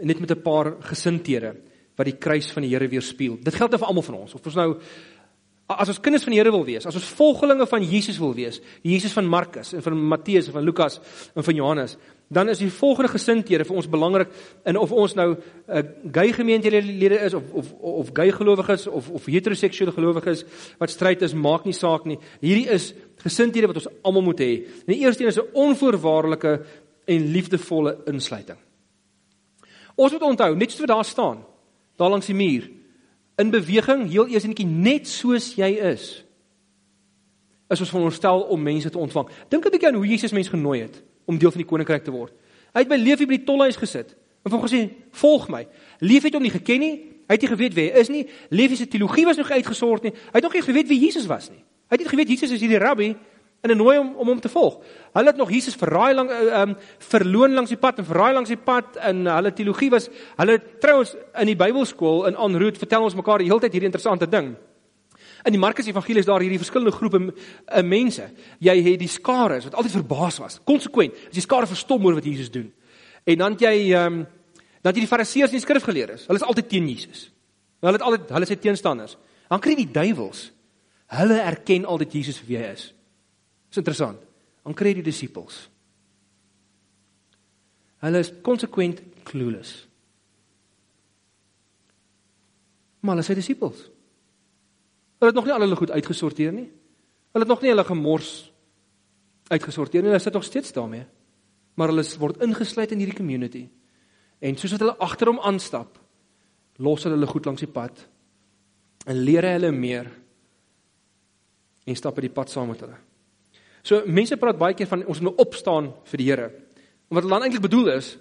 net 0.02 0.20
met 0.20 0.32
'n 0.32 0.42
paar 0.42 0.76
gesindhede 0.82 1.56
wat 1.98 2.06
die 2.06 2.18
kruis 2.18 2.52
van 2.52 2.64
die 2.64 2.70
Here 2.70 2.88
weerspieël. 2.88 3.38
Dit 3.42 3.56
geld 3.56 3.74
vir 3.74 3.88
almal 3.88 4.04
van 4.04 4.16
ons. 4.16 4.34
Of 4.34 4.46
ons 4.46 4.56
nou 4.56 4.80
as 5.68 5.90
ons 5.92 6.00
kinders 6.00 6.24
van 6.24 6.32
die 6.32 6.40
Here 6.40 6.52
wil 6.52 6.64
wees, 6.64 6.86
as 6.88 6.96
ons 6.96 7.08
volgelinge 7.18 7.66
van 7.68 7.84
Jesus 7.84 8.20
wil 8.22 8.34
wees, 8.34 8.62
Jesus 8.88 9.12
van 9.12 9.28
Markus 9.28 9.74
en 9.76 9.84
van 9.84 9.98
Matteus 10.14 10.48
en 10.48 10.56
van 10.56 10.64
Lukas 10.64 11.00
en 11.36 11.44
van 11.44 11.56
Johannes, 11.56 11.98
dan 12.32 12.50
is 12.50 12.60
die 12.60 12.72
volgende 12.72 13.12
gesindhede 13.12 13.66
vir 13.68 13.76
ons 13.76 13.90
belangrik 13.92 14.32
in 14.68 14.80
of 14.80 14.92
ons 14.92 15.16
nou 15.16 15.36
'n 15.36 15.42
uh, 15.68 15.84
gay 16.12 16.32
gemeentelede 16.32 17.20
is 17.20 17.34
of 17.34 17.44
of 17.54 17.74
of 17.80 18.10
gay 18.14 18.32
gelowiges 18.32 18.88
of 18.88 19.10
of 19.10 19.26
heteroseksuele 19.26 19.92
gelowiges 19.92 20.46
wat 20.80 20.90
stryd 20.90 21.22
is, 21.22 21.34
maak 21.34 21.66
nie 21.66 21.74
saak 21.74 22.06
nie. 22.06 22.20
Hierdie 22.40 22.70
is 22.70 22.94
gesindhede 23.18 23.68
wat 23.68 23.76
ons 23.76 23.92
almal 24.04 24.22
moet 24.22 24.40
hê. 24.40 24.64
En 24.88 24.94
die 24.94 25.04
eerste 25.04 25.24
een 25.24 25.30
is 25.30 25.40
'n 25.40 25.52
onvoorwaardelike 25.54 26.62
en 27.08 27.32
liefdevolle 27.32 27.98
insluiting. 28.12 28.60
Ons 29.96 30.14
moet 30.14 30.26
onthou, 30.28 30.52
net 30.56 30.72
soos 30.72 30.84
wat 30.86 30.94
daar 30.94 31.08
staan, 31.08 31.40
daar 31.98 32.12
langs 32.14 32.30
die 32.30 32.36
muur, 32.38 32.68
in 33.38 33.50
beweging, 33.54 34.06
heel 34.10 34.28
eers 34.28 34.46
netjie 34.50 34.68
net 34.68 35.08
soos 35.10 35.54
jy 35.58 35.70
is. 35.92 36.06
Is 37.70 37.82
ons 37.84 37.92
veronderstel 37.92 38.46
om 38.54 38.64
mense 38.64 38.90
te 38.90 38.98
ontvang. 38.98 39.30
Dink 39.50 39.66
'n 39.66 39.72
bietjie 39.72 39.88
aan 39.88 40.00
hoe 40.00 40.08
Jesus 40.08 40.32
mense 40.32 40.50
genooi 40.50 40.82
het 40.82 41.04
om 41.26 41.38
deel 41.38 41.52
van 41.52 41.62
die 41.62 41.70
koninkryk 41.70 42.04
te 42.04 42.12
word. 42.12 42.34
Hy 42.74 42.80
het 42.80 42.88
by 42.88 42.96
Leefie 42.96 43.28
by 43.28 43.38
die 43.38 43.46
tolhuis 43.46 43.76
gesit 43.76 44.16
en 44.44 44.52
hom 44.52 44.62
gesê: 44.62 44.90
"Volg 45.12 45.50
my." 45.50 45.68
Leefie 46.00 46.30
het 46.30 46.34
hom 46.34 46.44
nie 46.44 46.52
geken 46.52 46.80
nie. 46.80 46.96
Hy 47.28 47.34
het 47.34 47.42
nie 47.42 47.50
geweet 47.50 47.74
wie 47.74 47.92
hy 47.92 48.00
is 48.00 48.10
nie. 48.10 48.28
Leefie 48.50 48.78
se 48.78 48.88
teologie 48.88 49.26
was 49.26 49.38
nog 49.38 49.52
uitgesort 49.52 50.04
nie. 50.04 50.12
Hy 50.12 50.40
het 50.40 50.44
nog 50.44 50.54
nie 50.54 50.62
geweet 50.62 50.88
wie 50.88 51.00
Jesus 51.00 51.26
was 51.26 51.50
nie. 51.50 51.60
Hy 51.60 51.96
het 51.96 52.00
nie 52.00 52.10
geweet 52.10 52.30
Jesus 52.30 52.52
is 52.52 52.60
hierdie 52.60 52.80
rabbi 52.80 53.16
en 53.68 53.74
hy 53.74 53.78
nooi 53.78 53.98
hom 53.98 54.14
om 54.16 54.32
hom 54.32 54.40
te 54.42 54.50
volg. 54.52 54.80
Hulle 55.14 55.32
het 55.32 55.40
nog 55.40 55.52
Jesus 55.52 55.76
verraai 55.80 56.14
lank 56.16 56.32
ehm 56.32 56.72
um, 56.72 56.76
verloon 57.12 57.54
langs 57.58 57.74
die 57.74 57.80
pad 57.82 58.00
en 58.00 58.08
verraai 58.08 58.34
langs 58.34 58.50
die 58.50 58.60
pad 58.70 58.98
en 59.10 59.26
hulle 59.30 59.52
teologie 59.54 59.92
was 59.94 60.10
hulle 60.38 60.58
trouens 60.82 61.16
in 61.42 61.52
die 61.52 61.58
Bybelskool 61.60 62.26
in 62.30 62.40
Aanroet 62.40 62.80
vertel 62.80 63.04
ons 63.04 63.18
mekaar 63.18 63.44
die 63.44 63.52
hele 63.52 63.64
tyd 63.64 63.78
hierdie 63.78 63.92
interessante 63.92 64.30
ding. 64.30 64.56
In 65.46 65.54
die 65.54 65.62
Markus 65.62 65.88
Evangelie 65.88 66.24
is 66.24 66.28
daar 66.28 66.44
hierdie 66.44 66.60
verskillende 66.60 66.96
groepe 66.96 67.22
uh, 67.28 67.84
mense. 67.84 68.32
Jy 68.60 68.76
het 68.82 69.00
die 69.00 69.12
skare 69.12 69.62
wat 69.64 69.78
altyd 69.78 70.00
verbaas 70.00 70.42
was, 70.44 70.60
konsekwent. 70.66 71.16
As 71.30 71.38
jy 71.38 71.46
skare 71.46 71.70
verstom 71.70 72.06
oor 72.06 72.18
wat 72.18 72.26
Jesus 72.26 72.52
doen. 72.52 72.72
En 73.28 73.46
dan 73.46 73.60
jy 73.60 73.76
ehm 73.92 74.20
um, 74.22 74.26
dan 74.84 74.96
jy 74.96 75.04
die 75.04 75.10
Fariseërs 75.10 75.52
en 75.52 75.58
die 75.58 75.66
skrifgeleerdes. 75.66 76.28
Hulle 76.30 76.40
is 76.40 76.46
altyd 76.48 76.70
teen 76.72 76.86
Jesus. 76.88 77.26
Hulle 77.84 77.98
het 77.98 78.06
altyd 78.06 78.30
hulle 78.32 78.48
is 78.48 78.52
sy 78.54 78.60
teenstanders. 78.62 79.18
Dan 79.50 79.64
kry 79.64 79.76
die 79.76 79.90
duiwels. 79.92 80.52
Hulle 81.18 81.40
erken 81.42 81.88
altyd 81.88 82.16
Jesus 82.20 82.40
vir 82.42 82.52
wie 82.52 82.60
hy 82.62 82.70
is. 82.76 82.86
Dis 83.70 83.82
interessant. 83.82 84.22
Dan 84.64 84.76
kry 84.76 84.94
die 84.98 85.06
disippels. 85.06 85.66
Hulle 88.04 88.22
is 88.22 88.32
konsekwent 88.46 89.02
clueless. 89.28 89.88
Maar 93.02 93.16
hulle 93.16 93.26
is 93.26 93.32
sy 93.32 93.38
disippels. 93.40 93.86
Hulle 95.18 95.32
het 95.32 95.38
nog 95.38 95.48
nie 95.48 95.56
al 95.56 95.66
hulle 95.66 95.80
goed 95.80 95.94
uitgesorteer 95.96 96.54
nie. 96.54 96.68
Hulle 97.34 97.46
het 97.46 97.54
nog 97.54 97.64
nie 97.64 97.72
hulle 97.72 97.88
gemors 97.88 98.34
uitgesorteer 99.50 100.04
nie. 100.04 100.12
Hulle 100.12 100.24
sit 100.24 100.36
nog 100.38 100.46
steeds 100.46 100.76
daarmee. 100.76 101.08
Maar 101.78 101.94
hulle 101.94 102.06
word 102.22 102.44
ingesluit 102.46 102.94
in 102.94 103.02
hierdie 103.02 103.18
community. 103.18 103.66
En 104.40 104.58
soos 104.60 104.76
wat 104.76 104.86
hulle 104.86 105.00
agter 105.02 105.32
hom 105.32 105.42
aanstap, 105.42 105.98
los 106.78 107.06
hulle 107.06 107.18
hulle 107.18 107.30
goed 107.32 107.50
langs 107.50 107.64
die 107.64 107.72
pad 107.72 108.04
en 109.08 109.22
leer 109.24 109.48
hulle 109.54 109.72
meer 109.74 110.10
en 111.88 111.96
stap 111.98 112.18
op 112.20 112.26
die 112.26 112.34
pad 112.34 112.52
saam 112.52 112.70
met 112.70 112.84
hulle. 112.84 112.98
So 113.88 114.04
mense 114.06 114.36
praat 114.40 114.60
baie 114.60 114.76
keer 114.76 114.90
van 114.90 115.06
ons 115.08 115.24
moet 115.24 115.44
opstaan 115.44 115.94
vir 116.12 116.22
die 116.22 116.30
Here. 116.30 116.48
En 117.08 117.16
wat 117.16 117.24
hulle 117.24 117.36
dan 117.38 117.48
eintlik 117.48 117.68
bedoel 117.70 117.94
is, 117.96 118.18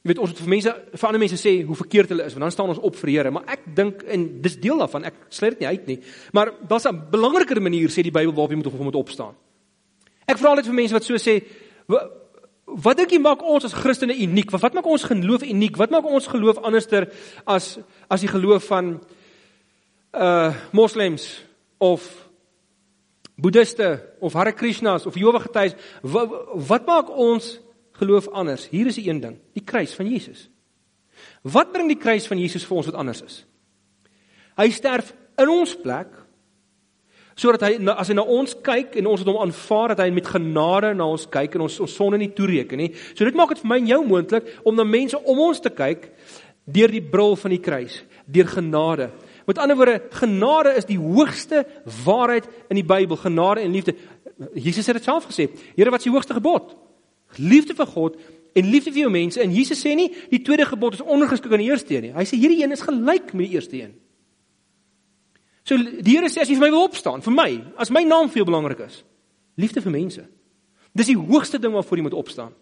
Jy 0.00 0.08
weet 0.14 0.20
ons 0.24 0.30
moet 0.32 0.38
vir 0.40 0.48
mense 0.48 0.72
vir 0.96 1.06
ander 1.10 1.20
mense 1.20 1.36
sê 1.36 1.50
hoe 1.68 1.74
verkeerd 1.76 2.12
hulle 2.14 2.24
is, 2.24 2.32
want 2.32 2.46
dan 2.46 2.52
staan 2.54 2.70
ons 2.72 2.78
op 2.88 2.94
vir 2.96 3.10
die 3.10 3.16
Here, 3.18 3.32
maar 3.36 3.50
ek 3.52 3.66
dink 3.76 4.00
en 4.08 4.22
dis 4.40 4.54
deel 4.56 4.80
daarvan, 4.80 5.04
ek 5.10 5.18
sluit 5.28 5.52
dit 5.52 5.60
nie 5.60 5.68
uit 5.68 5.90
nie. 5.90 5.96
Maar 6.32 6.54
daar's 6.70 6.88
'n 6.88 7.02
belangriker 7.12 7.60
manier 7.60 7.92
sê 7.92 8.00
die 8.02 8.10
Bybel 8.10 8.32
waarop 8.32 8.50
jy 8.50 8.56
moet 8.56 8.80
moet 8.80 8.96
opstaan. 8.96 9.34
Ek 10.26 10.38
vra 10.38 10.54
net 10.54 10.64
vir 10.64 10.74
mense 10.74 10.94
wat 10.94 11.04
so 11.04 11.14
sê, 11.16 11.44
wat 12.66 12.96
dink 12.96 13.10
jy 13.10 13.18
maak 13.18 13.42
ons 13.42 13.64
as 13.64 13.74
Christene 13.74 14.14
uniek? 14.14 14.50
Wat, 14.50 14.60
wat 14.62 14.74
maak 14.74 14.86
ons 14.86 15.04
geloof 15.04 15.42
uniek? 15.42 15.76
Wat 15.76 15.90
maak 15.90 16.04
ons 16.04 16.26
geloof 16.26 16.58
anderster 16.64 17.12
as 17.46 17.78
as 18.08 18.20
die 18.20 18.28
geloof 18.28 18.64
van 18.64 19.00
uh 20.14 20.54
moslems 20.72 21.44
of 21.78 22.29
boeddiste 23.40 23.90
of 24.20 24.36
Hare 24.38 24.52
Krishnas 24.52 25.06
of 25.08 25.16
Jehovah 25.18 25.42
getuies? 25.46 25.76
Wat, 26.02 26.34
wat 26.68 26.86
maak 26.88 27.10
ons 27.10 27.58
geloof 28.00 28.30
anders. 28.32 28.66
Hier 28.72 28.88
is 28.88 28.96
die 29.00 29.08
een 29.08 29.20
ding, 29.20 29.36
die 29.56 29.64
kruis 29.64 29.94
van 29.96 30.08
Jesus. 30.08 30.48
Wat 31.42 31.72
bring 31.72 31.90
die 31.90 32.00
kruis 32.00 32.28
van 32.28 32.40
Jesus 32.40 32.64
vir 32.68 32.80
ons 32.80 32.88
wat 32.88 32.98
anders 33.00 33.22
is? 33.24 33.42
Hy 34.60 34.68
sterf 34.72 35.12
in 35.40 35.52
ons 35.52 35.76
plek 35.80 36.16
sodat 37.40 37.62
hy 37.64 37.76
as 37.94 38.10
hy 38.10 38.14
na 38.18 38.24
ons 38.28 38.52
kyk 38.60 38.98
en 39.00 39.06
ons 39.08 39.22
het 39.22 39.28
hom 39.30 39.38
aanvaar 39.40 39.94
dat 39.94 40.02
hy 40.04 40.10
met 40.12 40.26
genade 40.28 40.90
na 40.92 41.06
ons 41.08 41.22
kyk 41.32 41.54
en 41.56 41.64
ons 41.64 41.78
ons 41.86 41.94
sonde 41.96 42.18
nie 42.20 42.28
toereken 42.36 42.82
nie. 42.82 42.90
So 43.14 43.24
dit 43.24 43.38
maak 43.38 43.54
dit 43.54 43.62
vir 43.62 43.70
my 43.70 43.78
en 43.80 43.88
jou 43.88 44.00
moontlik 44.04 44.50
om 44.68 44.76
na 44.76 44.84
mense 44.84 45.16
om 45.16 45.40
ons 45.46 45.62
te 45.64 45.72
kyk 45.72 46.10
deur 46.68 46.92
die 46.92 47.00
bril 47.00 47.38
van 47.40 47.54
die 47.54 47.62
kruis, 47.62 47.96
deur 48.28 48.50
genade. 48.50 49.08
Met 49.46 49.58
ander 49.58 49.76
woorde, 49.76 50.02
genade 50.10 50.74
is 50.76 50.88
die 50.88 50.98
hoogste 50.98 51.66
waarheid 52.04 52.46
in 52.68 52.80
die 52.80 52.86
Bybel, 52.86 53.16
genade 53.16 53.60
en 53.60 53.72
liefde. 53.72 53.94
Jesus 54.54 54.86
het 54.86 54.96
dit 54.96 55.04
self 55.04 55.28
gesê. 55.30 55.48
Here, 55.76 55.90
wat 55.90 56.02
is 56.02 56.08
die 56.08 56.14
hoogste 56.14 56.36
gebod? 56.36 56.76
liefde 57.38 57.74
vir 57.74 57.86
God 57.86 58.16
en 58.58 58.70
liefde 58.70 58.92
vir 58.92 59.04
jou 59.04 59.12
mense. 59.12 59.40
En 59.42 59.52
Jesus 59.54 59.82
sê 59.82 59.94
nie 59.94 60.08
die 60.32 60.42
tweede 60.42 60.66
gebod 60.68 60.98
is 60.98 61.04
ondergeskik 61.04 61.52
aan 61.52 61.62
die 61.62 61.70
eerste 61.70 61.94
een 61.94 62.08
nie. 62.08 62.14
Hy 62.16 62.26
sê 62.26 62.38
hierdie 62.40 62.62
een 62.64 62.74
is 62.74 62.84
gelyk 62.86 63.34
met 63.34 63.46
die 63.46 63.58
eerste 63.58 63.78
een. 63.78 63.92
So 65.66 65.78
die 65.78 66.16
Here 66.16 66.30
sê 66.32 66.42
as 66.42 66.50
jy 66.50 66.56
vir 66.58 66.66
my 66.66 66.72
wil 66.74 66.88
opstaan, 66.88 67.22
vir 67.22 67.36
my, 67.36 67.50
as 67.78 67.92
my 67.94 68.02
naam 68.06 68.30
veel 68.32 68.48
belangrik 68.48 68.82
is, 68.88 69.02
liefde 69.60 69.82
vir 69.84 69.94
mense. 69.94 70.24
Dis 70.96 71.12
die 71.12 71.18
hoogste 71.18 71.60
ding 71.62 71.76
waarvoor 71.76 72.00
jy 72.00 72.06
moet 72.08 72.18
opstaan. 72.18 72.56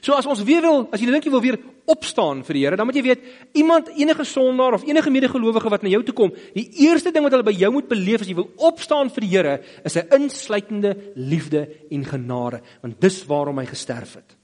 So 0.00 0.14
as 0.14 0.26
ons 0.26 0.42
weer 0.42 0.62
wil, 0.62 0.86
as 0.92 1.00
jy 1.00 1.10
dink 1.10 1.24
jy 1.24 1.32
wil 1.32 1.44
weer 1.44 1.58
opstaan 1.86 2.42
vir 2.46 2.58
die 2.58 2.64
Here, 2.64 2.76
dan 2.76 2.86
moet 2.88 2.98
jy 2.98 3.02
weet, 3.06 3.26
iemand 3.54 3.88
enige 3.94 4.24
sondaar 4.24 4.74
of 4.74 4.86
enige 4.88 5.10
medegelowige 5.10 5.70
wat 5.70 5.82
na 5.82 5.92
jou 5.92 6.02
toe 6.02 6.14
kom, 6.14 6.32
die 6.54 6.66
eerste 6.86 7.12
ding 7.14 7.24
wat 7.26 7.32
hulle 7.36 7.46
by 7.46 7.54
jou 7.56 7.70
moet 7.72 7.88
beleef 7.88 8.24
as 8.24 8.30
jy 8.30 8.34
wil 8.38 8.50
opstaan 8.68 9.10
vir 9.14 9.26
die 9.26 9.32
Here, 9.34 9.54
is 9.84 9.96
'n 9.96 10.08
insluitende 10.18 10.96
liefde 11.14 11.68
en 11.90 12.04
genade, 12.04 12.62
want 12.82 13.00
dis 13.00 13.24
waarom 13.26 13.58
hy 13.58 13.66
gesterf 13.66 14.14
het. 14.14 14.36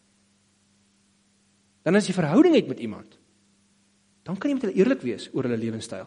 Dan 1.82 1.96
as 1.96 2.06
jy 2.06 2.14
verhouding 2.14 2.54
het 2.54 2.68
met 2.68 2.80
iemand, 2.80 3.18
dan 4.22 4.36
kan 4.36 4.50
jy 4.50 4.54
met 4.54 4.62
hulle 4.62 4.78
eerlik 4.78 5.02
wees 5.02 5.28
oor 5.32 5.42
hulle 5.42 5.58
lewenstyl. 5.58 6.06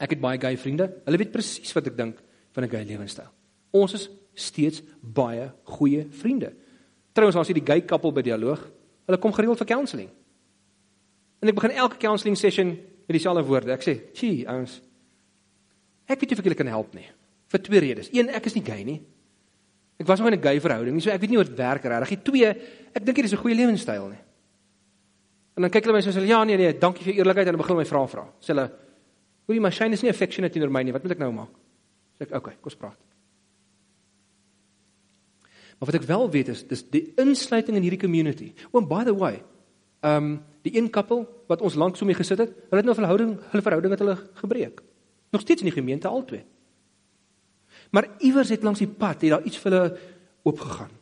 Ek 0.00 0.14
het 0.14 0.20
baie 0.20 0.38
gay 0.40 0.56
vriende. 0.56 0.88
Hulle 1.04 1.18
weet 1.18 1.32
presies 1.32 1.72
wat 1.76 1.90
ek 1.90 1.96
dink 1.96 2.20
van 2.54 2.64
'n 2.64 2.70
gay 2.70 2.84
lewenstyl. 2.84 3.28
Ons 3.72 3.94
is 3.94 4.08
steeds 4.34 4.82
baie 5.02 5.52
goeie 5.64 6.06
vriende. 6.10 6.52
Trouwens, 7.12 7.36
as 7.36 7.48
jy 7.48 7.54
die 7.54 7.66
gay 7.66 7.80
koppel 7.82 8.12
by 8.12 8.22
dialoog, 8.22 8.60
hulle 9.06 9.18
kom 9.18 9.32
gereeld 9.32 9.58
vir 9.58 9.66
counselling. 9.66 10.10
En 11.40 11.48
ek 11.48 11.54
begin 11.54 11.70
elke 11.70 11.96
counselling 11.96 12.36
session 12.36 12.68
met 12.70 13.16
dieselfde 13.16 13.42
woorde. 13.46 13.72
Ek 13.72 13.82
sê, 13.82 14.14
"Gee, 14.14 14.46
ouens, 14.46 14.80
ek 16.06 16.20
weet 16.20 16.30
nie 16.30 16.32
of 16.32 16.38
ek 16.38 16.44
julle 16.44 16.54
kan 16.54 16.66
help 16.66 16.94
nie 16.94 17.06
vir 17.50 17.62
twee 17.66 17.80
redes. 17.80 18.10
Een, 18.14 18.30
ek 18.30 18.46
is 18.46 18.54
nie 18.54 18.64
gay 18.64 18.84
nie. 18.84 19.00
Ek 20.00 20.06
was 20.06 20.20
nog 20.20 20.30
in 20.30 20.38
'n 20.38 20.42
gay 20.42 20.60
verhouding, 20.60 20.94
nie, 20.94 21.02
so 21.02 21.10
ek 21.10 21.20
weet 21.20 21.30
nie 21.30 21.36
hoe 21.36 21.44
dit 21.44 21.56
werk 21.56 21.84
regtig. 21.84 22.22
Twee, 22.22 22.48
ek 22.94 23.04
dink 23.04 23.16
dit 23.16 23.24
is 23.24 23.32
'n 23.32 23.42
goeie 23.42 23.54
lewenstyl 23.54 24.08
nie. 24.08 24.22
En 25.56 25.62
dan 25.62 25.70
kyk 25.70 25.84
hulle 25.84 25.96
my 25.96 26.00
so 26.00 26.10
sê, 26.10 26.26
"Ja, 26.26 26.44
nee 26.44 26.56
nee, 26.56 26.78
dankie 26.78 27.04
vir 27.04 27.14
eerlikheid." 27.14 27.46
En 27.46 27.56
dan 27.56 27.62
begin 27.62 27.76
my 27.76 27.84
vra 27.84 28.06
vra. 28.06 28.32
Sê 28.40 28.46
hulle, 28.54 28.70
"Hoorie, 29.46 29.60
my 29.60 29.70
shine 29.70 29.92
is 29.92 30.02
nie 30.02 30.10
affectionate 30.10 30.52
teenoor 30.52 30.70
my 30.70 30.82
nie. 30.82 30.92
Wat 30.92 31.02
moet 31.02 31.12
ek 31.12 31.18
nou 31.18 31.32
maak?" 31.32 31.50
Sê 32.18 32.22
ek, 32.22 32.28
"Oké, 32.28 32.36
okay, 32.36 32.54
kom 32.54 32.64
ons 32.64 32.76
praat." 32.76 33.09
Maar 35.80 35.88
wat 35.88 36.02
ek 36.02 36.08
wel 36.08 36.26
weet 36.30 36.48
is 36.52 36.60
dis 36.68 36.82
die 36.92 37.06
insluiting 37.16 37.78
in 37.78 37.86
hierdie 37.86 38.02
community. 38.02 38.52
Oh 38.70 38.84
by 38.84 39.00
the 39.08 39.16
way, 39.16 39.40
ehm 40.04 40.16
um, 40.16 40.38
die 40.60 40.74
een 40.76 40.90
koppel 40.92 41.22
wat 41.48 41.62
ons 41.64 41.74
lank 41.80 41.96
so 41.96 42.04
mee 42.04 42.14
gesit 42.14 42.38
het, 42.38 42.50
hulle 42.68 42.82
het 42.82 42.84
nou 42.84 42.94
verhouding, 42.98 43.30
hulle 43.48 43.64
verhouding 43.64 43.94
het 43.94 44.02
hulle 44.02 44.16
gebreek. 44.42 44.82
Nog 45.32 45.40
steeds 45.40 45.64
in 45.64 45.70
die 45.70 45.76
gemeente 45.76 46.08
albei. 46.08 46.42
Maar 47.90 48.10
iewers 48.18 48.52
het 48.52 48.62
langs 48.62 48.82
die 48.84 48.88
pad 48.88 49.24
het 49.24 49.32
daar 49.32 49.46
iets 49.48 49.56
vir 49.56 49.72
hulle 49.72 49.98
oopgegaan. 50.44 50.92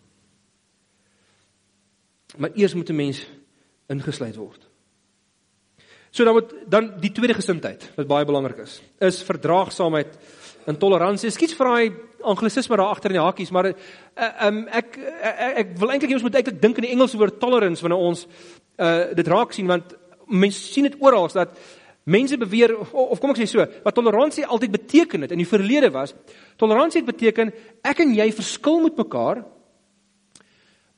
Maar 2.36 2.54
eers 2.54 2.74
moet 2.74 2.90
'n 2.90 2.96
mens 2.96 3.26
ingesluit 3.88 4.36
word. 4.36 4.68
So 6.10 6.24
dan 6.24 6.34
moet 6.34 6.54
dan 6.68 7.00
die 7.00 7.12
tweede 7.12 7.34
gesindheid 7.34 7.90
wat 7.96 8.06
baie 8.06 8.24
belangrik 8.24 8.58
is, 8.58 8.82
is 8.98 9.22
verdraagsaamheid 9.22 10.18
en 10.68 10.78
toleransie. 10.78 11.32
Skiet 11.32 11.56
vra 11.56 11.78
hy 11.78 11.88
anglisisme 12.28 12.76
daar 12.76 12.92
agter 12.92 13.12
in 13.12 13.18
die 13.18 13.24
hakies, 13.24 13.52
maar 13.54 13.70
uh, 13.70 13.74
um, 14.46 14.62
ek, 14.74 14.98
ek 14.98 15.42
ek 15.48 15.58
ek 15.62 15.74
wil 15.80 15.94
eintlik 15.94 16.12
jy 16.12 16.20
moet 16.24 16.38
eintlik 16.40 16.62
dink 16.62 16.80
in 16.80 16.88
die 16.88 16.94
Engelse 16.96 17.18
woord 17.20 17.40
tolerance 17.40 17.84
wanneer 17.84 18.06
ons 18.10 18.24
uh, 18.26 19.10
dit 19.16 19.30
raak 19.30 19.54
sien 19.54 19.68
want 19.70 19.94
mense 20.28 20.72
sien 20.72 20.88
dit 20.88 20.96
oral 21.00 21.28
dat 21.32 21.54
mense 22.08 22.36
beweer 22.40 22.74
of, 22.76 22.90
of 22.94 23.20
kom 23.20 23.34
ek 23.34 23.42
sê 23.42 23.46
so, 23.50 23.64
wat 23.84 23.96
toleransie 23.96 24.46
altyd 24.46 24.74
beteken 24.74 25.24
het 25.24 25.32
in 25.32 25.42
die 25.42 25.48
verlede 25.48 25.92
was, 25.94 26.14
toleransie 26.60 27.02
het 27.02 27.10
beteken 27.10 27.52
ek 27.86 28.02
en 28.04 28.16
jy 28.16 28.28
verskil 28.34 28.82
met 28.84 28.98
mekaar 28.98 29.44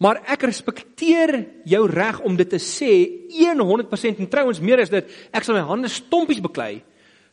Maar 0.01 0.23
ek 0.33 0.47
respekteer 0.49 1.35
jou 1.69 1.83
reg 1.91 2.23
om 2.25 2.37
dit 2.39 2.49
te 2.49 2.57
sê 2.57 2.93
100% 3.37 4.23
en 4.23 4.29
trouens 4.33 4.61
meer 4.65 4.81
as 4.81 4.93
dit, 4.93 5.11
ek 5.29 5.45
sal 5.45 5.59
my 5.59 5.65
hande 5.69 5.91
stompies 5.93 6.41
beklei 6.41 6.79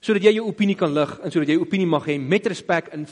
sodat 0.08 0.24
jy 0.24 0.38
jou 0.38 0.46
opinie 0.48 0.76
kan 0.80 0.94
lig 0.96 1.18
en 1.20 1.34
sodat 1.34 1.52
jy 1.52 1.58
opinie 1.60 1.88
mag 1.90 2.06
hê 2.08 2.16
met 2.22 2.46
respek 2.48 2.94
en 2.96 3.08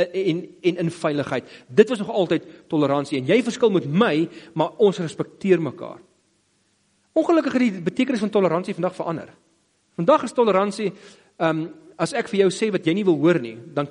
en 0.00 0.38
en 0.62 0.76
in 0.84 0.90
veiligheid. 0.90 1.44
Dit 1.68 1.88
was 1.88 1.98
nog 1.98 2.10
altyd 2.10 2.46
toleransie 2.70 3.18
en 3.18 3.26
jy 3.28 3.42
verskil 3.44 3.70
met 3.74 3.86
my, 3.86 4.14
maar 4.54 4.78
ons 4.78 4.98
respekteer 4.98 5.60
mekaar. 5.62 5.98
Ongelukkig 7.12 7.52
het 7.52 7.62
die 7.62 7.82
betekenis 7.84 8.22
van 8.22 8.30
toleransie 8.30 8.74
vandag 8.74 8.96
verander. 8.96 9.30
Vandag 9.98 10.26
is 10.28 10.34
toleransie 10.36 10.90
ehm 10.90 11.62
um, 11.62 11.68
as 12.00 12.14
ek 12.16 12.30
vir 12.32 12.38
jou 12.40 12.48
sê 12.48 12.70
wat 12.72 12.86
jy 12.88 12.94
nie 12.96 13.04
wil 13.04 13.18
hoor 13.20 13.36
nie, 13.44 13.58
dan 13.76 13.88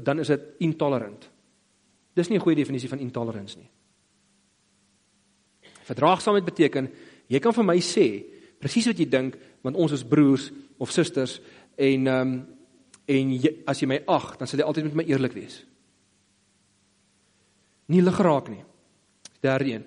dan 0.00 0.22
is 0.22 0.30
dit 0.32 0.44
intolerant. 0.64 1.28
Dis 2.16 2.28
nie 2.28 2.38
'n 2.38 2.42
goeie 2.42 2.56
definisie 2.56 2.88
van 2.88 2.98
intolerance 2.98 3.58
nie. 3.58 3.68
Verdraagsaamheid 5.84 6.44
beteken 6.44 6.88
jy 7.28 7.40
kan 7.40 7.52
vir 7.52 7.64
my 7.64 7.76
sê 7.80 8.24
presies 8.58 8.86
wat 8.86 8.98
jy 8.98 9.08
dink 9.08 9.36
want 9.62 9.76
ons 9.76 9.92
is 9.92 10.04
broers 10.04 10.50
of 10.78 10.90
susters 10.90 11.40
en 11.76 12.06
ehm 12.06 12.20
um, 12.20 12.34
en 13.04 13.32
jy, 13.36 13.50
as 13.68 13.82
jy 13.82 13.86
my 13.90 13.98
ag, 14.08 14.30
dan 14.40 14.48
sal 14.48 14.62
jy 14.62 14.64
altyd 14.64 14.86
met 14.86 14.94
my 15.02 15.04
eerlik 15.10 15.34
wees. 15.36 15.58
Nie 17.92 18.00
lig 18.00 18.16
geraak 18.16 18.48
nie. 18.48 18.62
Derde 19.44 19.74
een. 19.74 19.84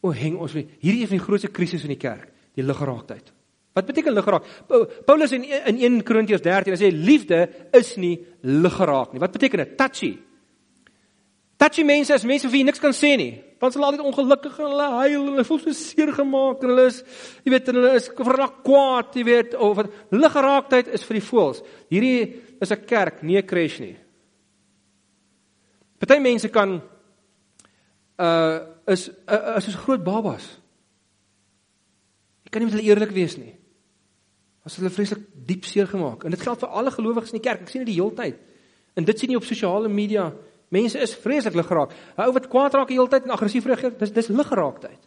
O, 0.00 0.12
heng 0.16 0.38
ons 0.40 0.54
hierdie 0.56 1.02
is 1.04 1.12
die 1.12 1.20
grootste 1.20 1.50
krisis 1.52 1.84
in 1.84 1.92
die 1.92 2.00
kerk, 2.00 2.30
die 2.56 2.64
liggeraaktheid. 2.64 3.32
Wat 3.74 3.88
beteken 3.88 4.14
liggeraak? 4.14 4.46
Paulus 5.04 5.32
in 5.34 5.44
in 5.44 5.80
1 5.82 6.02
Korintiërs 6.06 6.44
13 6.44 6.76
sê 6.78 6.92
liefde 6.94 7.40
is 7.74 7.96
nie 7.98 8.14
liggeraak 8.46 9.12
nie. 9.12 9.22
Wat 9.22 9.34
beteken 9.34 9.64
dit? 9.64 9.76
Touchy. 9.76 10.12
Touchy 11.64 11.80
mense 11.82 12.12
is 12.12 12.24
mense 12.28 12.44
vir 12.44 12.52
wie 12.52 12.64
niks 12.68 12.80
kan 12.82 12.92
sê 12.92 13.14
nie. 13.16 13.38
Want 13.56 13.72
hulle 13.72 13.86
is 13.86 13.92
altyd 13.94 14.04
ongelukkig 14.04 14.56
en 14.60 14.66
hulle 14.68 14.88
huil 14.98 15.14
en 15.22 15.30
hulle 15.30 15.44
voel 15.48 15.60
so 15.62 15.72
seer 15.78 16.10
gemaak 16.12 16.60
en 16.60 16.72
hulle 16.74 16.84
is 16.90 16.98
jy 17.40 17.52
weet 17.54 17.70
hulle 17.72 17.92
is 17.96 18.08
verraak 18.18 18.58
kwaad, 18.66 19.16
jy 19.16 19.24
weet 19.24 19.56
of 19.56 19.78
wat 19.78 19.94
liggeraaktheid 20.12 20.90
is 20.98 21.06
vir 21.08 21.16
die 21.16 21.24
voels. 21.24 21.62
Hierdie 21.88 22.18
is 22.60 22.70
'n 22.70 22.84
kerk, 22.84 23.22
nie 23.22 23.38
'n 23.38 23.48
crash 23.48 23.80
nie. 23.80 23.96
Party 25.98 26.20
mense 26.20 26.52
kan 26.52 26.82
uh 28.18 28.60
is 28.86 29.08
uh, 29.08 29.56
is 29.56 29.64
soos 29.64 29.80
groot 29.86 30.04
babas. 30.04 30.44
Jy 32.44 32.50
kan 32.50 32.60
nie 32.60 32.68
met 32.68 32.76
hulle 32.76 32.88
eerlik 32.92 33.16
wees 33.16 33.38
nie. 33.38 33.56
As 34.66 34.76
hulle 34.76 34.90
vreeslik 34.90 35.24
diep 35.32 35.64
seer 35.64 35.86
gemaak 35.86 36.24
en 36.24 36.30
dit 36.30 36.40
geld 36.40 36.60
vir 36.60 36.68
alle 36.68 36.90
gelowiges 36.90 37.32
in 37.32 37.40
die 37.40 37.48
kerk. 37.48 37.62
Ek 37.62 37.72
sien 37.72 37.86
dit 37.86 37.94
die 37.94 38.02
hele 38.02 38.12
tyd. 38.12 38.36
En 38.96 39.04
dit 39.04 39.18
sien 39.18 39.30
jy 39.30 39.36
op 39.36 39.48
sosiale 39.48 39.88
media 39.88 40.34
Mense 40.74 40.98
is 40.98 41.14
vreeslik 41.22 41.54
lig 41.54 41.66
geraak. 41.70 41.92
'n 41.92 42.22
Ou 42.26 42.32
wat 42.34 42.48
kwaad 42.50 42.74
raak 42.74 42.88
die 42.90 42.98
hele 42.98 43.10
tyd 43.10 43.24
en 43.24 43.36
aggressief 43.36 43.66
reageer, 43.66 43.94
dis 43.98 44.12
dis 44.12 44.28
lig 44.28 44.48
geraaktheid. 44.48 45.02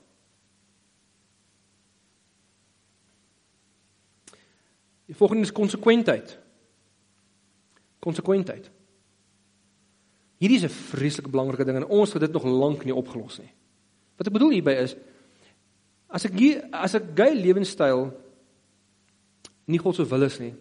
Die 5.08 5.16
volgende 5.16 5.48
is 5.48 5.56
konsekwentheid. 5.56 6.38
Konsekwentheid. 8.00 8.72
Hierdie 10.38 10.58
is 10.58 10.64
'n 10.64 10.70
vreeslike 10.70 11.30
belangrike 11.30 11.66
ding 11.66 11.78
en 11.78 11.88
ons 11.88 12.14
het 12.14 12.22
dit 12.22 12.32
nog 12.32 12.44
lank 12.44 12.86
nie 12.86 12.96
opgelos 12.96 13.40
nie. 13.40 13.52
Wat 14.18 14.28
ek 14.28 14.34
bedoel 14.34 14.52
hierby 14.52 14.72
is 14.72 14.96
as 16.10 16.26
ek 16.26 16.34
hier, 16.34 16.62
as 16.72 16.96
ek 16.96 17.04
gay 17.16 17.34
lewenstyl 17.36 18.14
nie 19.68 19.80
God 19.80 19.96
se 19.96 20.06
wil 20.06 20.24
is 20.24 20.40
nie, 20.40 20.54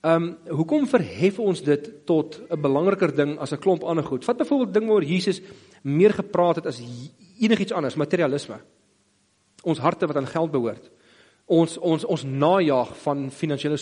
Ehm 0.00 0.22
um, 0.22 0.38
hoekom 0.48 0.86
verhef 0.88 1.38
ons 1.38 1.60
dit 1.62 1.90
tot 2.06 2.40
'n 2.48 2.60
belangriker 2.60 3.14
ding 3.14 3.38
as 3.38 3.52
'n 3.52 3.58
klomp 3.58 3.82
ander 3.82 4.04
goed? 4.04 4.24
Vat 4.24 4.36
byvoorbeeld 4.36 4.74
ding 4.74 4.88
waar 4.88 5.02
Jesus 5.02 5.42
meer 5.82 6.12
gepraat 6.12 6.56
het 6.56 6.66
as 6.66 6.80
enigiets 7.38 7.72
anders, 7.72 7.94
materialisme. 7.94 8.60
Ons 9.62 9.78
harte 9.78 10.06
wat 10.06 10.16
aan 10.16 10.26
geld 10.26 10.50
behoort. 10.50 10.90
Ons 11.44 11.78
ons 11.78 12.04
ons 12.04 12.24
najag 12.24 12.96
van 12.96 13.30
finansiële 13.30 13.78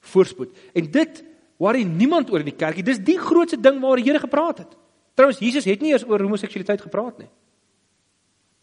voorspoed. 0.00 0.56
En 0.72 0.90
dit 0.90 1.24
worry 1.56 1.82
niemand 1.82 2.30
oor 2.30 2.38
in 2.38 2.44
die 2.44 2.56
kerk 2.56 2.76
nie. 2.76 2.84
Dis 2.84 2.98
die 2.98 3.18
grootste 3.18 3.60
ding 3.60 3.80
waar 3.80 3.96
die 3.96 4.04
Here 4.04 4.18
gepraat 4.18 4.58
het. 4.58 4.76
Trouwens 5.14 5.40
Jesus 5.40 5.64
het 5.64 5.80
nie 5.80 5.92
eers 5.92 6.06
oor 6.08 6.22
homoseksualiteit 6.22 6.80
gepraat 6.80 7.18
nie. 7.18 7.28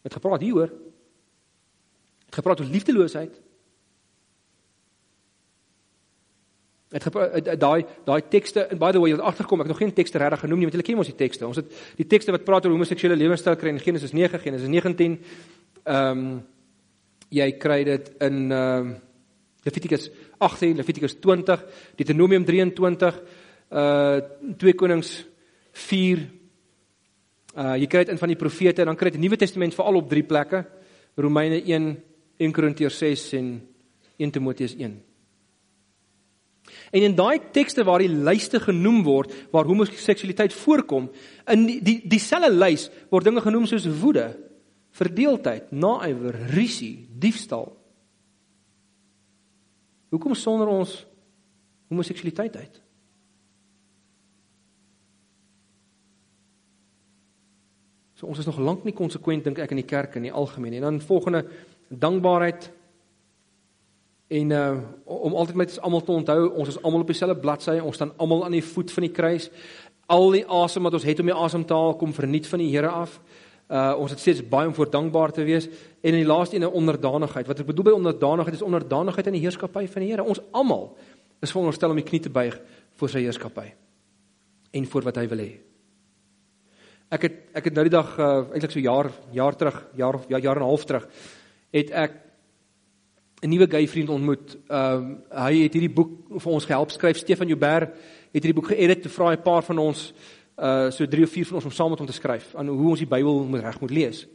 Het 0.02 0.14
gepraat 0.14 0.42
hieroor. 0.42 0.72
Het 2.26 2.36
gepraat 2.36 2.60
oor 2.60 2.66
liefdeloosheid. 2.66 3.42
Het 6.98 7.60
daai 7.60 7.86
daai 8.06 8.22
tekste 8.30 8.64
en 8.72 8.80
by 8.82 8.92
the 8.92 9.00
way, 9.02 9.12
jy 9.12 9.18
het 9.18 9.26
agterkom, 9.30 9.62
ek 9.62 9.68
het 9.68 9.74
nog 9.76 9.82
geen 9.84 9.94
tekste 9.94 10.18
regtig 10.22 10.40
genoem 10.46 10.62
nie, 10.62 10.68
want 10.70 10.78
julle 10.78 10.86
ken 10.88 10.98
mos 10.98 11.10
die 11.12 11.18
tekste. 11.18 11.46
Ons 11.46 11.60
het 11.62 11.74
die 12.00 12.08
tekste 12.10 12.34
wat 12.34 12.46
praat 12.48 12.66
oor 12.66 12.74
homoseksuele 12.74 13.18
lewenstyl 13.20 13.58
kry 13.60 13.76
in 13.76 13.82
Genesis 13.84 14.16
9, 14.18 14.42
Genesis 14.42 14.72
19. 14.72 15.18
Ehm 15.84 16.24
um, 16.24 16.40
jy 17.30 17.50
kry 17.60 17.82
dit 17.84 18.10
in 18.24 18.52
ehm 18.52 18.90
uh, 18.96 18.96
Levitikus 19.68 20.08
18, 20.40 20.78
Levitikus 20.80 21.18
20, 21.20 21.64
Deuteronomium 22.00 22.46
23, 22.48 23.20
uh 23.76 24.22
2 24.58 24.74
Konings 24.80 25.12
4. 25.74 26.24
Uh 27.58 27.76
jy 27.82 27.90
kry 27.92 28.06
dit 28.06 28.14
in 28.16 28.22
van 28.22 28.32
die 28.32 28.40
profete 28.40 28.82
en 28.82 28.94
dan 28.94 29.00
kry 29.00 29.12
jy 29.12 29.18
die 29.18 29.26
Nuwe 29.26 29.40
Testament 29.42 29.76
veral 29.76 30.00
op 30.00 30.10
drie 30.10 30.24
plekke. 30.24 30.64
Romeine 31.18 31.60
1, 31.66 31.92
1 32.38 32.54
Korintiërs 32.54 33.02
6 33.04 33.34
en 33.42 33.52
1 34.18 34.32
Timoteus 34.32 34.78
1. 34.78 35.07
En 36.92 37.04
in 37.04 37.16
daai 37.16 37.40
tekste 37.52 37.84
waar 37.88 38.04
die 38.04 38.12
lyste 38.12 38.60
genoem 38.64 39.04
word 39.06 39.34
waar 39.52 39.70
homoseksualiteit 39.70 40.54
voorkom, 40.54 41.10
in 41.52 41.66
die 41.68 42.00
dieselfde 42.04 42.52
die 42.52 42.60
lys 42.60 42.88
word 43.12 43.28
dinge 43.28 43.44
genoem 43.46 43.68
soos 43.70 43.88
woede, 44.02 44.30
verdeeldheid, 44.98 45.72
naaiwer, 45.72 46.36
risie, 46.56 47.08
diefstal. 47.12 47.70
Hoekom 50.10 50.36
sonder 50.36 50.72
ons 50.72 51.00
homoseksualiteit 51.92 52.56
uit? 52.58 52.82
So 58.18 58.26
ons 58.26 58.40
is 58.42 58.48
nog 58.50 58.58
lank 58.58 58.86
nie 58.88 58.96
konsekwent 58.98 59.46
dink 59.46 59.60
ek 59.62 59.76
in 59.76 59.84
die 59.84 59.90
kerk 59.90 60.16
in 60.18 60.26
die 60.26 60.34
algemeen 60.34 60.74
nie. 60.74 60.82
En 60.82 60.88
dan 60.90 61.04
volgende 61.06 61.44
dankbaarheid 61.88 62.72
en 64.28 64.52
uh 64.52 64.78
om 65.06 65.36
altyd 65.36 65.56
met 65.56 65.80
almal 65.82 66.04
te 66.04 66.12
onthou, 66.12 66.54
ons 66.54 66.68
is 66.68 66.82
almal 66.82 67.02
op 67.02 67.08
dieselfde 67.08 67.40
bladsy, 67.40 67.78
ons 67.80 67.96
staan 67.96 68.12
almal 68.18 68.46
aan 68.46 68.56
die 68.56 68.64
voet 68.64 68.92
van 68.92 69.06
die 69.06 69.12
kruis. 69.12 69.50
Al 70.08 70.32
die 70.32 70.46
asem 70.46 70.84
wat 70.84 70.94
ons 70.94 71.06
het 71.08 71.20
om 71.20 71.30
die 71.30 71.36
asem 71.36 71.66
te 71.66 71.76
haal 71.76 71.96
kom 72.00 72.14
verniet 72.14 72.48
van 72.48 72.60
die 72.60 72.70
Here 72.72 72.92
af. 72.92 73.20
Uh 73.68 73.94
ons 74.00 74.12
het 74.12 74.20
steeds 74.20 74.44
baie 74.48 74.68
om 74.68 74.74
voor 74.76 74.90
dankbaar 74.92 75.32
te 75.36 75.44
wees 75.44 75.68
en 75.68 76.14
in 76.14 76.22
die 76.22 76.28
laaste 76.28 76.56
een 76.56 76.64
'n 76.64 76.74
onderdanigheid. 76.82 77.48
Wat 77.48 77.60
ek 77.60 77.66
bedoel 77.66 77.84
by 77.84 77.92
onderdanigheid 77.92 78.56
is 78.56 78.62
onderdanigheid 78.62 79.28
aan 79.28 79.34
die 79.40 79.42
heerskappy 79.42 79.88
van 79.88 80.02
die 80.02 80.12
Here. 80.12 80.24
Ons 80.24 80.42
almal 80.52 80.98
is 81.42 81.52
veronderstel 81.52 81.90
om 81.90 81.96
die 81.96 82.06
knie 82.06 82.22
te 82.22 82.30
buig 82.30 82.60
voor 82.96 83.10
sy 83.10 83.20
heerskappy 83.20 83.74
en 84.72 84.86
voor 84.86 85.02
wat 85.02 85.16
hy 85.16 85.28
wil 85.28 85.38
hê. 85.38 85.60
Ek 87.10 87.22
het 87.22 87.34
ek 87.54 87.64
het 87.64 87.74
nou 87.74 87.84
die 87.84 87.98
dag 87.98 88.20
uh 88.20 88.52
eintlik 88.52 88.72
so 88.72 88.80
jaar 88.80 89.12
jaar 89.32 89.56
terug, 89.56 89.88
jaar 89.96 90.20
ja, 90.28 90.38
jaar 90.38 90.56
en 90.56 90.62
'n 90.62 90.70
half 90.70 90.86
terug 90.86 91.08
het 91.72 91.92
ek 91.92 92.12
'n 93.42 93.50
nuwe 93.50 93.68
gay 93.70 93.88
vriend 93.88 94.10
ontmoet. 94.10 94.58
Ehm 94.68 94.94
um, 94.94 95.24
hy 95.30 95.62
het 95.62 95.74
hierdie 95.74 95.94
boek 95.94 96.42
vir 96.42 96.52
ons 96.52 96.66
gehelp 96.66 96.92
skryf. 96.92 97.18
Stefan 97.18 97.48
Joubert 97.48 97.94
het 98.34 98.44
hierdie 98.44 98.54
boek 98.54 98.72
geëdit 98.72 99.02
te 99.02 99.10
vra 99.10 99.32
'n 99.32 99.42
paar 99.42 99.64
van 99.64 99.78
ons 99.78 100.14
uh 100.58 100.90
so 100.90 101.06
3 101.06 101.24
of 101.24 101.30
4 101.30 101.46
van 101.46 101.56
ons 101.56 101.66
om 101.66 101.72
saam 101.72 101.90
met 101.90 102.00
hom 102.00 102.08
te 102.08 102.14
skryf 102.14 102.56
aan 102.56 102.68
hoe 102.68 102.90
ons 102.90 103.00
die 103.00 103.08
Bybel 103.08 103.46
moet 103.46 103.62
reg 103.62 103.80
moet 103.80 103.92
lees. 103.92 104.28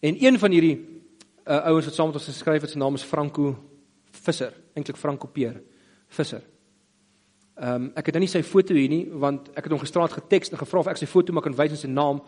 En 0.00 0.24
een 0.24 0.38
van 0.38 0.50
hierdie 0.50 0.78
uh 1.46 1.66
ouens 1.68 1.84
wat 1.84 1.94
saam 1.94 2.06
met 2.06 2.16
ons 2.16 2.24
geskryf 2.24 2.60
het, 2.60 2.70
se 2.70 2.78
naam 2.78 2.94
is 2.94 3.02
Franco 3.02 3.56
Visser, 4.10 4.52
eintlik 4.72 4.96
Franco 4.96 5.26
Peer 5.26 5.62
Visser. 6.08 6.42
Ehm 7.54 7.74
um, 7.74 7.92
ek 7.94 8.06
het 8.06 8.14
nou 8.14 8.24
nie 8.24 8.32
sy 8.32 8.42
foto 8.42 8.74
hier 8.74 8.88
nie 8.88 9.08
want 9.10 9.48
ek 9.54 9.64
het 9.64 9.72
hom 9.72 9.80
gisteraand 9.80 10.12
geteks 10.12 10.50
en 10.50 10.58
gevra 10.58 10.78
of 10.78 10.86
ek 10.86 10.96
sy 10.96 11.06
foto 11.06 11.32
mag 11.32 11.44
kan 11.44 11.56
wys 11.56 11.70
en 11.70 11.76
sy 11.76 11.88
naam, 11.88 12.22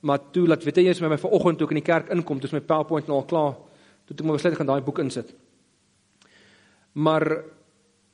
maar 0.00 0.30
toe 0.30 0.46
laat 0.46 0.64
weet 0.64 0.76
hy 0.76 0.84
eers 0.84 1.00
met 1.00 1.10
my 1.10 1.18
vanoggend 1.18 1.58
toe 1.58 1.66
ek 1.66 1.70
in 1.70 1.82
die 1.82 1.90
kerk 1.90 2.08
inkom, 2.10 2.38
dis 2.40 2.52
my 2.52 2.60
PowerPoint 2.60 3.06
nou 3.06 3.16
al 3.16 3.26
klaar. 3.26 3.69
Toe 4.10 4.18
ek 4.18 4.26
maar 4.26 4.40
besluit 4.40 4.56
ek 4.56 4.58
gaan 4.58 4.72
daai 4.72 4.82
boek 4.82 4.98
insit. 5.04 5.28
Maar 6.98 7.26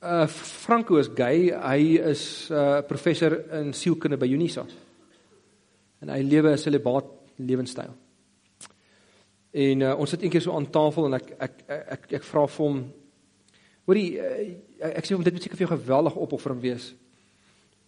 uh 0.05 0.27
Franco 0.29 0.99
is 1.01 1.09
gay. 1.09 1.49
Hy 1.49 1.97
is 2.13 2.51
'n 2.51 2.55
uh, 2.55 2.83
professor 2.85 3.33
in 3.61 3.73
sielkunde 3.73 4.19
by 4.21 4.29
Unisa. 4.29 4.67
En 6.01 6.09
hy 6.09 6.21
lewe 6.23 6.53
'n 6.53 6.59
celibaat 6.59 7.07
lewenstyl. 7.37 7.97
En 9.51 9.81
uh, 9.81 9.99
ons 9.99 10.11
sit 10.11 10.23
eendag 10.23 10.43
so 10.43 10.53
aan 10.53 10.71
tafel 10.71 11.07
en 11.07 11.15
ek 11.15 11.31
ek 11.39 11.65
ek 11.67 11.89
ek, 11.89 12.13
ek 12.13 12.25
vra 12.25 12.47
vir 12.47 12.67
hom 12.67 12.93
Hoorie 13.87 14.19
uh, 14.21 14.97
ek 14.99 15.07
sê 15.07 15.15
hom 15.15 15.25
dit 15.25 15.33
moet 15.33 15.43
seker 15.43 15.57
vir 15.57 15.67
jou 15.67 15.79
geweldig 15.79 16.17
opoffering 16.17 16.61
wees 16.61 16.95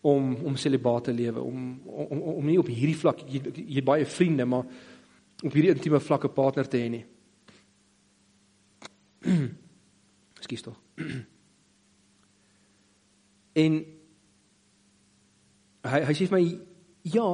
om 0.01 0.35
om 0.47 0.57
celibaat 0.57 1.05
te 1.05 1.13
lewe 1.13 1.43
om 1.43 1.81
om 1.85 2.23
om 2.23 2.47
nie 2.47 2.59
op 2.59 2.71
hierdie 2.71 2.97
vlak 2.97 3.21
jy, 3.29 3.43
jy 3.67 3.83
baie 3.83 4.07
vriende 4.07 4.47
maar 4.47 4.65
op 5.45 5.53
hierdie 5.53 5.75
intieme 5.75 6.01
vlakke 6.01 6.29
partner 6.29 6.67
te 6.67 6.79
hê 6.79 6.89
nie. 6.89 7.05
Ekskuus 10.41 10.63
tog. 10.63 10.79
En 13.59 13.75
hy 15.89 16.01
hy 16.07 16.15
sê 16.15 16.27
vir 16.29 16.37
my 16.37 16.43
ja, 17.11 17.25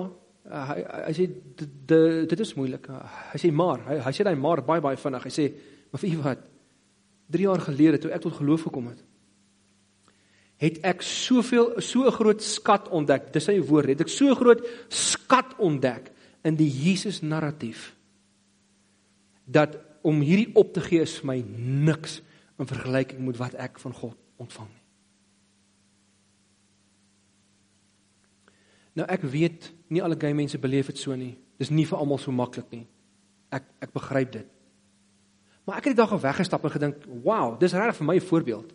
hy 0.49 0.85
hy 1.09 1.12
sê 1.16 1.26
dit 1.61 1.95
dit 2.30 2.45
is 2.45 2.55
moeilik. 2.57 2.87
Hy 3.32 3.41
sê 3.43 3.51
maar, 3.53 3.82
hy 3.91 3.99
hy 4.07 4.12
sê 4.14 4.24
daai 4.24 4.39
maar 4.41 4.62
baie 4.64 4.80
baie 4.85 5.01
vinnig. 5.01 5.26
Hy 5.28 5.32
sê 5.35 5.49
maar 5.93 6.01
vir 6.01 6.22
wat 6.24 6.47
3 7.35 7.45
jaar 7.45 7.61
gelede 7.66 8.01
toe 8.01 8.12
ek 8.14 8.24
tot 8.24 8.39
geloof 8.39 8.66
gekom 8.68 8.89
het, 8.93 9.03
het 10.64 10.80
ek 10.87 11.03
soveel 11.05 11.74
so 11.82 12.07
'n 12.07 12.16
groot 12.16 12.43
skat 12.43 12.89
ontdek. 12.89 13.32
Dis 13.32 13.45
sy 13.45 13.59
woord. 13.61 13.89
Het 13.89 14.01
ek 14.01 14.09
so 14.09 14.30
'n 14.30 14.41
groot 14.41 14.62
skat 14.89 15.55
ontdek 15.59 16.12
in 16.45 16.57
die 16.57 16.70
Jesus 16.70 17.20
narratief 17.22 17.95
dat 19.45 19.76
om 20.05 20.21
hierdie 20.21 20.51
op 20.55 20.73
te 20.75 20.83
gee 20.85 21.05
is 21.05 21.17
vir 21.21 21.31
my 21.33 21.39
niks 21.89 22.21
in 22.61 22.69
vergelyking 22.69 23.23
met 23.25 23.39
wat 23.41 23.57
ek 23.57 23.81
van 23.83 23.95
God 23.97 24.19
ontvang 24.43 24.69
nie. 24.69 24.83
Nou 29.01 29.07
ek 29.11 29.25
weet 29.27 29.71
nie 29.91 30.03
alle 30.05 30.19
gay 30.21 30.35
mense 30.37 30.61
beleef 30.61 30.93
dit 30.93 31.01
so 31.01 31.17
nie. 31.19 31.33
Dis 31.59 31.73
nie 31.73 31.87
vir 31.89 31.99
almal 31.99 32.21
so 32.23 32.35
maklik 32.35 32.69
nie. 32.75 32.85
Ek 33.55 33.67
ek 33.83 33.95
begryp 33.95 34.35
dit. 34.37 34.51
Maar 35.65 35.81
ek 35.81 35.89
het 35.89 35.97
die 35.97 36.03
dag 36.03 36.13
af 36.13 36.23
weggestap 36.23 36.65
en 36.65 36.71
gedink, 36.71 37.05
"Wow, 37.25 37.59
dis 37.59 37.73
regtig 37.73 37.97
vir 37.97 38.07
my 38.07 38.17
'n 38.17 38.21
voorbeeld." 38.21 38.75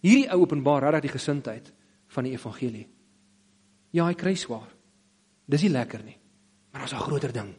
Hierdie 0.00 0.30
ou 0.30 0.40
openbaar 0.40 0.82
regtig 0.82 1.10
die 1.10 1.18
gesindheid 1.18 1.72
van 2.06 2.24
die 2.24 2.32
evangelie. 2.32 2.88
Ja, 3.90 4.06
hy 4.06 4.14
kry 4.14 4.34
swaar. 4.34 4.68
Dis 5.46 5.62
nie 5.62 5.70
lekker 5.70 6.04
nie. 6.04 6.16
Maar 6.70 6.80
daar's 6.80 6.92
'n 6.92 7.06
groter 7.08 7.32
ding. 7.32 7.54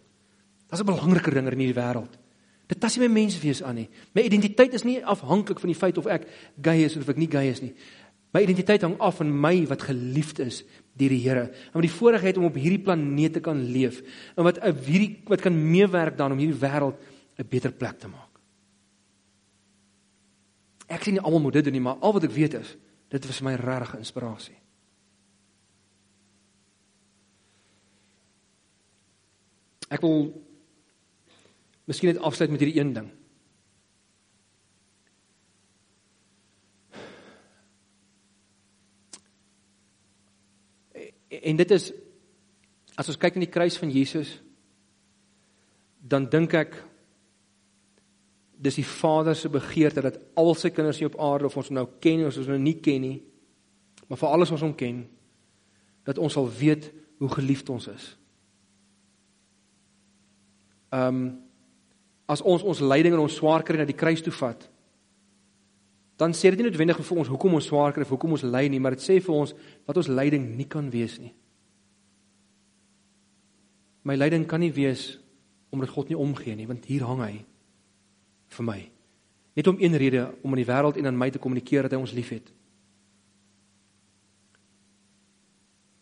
Daar's 0.67 0.81
'n 0.81 0.85
belangriker 0.85 1.33
ding 1.33 1.47
in 1.51 1.59
hierdie 1.59 1.81
wêreld. 1.81 2.17
Dit 2.69 2.77
tas 2.79 2.95
nie 2.95 3.07
my 3.07 3.13
menswees 3.23 3.63
aan 3.65 3.79
nie. 3.81 3.87
My 4.13 4.21
identiteit 4.27 4.75
is 4.77 4.85
nie 4.85 4.99
afhanklik 5.01 5.61
van 5.61 5.71
die 5.71 5.77
feit 5.77 5.97
of 5.97 6.05
ek 6.11 6.27
gay 6.61 6.83
is 6.85 6.97
of 6.99 7.09
ek 7.09 7.17
nie 7.17 7.29
gay 7.31 7.49
is 7.49 7.63
nie. 7.63 7.73
My 8.35 8.43
identiteit 8.45 8.83
hang 8.85 8.93
af 9.01 9.17
van 9.23 9.31
my 9.33 9.55
wat 9.71 9.87
geliefd 9.87 10.43
is 10.45 10.61
deur 10.99 11.09
die 11.09 11.23
Here. 11.23 11.47
En 11.71 11.79
met 11.79 11.87
die 11.87 11.95
voorregheid 11.95 12.37
om 12.37 12.45
op 12.45 12.59
hierdie 12.59 12.81
planeet 12.85 13.39
te 13.39 13.41
kan 13.41 13.57
leef 13.73 14.03
en 14.35 14.45
wat 14.45 14.59
'n 14.61 14.75
hierdie 14.85 15.23
wat 15.25 15.41
kan 15.41 15.55
meewerk 15.71 16.17
dan 16.17 16.31
om 16.31 16.37
hierdie 16.37 16.61
wêreld 16.61 16.97
'n 17.39 17.47
beter 17.49 17.71
plek 17.71 17.99
te 17.99 18.07
maak. 18.07 18.29
Ek 20.87 21.03
sien 21.03 21.13
nie 21.13 21.21
almal 21.21 21.39
moet 21.39 21.53
dit 21.53 21.63
doen 21.63 21.73
nie, 21.73 21.81
maar 21.81 21.97
al 22.01 22.13
wat 22.13 22.23
ek 22.23 22.31
weet 22.31 22.53
is, 22.53 22.77
dit 23.09 23.25
was 23.25 23.41
my 23.41 23.55
regte 23.55 23.97
inspirasie. 23.97 24.57
Ek 29.89 30.01
wil 30.01 30.33
miskien 31.89 32.13
net 32.13 32.21
afsluit 32.21 32.51
met 32.53 32.61
hierdie 32.61 32.81
een 32.81 32.93
ding. 32.93 33.09
en 41.29 41.55
dit 41.55 41.71
is 41.71 41.91
as 42.99 43.07
ons 43.11 43.17
kyk 43.21 43.35
in 43.37 43.43
die 43.45 43.53
kruis 43.53 43.77
van 43.79 43.91
Jesus 43.93 44.31
dan 46.01 46.25
dink 46.29 46.55
ek 46.57 46.73
dis 48.59 48.79
die 48.81 48.87
Vader 48.87 49.37
se 49.37 49.51
begeerte 49.53 50.01
dat 50.03 50.17
al 50.41 50.51
sy 50.57 50.71
kinders 50.73 50.99
hier 50.99 51.11
op 51.11 51.19
aarde 51.21 51.47
of 51.47 51.57
ons 51.61 51.69
nou 51.71 51.85
ken 52.01 52.25
of 52.25 52.37
ons 52.41 52.49
nou 52.49 52.57
nie 52.59 52.75
ken 52.83 53.05
nie 53.05 53.19
maar 54.09 54.19
vir 54.19 54.33
alles 54.33 54.51
ons 54.51 54.65
hom 54.65 54.73
ken 54.75 55.03
dat 56.09 56.17
ons 56.17 56.33
sal 56.33 56.49
weet 56.49 56.89
hoe 57.19 57.29
geliefd 57.29 57.69
ons 57.69 57.87
is. 57.91 58.07
Ehm 60.89 61.21
um, 61.21 61.29
as 62.29 62.43
ons 62.45 62.63
ons 62.63 62.83
lyding 62.85 63.15
en 63.15 63.25
ons 63.25 63.39
swaar 63.41 63.65
kry 63.65 63.79
na 63.79 63.87
die 63.89 63.97
kruis 63.97 64.21
toe 64.21 64.33
vat 64.33 64.69
dan 66.19 66.33
sê 66.35 66.51
dit 66.51 66.59
nie 66.59 66.67
noodwendig 66.67 66.99
vir 66.99 67.19
ons 67.21 67.29
hoekom 67.31 67.53
ons 67.55 67.67
swaar 67.69 67.93
kry 67.95 68.03
of 68.03 68.09
hoekom 68.11 68.35
ons 68.35 68.43
ly 68.43 68.65
nie, 68.67 68.79
maar 68.83 68.97
dit 68.97 69.03
sê 69.05 69.21
vir 69.23 69.35
ons 69.37 69.53
wat 69.87 69.99
ons 70.01 70.09
lyding 70.11 70.49
nie 70.57 70.67
kan 70.67 70.89
wees 70.91 71.15
nie. 71.15 71.31
My 74.03 74.17
lyding 74.19 74.43
kan 74.49 74.59
nie 74.59 74.73
wees 74.75 75.13
omdat 75.71 75.93
God 75.93 76.11
nie 76.11 76.19
omgee 76.19 76.57
nie, 76.59 76.67
want 76.67 76.89
hier 76.91 77.05
hang 77.07 77.21
hy 77.23 77.35
vir 78.57 78.67
my. 78.67 78.79
Net 79.55 79.71
om 79.71 79.79
een 79.79 79.95
rede 80.01 80.25
om 80.43 80.51
aan 80.51 80.59
die 80.59 80.67
wêreld 80.67 80.99
en 80.99 81.07
aan 81.07 81.21
my 81.21 81.29
te 81.31 81.39
kommunikeer 81.39 81.87
dat 81.87 81.95
hy 81.95 82.01
ons 82.03 82.15
liefhet. 82.17 82.51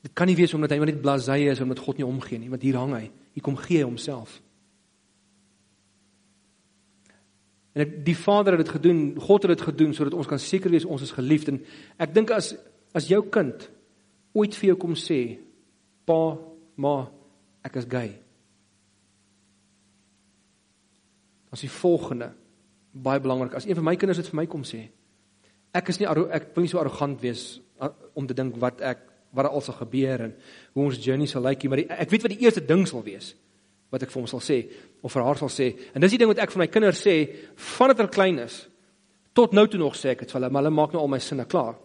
Dit 0.08 0.18
kan 0.18 0.30
nie 0.30 0.38
wees 0.40 0.56
omdat 0.58 0.74
hy 0.74 0.82
net 0.82 1.04
blasé 1.04 1.38
is 1.52 1.62
omdat 1.62 1.84
God 1.84 2.02
nie 2.02 2.10
omgee 2.10 2.42
nie, 2.42 2.50
want 2.50 2.66
hier 2.66 2.82
hang 2.82 2.98
hy. 2.98 3.06
Hier 3.38 3.46
kom 3.46 3.60
gee 3.68 3.84
hy 3.84 3.86
homself. 3.86 4.40
En 7.78 7.84
ek 7.84 8.00
die 8.08 8.18
Vader 8.18 8.56
het 8.56 8.64
dit 8.66 8.74
gedoen, 8.74 9.02
God 9.22 9.44
het 9.46 9.52
dit 9.54 9.66
gedoen 9.68 9.92
sodat 9.94 10.16
ons 10.18 10.30
kan 10.30 10.42
seker 10.42 10.74
wees 10.74 10.86
ons 10.86 11.04
is 11.06 11.14
geliefd 11.14 11.52
en 11.52 11.60
ek 12.02 12.16
dink 12.16 12.34
as 12.34 12.56
as 12.98 13.06
jou 13.12 13.20
kind 13.30 13.68
ooit 14.34 14.56
vir 14.58 14.72
jou 14.72 14.78
kom 14.82 14.96
sê, 14.98 15.38
"Pa, 16.06 16.38
ma, 16.76 17.12
ek 17.64 17.76
is 17.76 17.86
gay." 17.86 18.08
Dan 21.46 21.54
is 21.54 21.62
die 21.62 21.70
volgende 21.70 22.34
baie 22.92 23.20
belangrik. 23.20 23.54
As 23.54 23.66
een 23.66 23.76
van 23.76 23.84
my 23.84 23.96
kinders 23.96 24.18
dit 24.18 24.28
vir 24.28 24.36
my 24.36 24.46
kom 24.48 24.64
sê, 24.64 24.90
ek 25.72 25.90
is 25.90 26.00
nie 26.00 26.08
ek 26.08 26.56
wil 26.56 26.64
nie 26.64 26.70
so 26.70 26.80
arrogant 26.80 27.22
wees 27.22 27.62
om 28.16 28.28
te 28.28 28.34
dink 28.34 28.56
wat 28.56 28.82
ek 28.82 28.98
wat 29.34 29.46
daar 29.46 29.54
al 29.54 29.62
sal 29.62 29.76
gebeur 29.76 30.22
en 30.22 30.34
hoe 30.74 30.86
ons 30.86 31.06
journey 31.06 31.28
sal 31.28 31.44
lyk 31.44 31.62
nie, 31.62 31.70
maar 31.70 31.78
die, 31.78 31.90
ek 31.90 32.10
weet 32.10 32.24
wat 32.24 32.32
die 32.32 32.46
eerste 32.46 32.66
ding 32.66 32.88
sal 32.88 33.04
wees 33.04 33.36
wat 33.92 34.04
ek 34.04 34.12
vir 34.12 34.20
hom 34.22 34.30
sal 34.30 34.44
sê 34.44 34.60
of 35.02 35.14
vir 35.14 35.24
haar 35.24 35.40
sal 35.40 35.52
sê. 35.52 35.72
En 35.96 36.04
dis 36.04 36.14
die 36.14 36.20
ding 36.22 36.30
wat 36.32 36.42
ek 36.44 36.52
vir 36.54 36.64
my 36.66 36.68
kinders 36.72 37.04
sê 37.04 37.16
vandat 37.78 38.02
hulle 38.02 38.14
klein 38.14 38.40
is. 38.44 38.62
Tot 39.38 39.54
nou 39.56 39.68
toe 39.70 39.80
nog 39.80 39.96
sê 39.96 40.12
ek 40.12 40.26
dit 40.26 40.32
vir 40.32 40.40
hulle, 40.40 40.52
maar 40.52 40.66
hulle 40.66 40.76
maak 40.76 40.96
nou 40.96 41.04
al 41.04 41.12
my 41.12 41.20
sinne 41.24 41.46
klaar. 41.48 41.78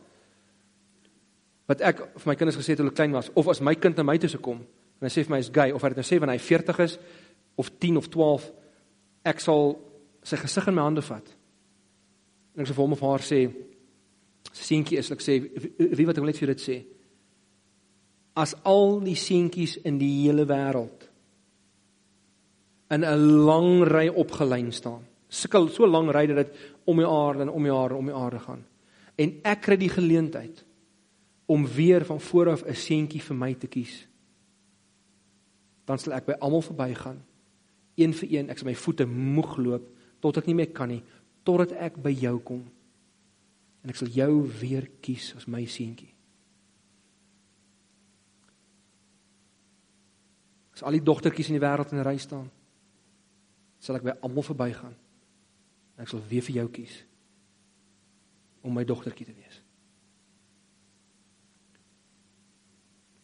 Wat 1.70 1.84
ek 1.92 2.03
vir 2.18 2.30
my 2.32 2.36
kinders 2.38 2.59
gesê 2.59 2.74
het 2.74 2.80
toe 2.80 2.86
hulle 2.88 2.96
klein 2.96 3.14
was 3.14 3.30
of 3.38 3.50
as 3.53 3.62
my 3.62 3.76
kind 3.78 3.98
na 3.98 4.07
my 4.07 4.18
toe 4.18 4.30
se 4.30 4.40
kom 4.42 4.64
en 5.03 5.09
hy 5.09 5.12
sê 5.12 5.24
vir 5.26 5.34
my 5.34 5.42
is 5.42 5.50
gay 5.50 5.74
of 5.74 5.82
hy 5.82 5.92
dit 5.92 5.98
nou 5.98 6.07
sê 6.07 6.18
wanneer 6.22 6.38
hy 6.38 6.46
40 6.46 6.80
is 6.84 6.96
of 7.59 7.70
10 7.82 7.98
of 7.98 8.09
12 8.11 8.48
ek 9.32 9.42
sal 9.42 9.76
sy 10.26 10.38
gesig 10.38 10.68
in 10.70 10.76
my 10.76 10.86
hande 10.86 11.03
vat. 11.07 11.30
En 12.55 12.62
ek 12.62 12.70
sê 12.70 12.74
vir 12.76 12.84
hom 12.84 12.96
of 12.96 13.05
haar 13.07 13.24
sê 13.26 13.44
seentjie 14.53 14.98
is 15.00 15.11
ek 15.14 15.22
sê 15.24 15.38
wie 15.42 16.07
wat 16.07 16.18
ek 16.18 16.22
wil 16.22 16.30
net 16.30 16.42
vir 16.42 16.53
dit 16.55 16.62
sê. 16.66 16.76
As 18.38 18.55
al 18.66 19.00
die 19.05 19.18
seentjies 19.18 19.78
in 19.86 19.98
die 20.00 20.12
hele 20.24 20.46
wêreld 20.48 21.01
in 22.93 23.05
'n 23.05 23.45
lang 23.45 23.82
ry 23.88 24.09
opgelyn 24.09 24.72
staan. 24.72 25.07
Sukkel 25.28 25.68
so 25.68 25.86
lank 25.86 26.12
ry 26.12 26.26
dat 26.26 26.36
dit 26.36 26.57
om 26.84 26.97
die 26.97 27.07
aarde 27.07 27.43
en 27.43 27.49
om 27.49 27.62
die 27.62 27.72
aarde 27.72 27.95
om 27.95 28.07
die 28.07 28.14
aarde 28.14 28.38
gaan. 28.38 28.64
En 29.16 29.40
ek 29.43 29.61
kry 29.61 29.76
die 29.76 29.88
geleentheid 29.88 30.64
om 31.47 31.66
weer 31.66 32.05
van 32.05 32.20
vooraf 32.20 32.64
'n 32.64 32.74
seentjie 32.74 33.22
vir 33.22 33.36
my 33.36 33.55
te 33.55 33.66
kies. 33.66 34.09
Dan 35.84 35.99
sal 35.99 36.12
ek 36.12 36.26
by 36.26 36.32
almal 36.32 36.62
verbygaan. 36.62 37.22
Een 37.95 38.14
vir 38.14 38.28
een, 38.32 38.51
ek 38.51 38.59
sal 38.59 38.66
my 38.66 38.74
voete 38.74 39.07
moeg 39.07 39.57
loop 39.57 39.88
tot 40.20 40.36
ek 40.36 40.47
nie 40.47 40.55
meer 40.55 40.70
kan 40.70 40.88
nie, 40.88 41.03
totdat 41.43 41.72
ek 41.72 41.97
by 42.03 42.11
jou 42.11 42.38
kom. 42.38 42.70
En 43.82 43.90
ek 43.90 43.97
sal 43.97 44.09
jou 44.09 44.49
weer 44.61 44.88
kies 45.01 45.34
as 45.36 45.47
my 45.47 45.64
seentjie. 45.64 46.14
As 50.72 50.82
al 50.82 50.93
die 50.93 51.03
dogtertjies 51.03 51.49
in 51.49 51.59
die 51.59 51.66
wêreld 51.66 51.93
in 51.93 51.99
'n 51.99 52.05
ry 52.05 52.16
staan, 52.16 52.51
sal 53.82 53.98
ek 53.98 54.06
by 54.06 54.14
almal 54.22 54.46
verbygaan. 54.46 54.94
Ek 55.98 56.10
sal 56.10 56.22
weer 56.30 56.44
vir 56.46 56.62
jou 56.62 56.68
kies 56.78 57.02
om 58.62 58.74
my 58.76 58.84
dogtertjie 58.86 59.26
te 59.26 59.34
wees. 59.34 59.58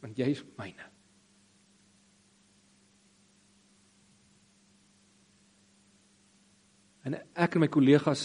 Want 0.03 0.19
jy 0.19 0.33
is 0.35 0.43
myne. 0.59 0.89
En 7.07 7.15
ek 7.39 7.55
en 7.55 7.63
my 7.63 7.71
kollegas 7.73 8.25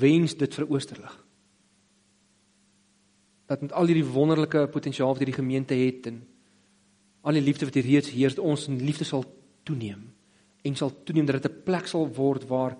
wens 0.00 0.32
dit 0.40 0.56
vir 0.56 0.66
Oosterlig. 0.72 1.12
Dat 3.52 3.60
met 3.60 3.76
al 3.76 3.92
hierdie 3.92 4.08
wonderlike 4.08 4.64
potensiaal 4.72 5.12
wat 5.12 5.20
hierdie 5.20 5.36
gemeente 5.36 5.76
het 5.76 6.08
en 6.08 6.22
al 7.24 7.36
die 7.36 7.44
liefde 7.44 7.68
wat 7.68 7.76
hier 7.76 7.86
reeds 7.86 8.12
heers, 8.16 8.40
ons 8.40 8.66
liefde 8.72 9.04
sal 9.04 9.28
toeneem 9.68 10.08
en 10.64 10.76
sal 10.76 10.92
toeneem 11.04 11.26
dat 11.28 11.42
dit 11.42 11.52
'n 11.52 11.62
plek 11.64 11.86
sal 11.86 12.08
word 12.08 12.48
waar 12.48 12.76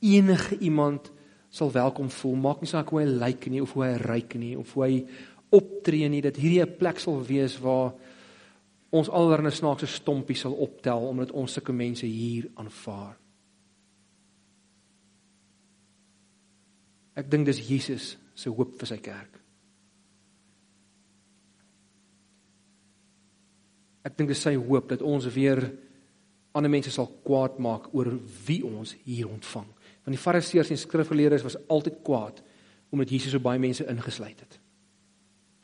enige 0.00 0.58
iemand 0.58 1.10
sal 1.48 1.72
welkom 1.72 2.10
voel. 2.10 2.34
Maak 2.34 2.60
nie 2.60 2.70
saak 2.70 2.88
hoe 2.88 3.00
hy 3.00 3.06
lyk 3.06 3.46
nie 3.50 3.62
of 3.62 3.72
hoe 3.72 3.84
hy 3.84 3.96
ryk 3.96 4.34
nie 4.34 4.56
of 4.58 4.72
hoe 4.72 4.84
hy 4.84 5.06
optree 5.50 6.08
nie, 6.08 6.22
dat 6.22 6.36
hierdie 6.36 6.62
'n 6.62 6.76
plek 6.76 6.98
sal 6.98 7.24
wees 7.24 7.58
waar 7.58 7.94
ons 8.90 9.08
allerlei 9.08 9.50
snaakse 9.50 9.86
stompies 9.86 10.40
sal 10.40 10.52
optel 10.52 11.08
omdat 11.08 11.32
ons 11.32 11.52
sulke 11.52 11.72
mense 11.72 12.06
hier 12.06 12.48
aanvaar. 12.54 13.16
Ek 17.14 17.30
dink 17.30 17.46
dis 17.46 17.68
Jesus 17.68 18.16
se 18.34 18.50
hoop 18.50 18.78
vir 18.78 18.86
sy 18.86 18.96
kerk. 19.02 19.40
Ek 24.04 24.16
dink 24.16 24.28
dis 24.28 24.42
sy 24.42 24.54
hoop 24.54 24.88
dat 24.88 25.02
ons 25.02 25.26
weer 25.34 25.72
ander 26.58 26.72
mense 26.72 26.90
sal 26.92 27.08
kwaad 27.24 27.58
maak 27.62 27.88
oor 27.94 28.10
wie 28.46 28.60
ons 28.66 28.94
hier 29.06 29.28
ontvang. 29.30 29.66
Want 30.04 30.16
die 30.16 30.22
Fariseërs 30.22 30.72
en 30.74 30.80
skrifgeleerdes 30.80 31.44
was 31.46 31.58
altyd 31.66 32.02
kwaad 32.06 32.42
omdat 32.90 33.10
Jesus 33.12 33.34
so 33.34 33.42
baie 33.44 33.60
mense 33.60 33.84
ingesluit 33.84 34.40
het. 34.40 34.58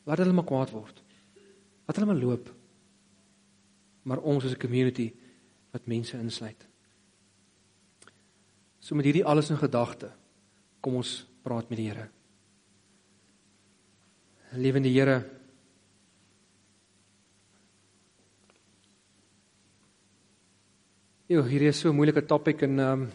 Laat 0.04 0.20
hulle 0.20 0.36
maar 0.36 0.48
kwaad 0.48 0.72
word. 0.74 1.00
Laat 1.86 1.96
hulle 1.96 2.10
maar 2.10 2.20
loop. 2.20 2.50
Maar 4.04 4.20
ons 4.20 4.44
is 4.44 4.52
'n 4.52 4.60
community 4.60 5.12
wat 5.72 5.86
mense 5.86 6.18
insluit. 6.18 6.66
So 8.78 8.94
met 8.94 9.04
hierdie 9.04 9.24
alles 9.24 9.50
in 9.50 9.56
gedagte, 9.56 10.12
kom 10.80 10.94
ons 11.00 11.26
praat 11.42 11.68
met 11.68 11.78
die 11.78 11.88
Here. 11.88 12.08
Lewende 14.52 14.88
Here, 14.88 15.24
Jo, 21.34 21.42
hier 21.42 21.62
is 21.66 21.80
so 21.80 21.90
'n 21.90 21.96
moeilike 21.96 22.26
topik 22.26 22.62
en 22.62 22.78
ehm 22.78 23.00
um, 23.00 23.08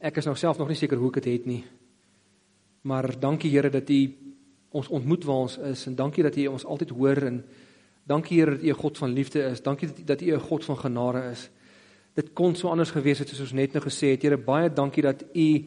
ek 0.00 0.16
is 0.16 0.24
nou 0.24 0.36
self 0.36 0.58
nog 0.58 0.68
nie 0.68 0.76
seker 0.76 0.98
hoe 0.98 1.10
ek 1.10 1.22
dit 1.22 1.32
het 1.32 1.46
nie. 1.46 1.64
Maar 2.82 3.20
dankie 3.20 3.50
Here 3.50 3.70
dat 3.70 3.90
U 3.90 4.16
ons 4.70 4.88
ontmoet 4.88 5.24
waar 5.24 5.36
ons 5.36 5.58
is 5.58 5.86
en 5.86 5.94
dankie 5.94 6.22
dat 6.22 6.36
U 6.36 6.46
ons 6.46 6.64
altyd 6.64 6.90
hoor 6.90 7.16
en 7.16 7.44
dankie 8.04 8.38
Here 8.38 8.50
dat 8.50 8.62
U 8.62 8.68
'n 8.68 8.82
God 8.82 8.98
van 8.98 9.12
liefde 9.12 9.42
is. 9.44 9.62
Dankie 9.62 9.88
dat 10.04 10.22
U 10.22 10.32
'n 10.34 10.40
God 10.40 10.64
van 10.64 10.76
genade 10.76 11.30
is. 11.30 11.50
Dit 12.14 12.32
kon 12.32 12.54
so 12.54 12.68
anders 12.68 12.90
gewees 12.90 13.18
het 13.18 13.28
soos 13.28 13.40
ons 13.40 13.52
net 13.52 13.72
nou 13.72 13.84
gesê 13.84 14.10
het. 14.10 14.22
Here, 14.22 14.36
baie 14.36 14.72
dankie 14.72 15.02
dat 15.02 15.24
U 15.34 15.64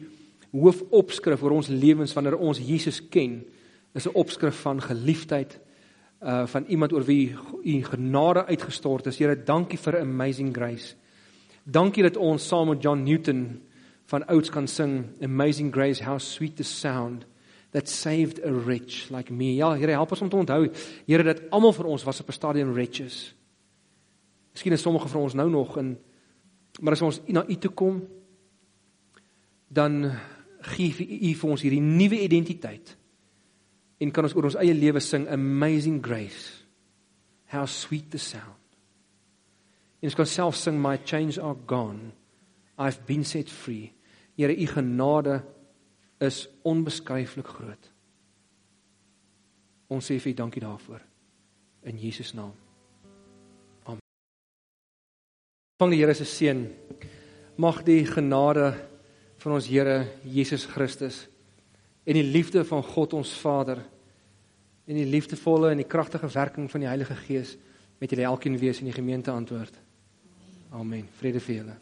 hoofopskrif 0.52 1.42
oor 1.42 1.50
ons 1.50 1.68
lewens 1.68 2.12
wanneer 2.12 2.36
ons 2.36 2.58
Jesus 2.58 3.08
ken, 3.08 3.44
is 3.94 4.06
'n 4.06 4.14
opskrif 4.14 4.60
van 4.60 4.82
geliefdheid, 4.82 5.58
uh 6.20 6.46
van 6.46 6.64
iemand 6.68 6.92
oor 6.92 7.04
wie 7.04 7.34
u 7.64 7.84
genade 7.84 8.46
uitgestort 8.46 9.06
is. 9.06 9.18
Here, 9.18 9.42
dankie 9.44 9.78
vir 9.78 10.00
amazing 10.00 10.54
grace. 10.54 10.94
Dankie 11.66 12.04
dat 12.06 12.16
ons 12.16 12.44
saam 12.46 12.68
met 12.70 12.82
John 12.82 13.02
Newton 13.02 13.62
van 14.06 14.26
ouds 14.30 14.50
kan 14.54 14.68
sing 14.70 15.08
amazing 15.22 15.72
grace 15.74 16.04
how 16.04 16.18
sweet 16.18 16.56
the 16.56 16.62
sound 16.62 17.26
that 17.74 17.88
saved 17.90 18.38
a 18.44 18.52
wretch 18.52 19.10
like 19.10 19.32
me. 19.32 19.54
Ja, 19.54 19.72
Here, 19.74 19.90
help 19.90 20.14
ons 20.14 20.22
om 20.22 20.30
te 20.30 20.36
onthou, 20.36 20.68
Here, 21.06 21.22
dat 21.26 21.42
almal 21.50 21.72
van 21.72 21.90
ons 21.90 22.04
was 22.06 22.20
op 22.20 22.28
'n 22.28 22.32
stadium 22.32 22.72
wretches. 22.72 23.34
Miskien 24.52 24.72
is 24.72 24.82
sommige 24.82 25.08
van 25.08 25.20
ons 25.20 25.34
nou 25.34 25.50
nog 25.50 25.76
in 25.78 25.98
maar 26.80 26.92
as 26.92 27.02
ons 27.02 27.20
na 27.32 27.44
u 27.48 27.56
toe 27.56 27.70
kom, 27.70 28.02
dan 29.68 30.12
gee 30.60 31.06
u 31.30 31.32
vir 31.34 31.50
ons 31.50 31.62
hierdie 31.62 31.82
nuwe 31.82 32.20
identiteit 32.24 32.96
en 34.02 34.12
kan 34.12 34.26
ons 34.26 34.34
oor 34.36 34.48
ons 34.50 34.58
eie 34.60 34.74
lewe 34.74 35.00
sing 35.00 35.28
amazing 35.32 36.00
grace 36.04 36.64
how 37.52 37.66
sweet 37.70 38.10
the 38.10 38.20
sound 38.20 38.55
en 40.00 40.08
ons 40.10 40.14
kan 40.14 40.28
self 40.28 40.56
sing 40.56 40.78
my 40.80 40.96
chains 41.04 41.38
are 41.38 41.56
gone. 41.66 42.12
I've 42.78 43.06
been 43.06 43.24
set 43.24 43.50
free. 43.50 43.92
Here 44.36 44.52
u 44.52 44.66
genade 44.66 45.42
is 46.20 46.48
onbeskryflik 46.62 47.46
groot. 47.46 47.90
Ons 49.88 50.10
sê 50.10 50.18
vir 50.20 50.32
u 50.32 50.34
dankie 50.34 50.60
daarvoor. 50.60 51.00
In 51.86 51.98
Jesus 51.98 52.34
naam. 52.34 52.52
Amen. 53.86 54.02
Van 55.78 55.90
die 55.90 56.00
Here 56.00 56.14
se 56.14 56.24
seën. 56.24 56.66
Mag 57.56 57.82
die 57.86 58.04
genade 58.04 58.74
van 59.38 59.56
ons 59.56 59.68
Here 59.70 60.04
Jesus 60.24 60.66
Christus 60.66 61.26
en 62.06 62.14
die 62.14 62.26
liefde 62.26 62.64
van 62.64 62.84
God 62.86 63.16
ons 63.18 63.32
Vader 63.40 63.80
en 64.86 64.94
die 64.94 65.08
liefdevolle 65.10 65.72
en 65.72 65.80
die 65.82 65.88
kragtige 65.88 66.28
werking 66.30 66.68
van 66.70 66.84
die 66.84 66.90
Heilige 66.90 67.16
Gees 67.26 67.56
met 67.98 68.12
julle 68.12 68.28
elkeen 68.28 68.58
wees 68.60 68.78
in 68.82 68.90
die 68.90 68.94
gemeente 68.94 69.32
antwoord. 69.32 69.74
Amen. 70.76 71.08
Vrede 71.20 71.40
vir 71.40 71.62
julle. 71.62 71.76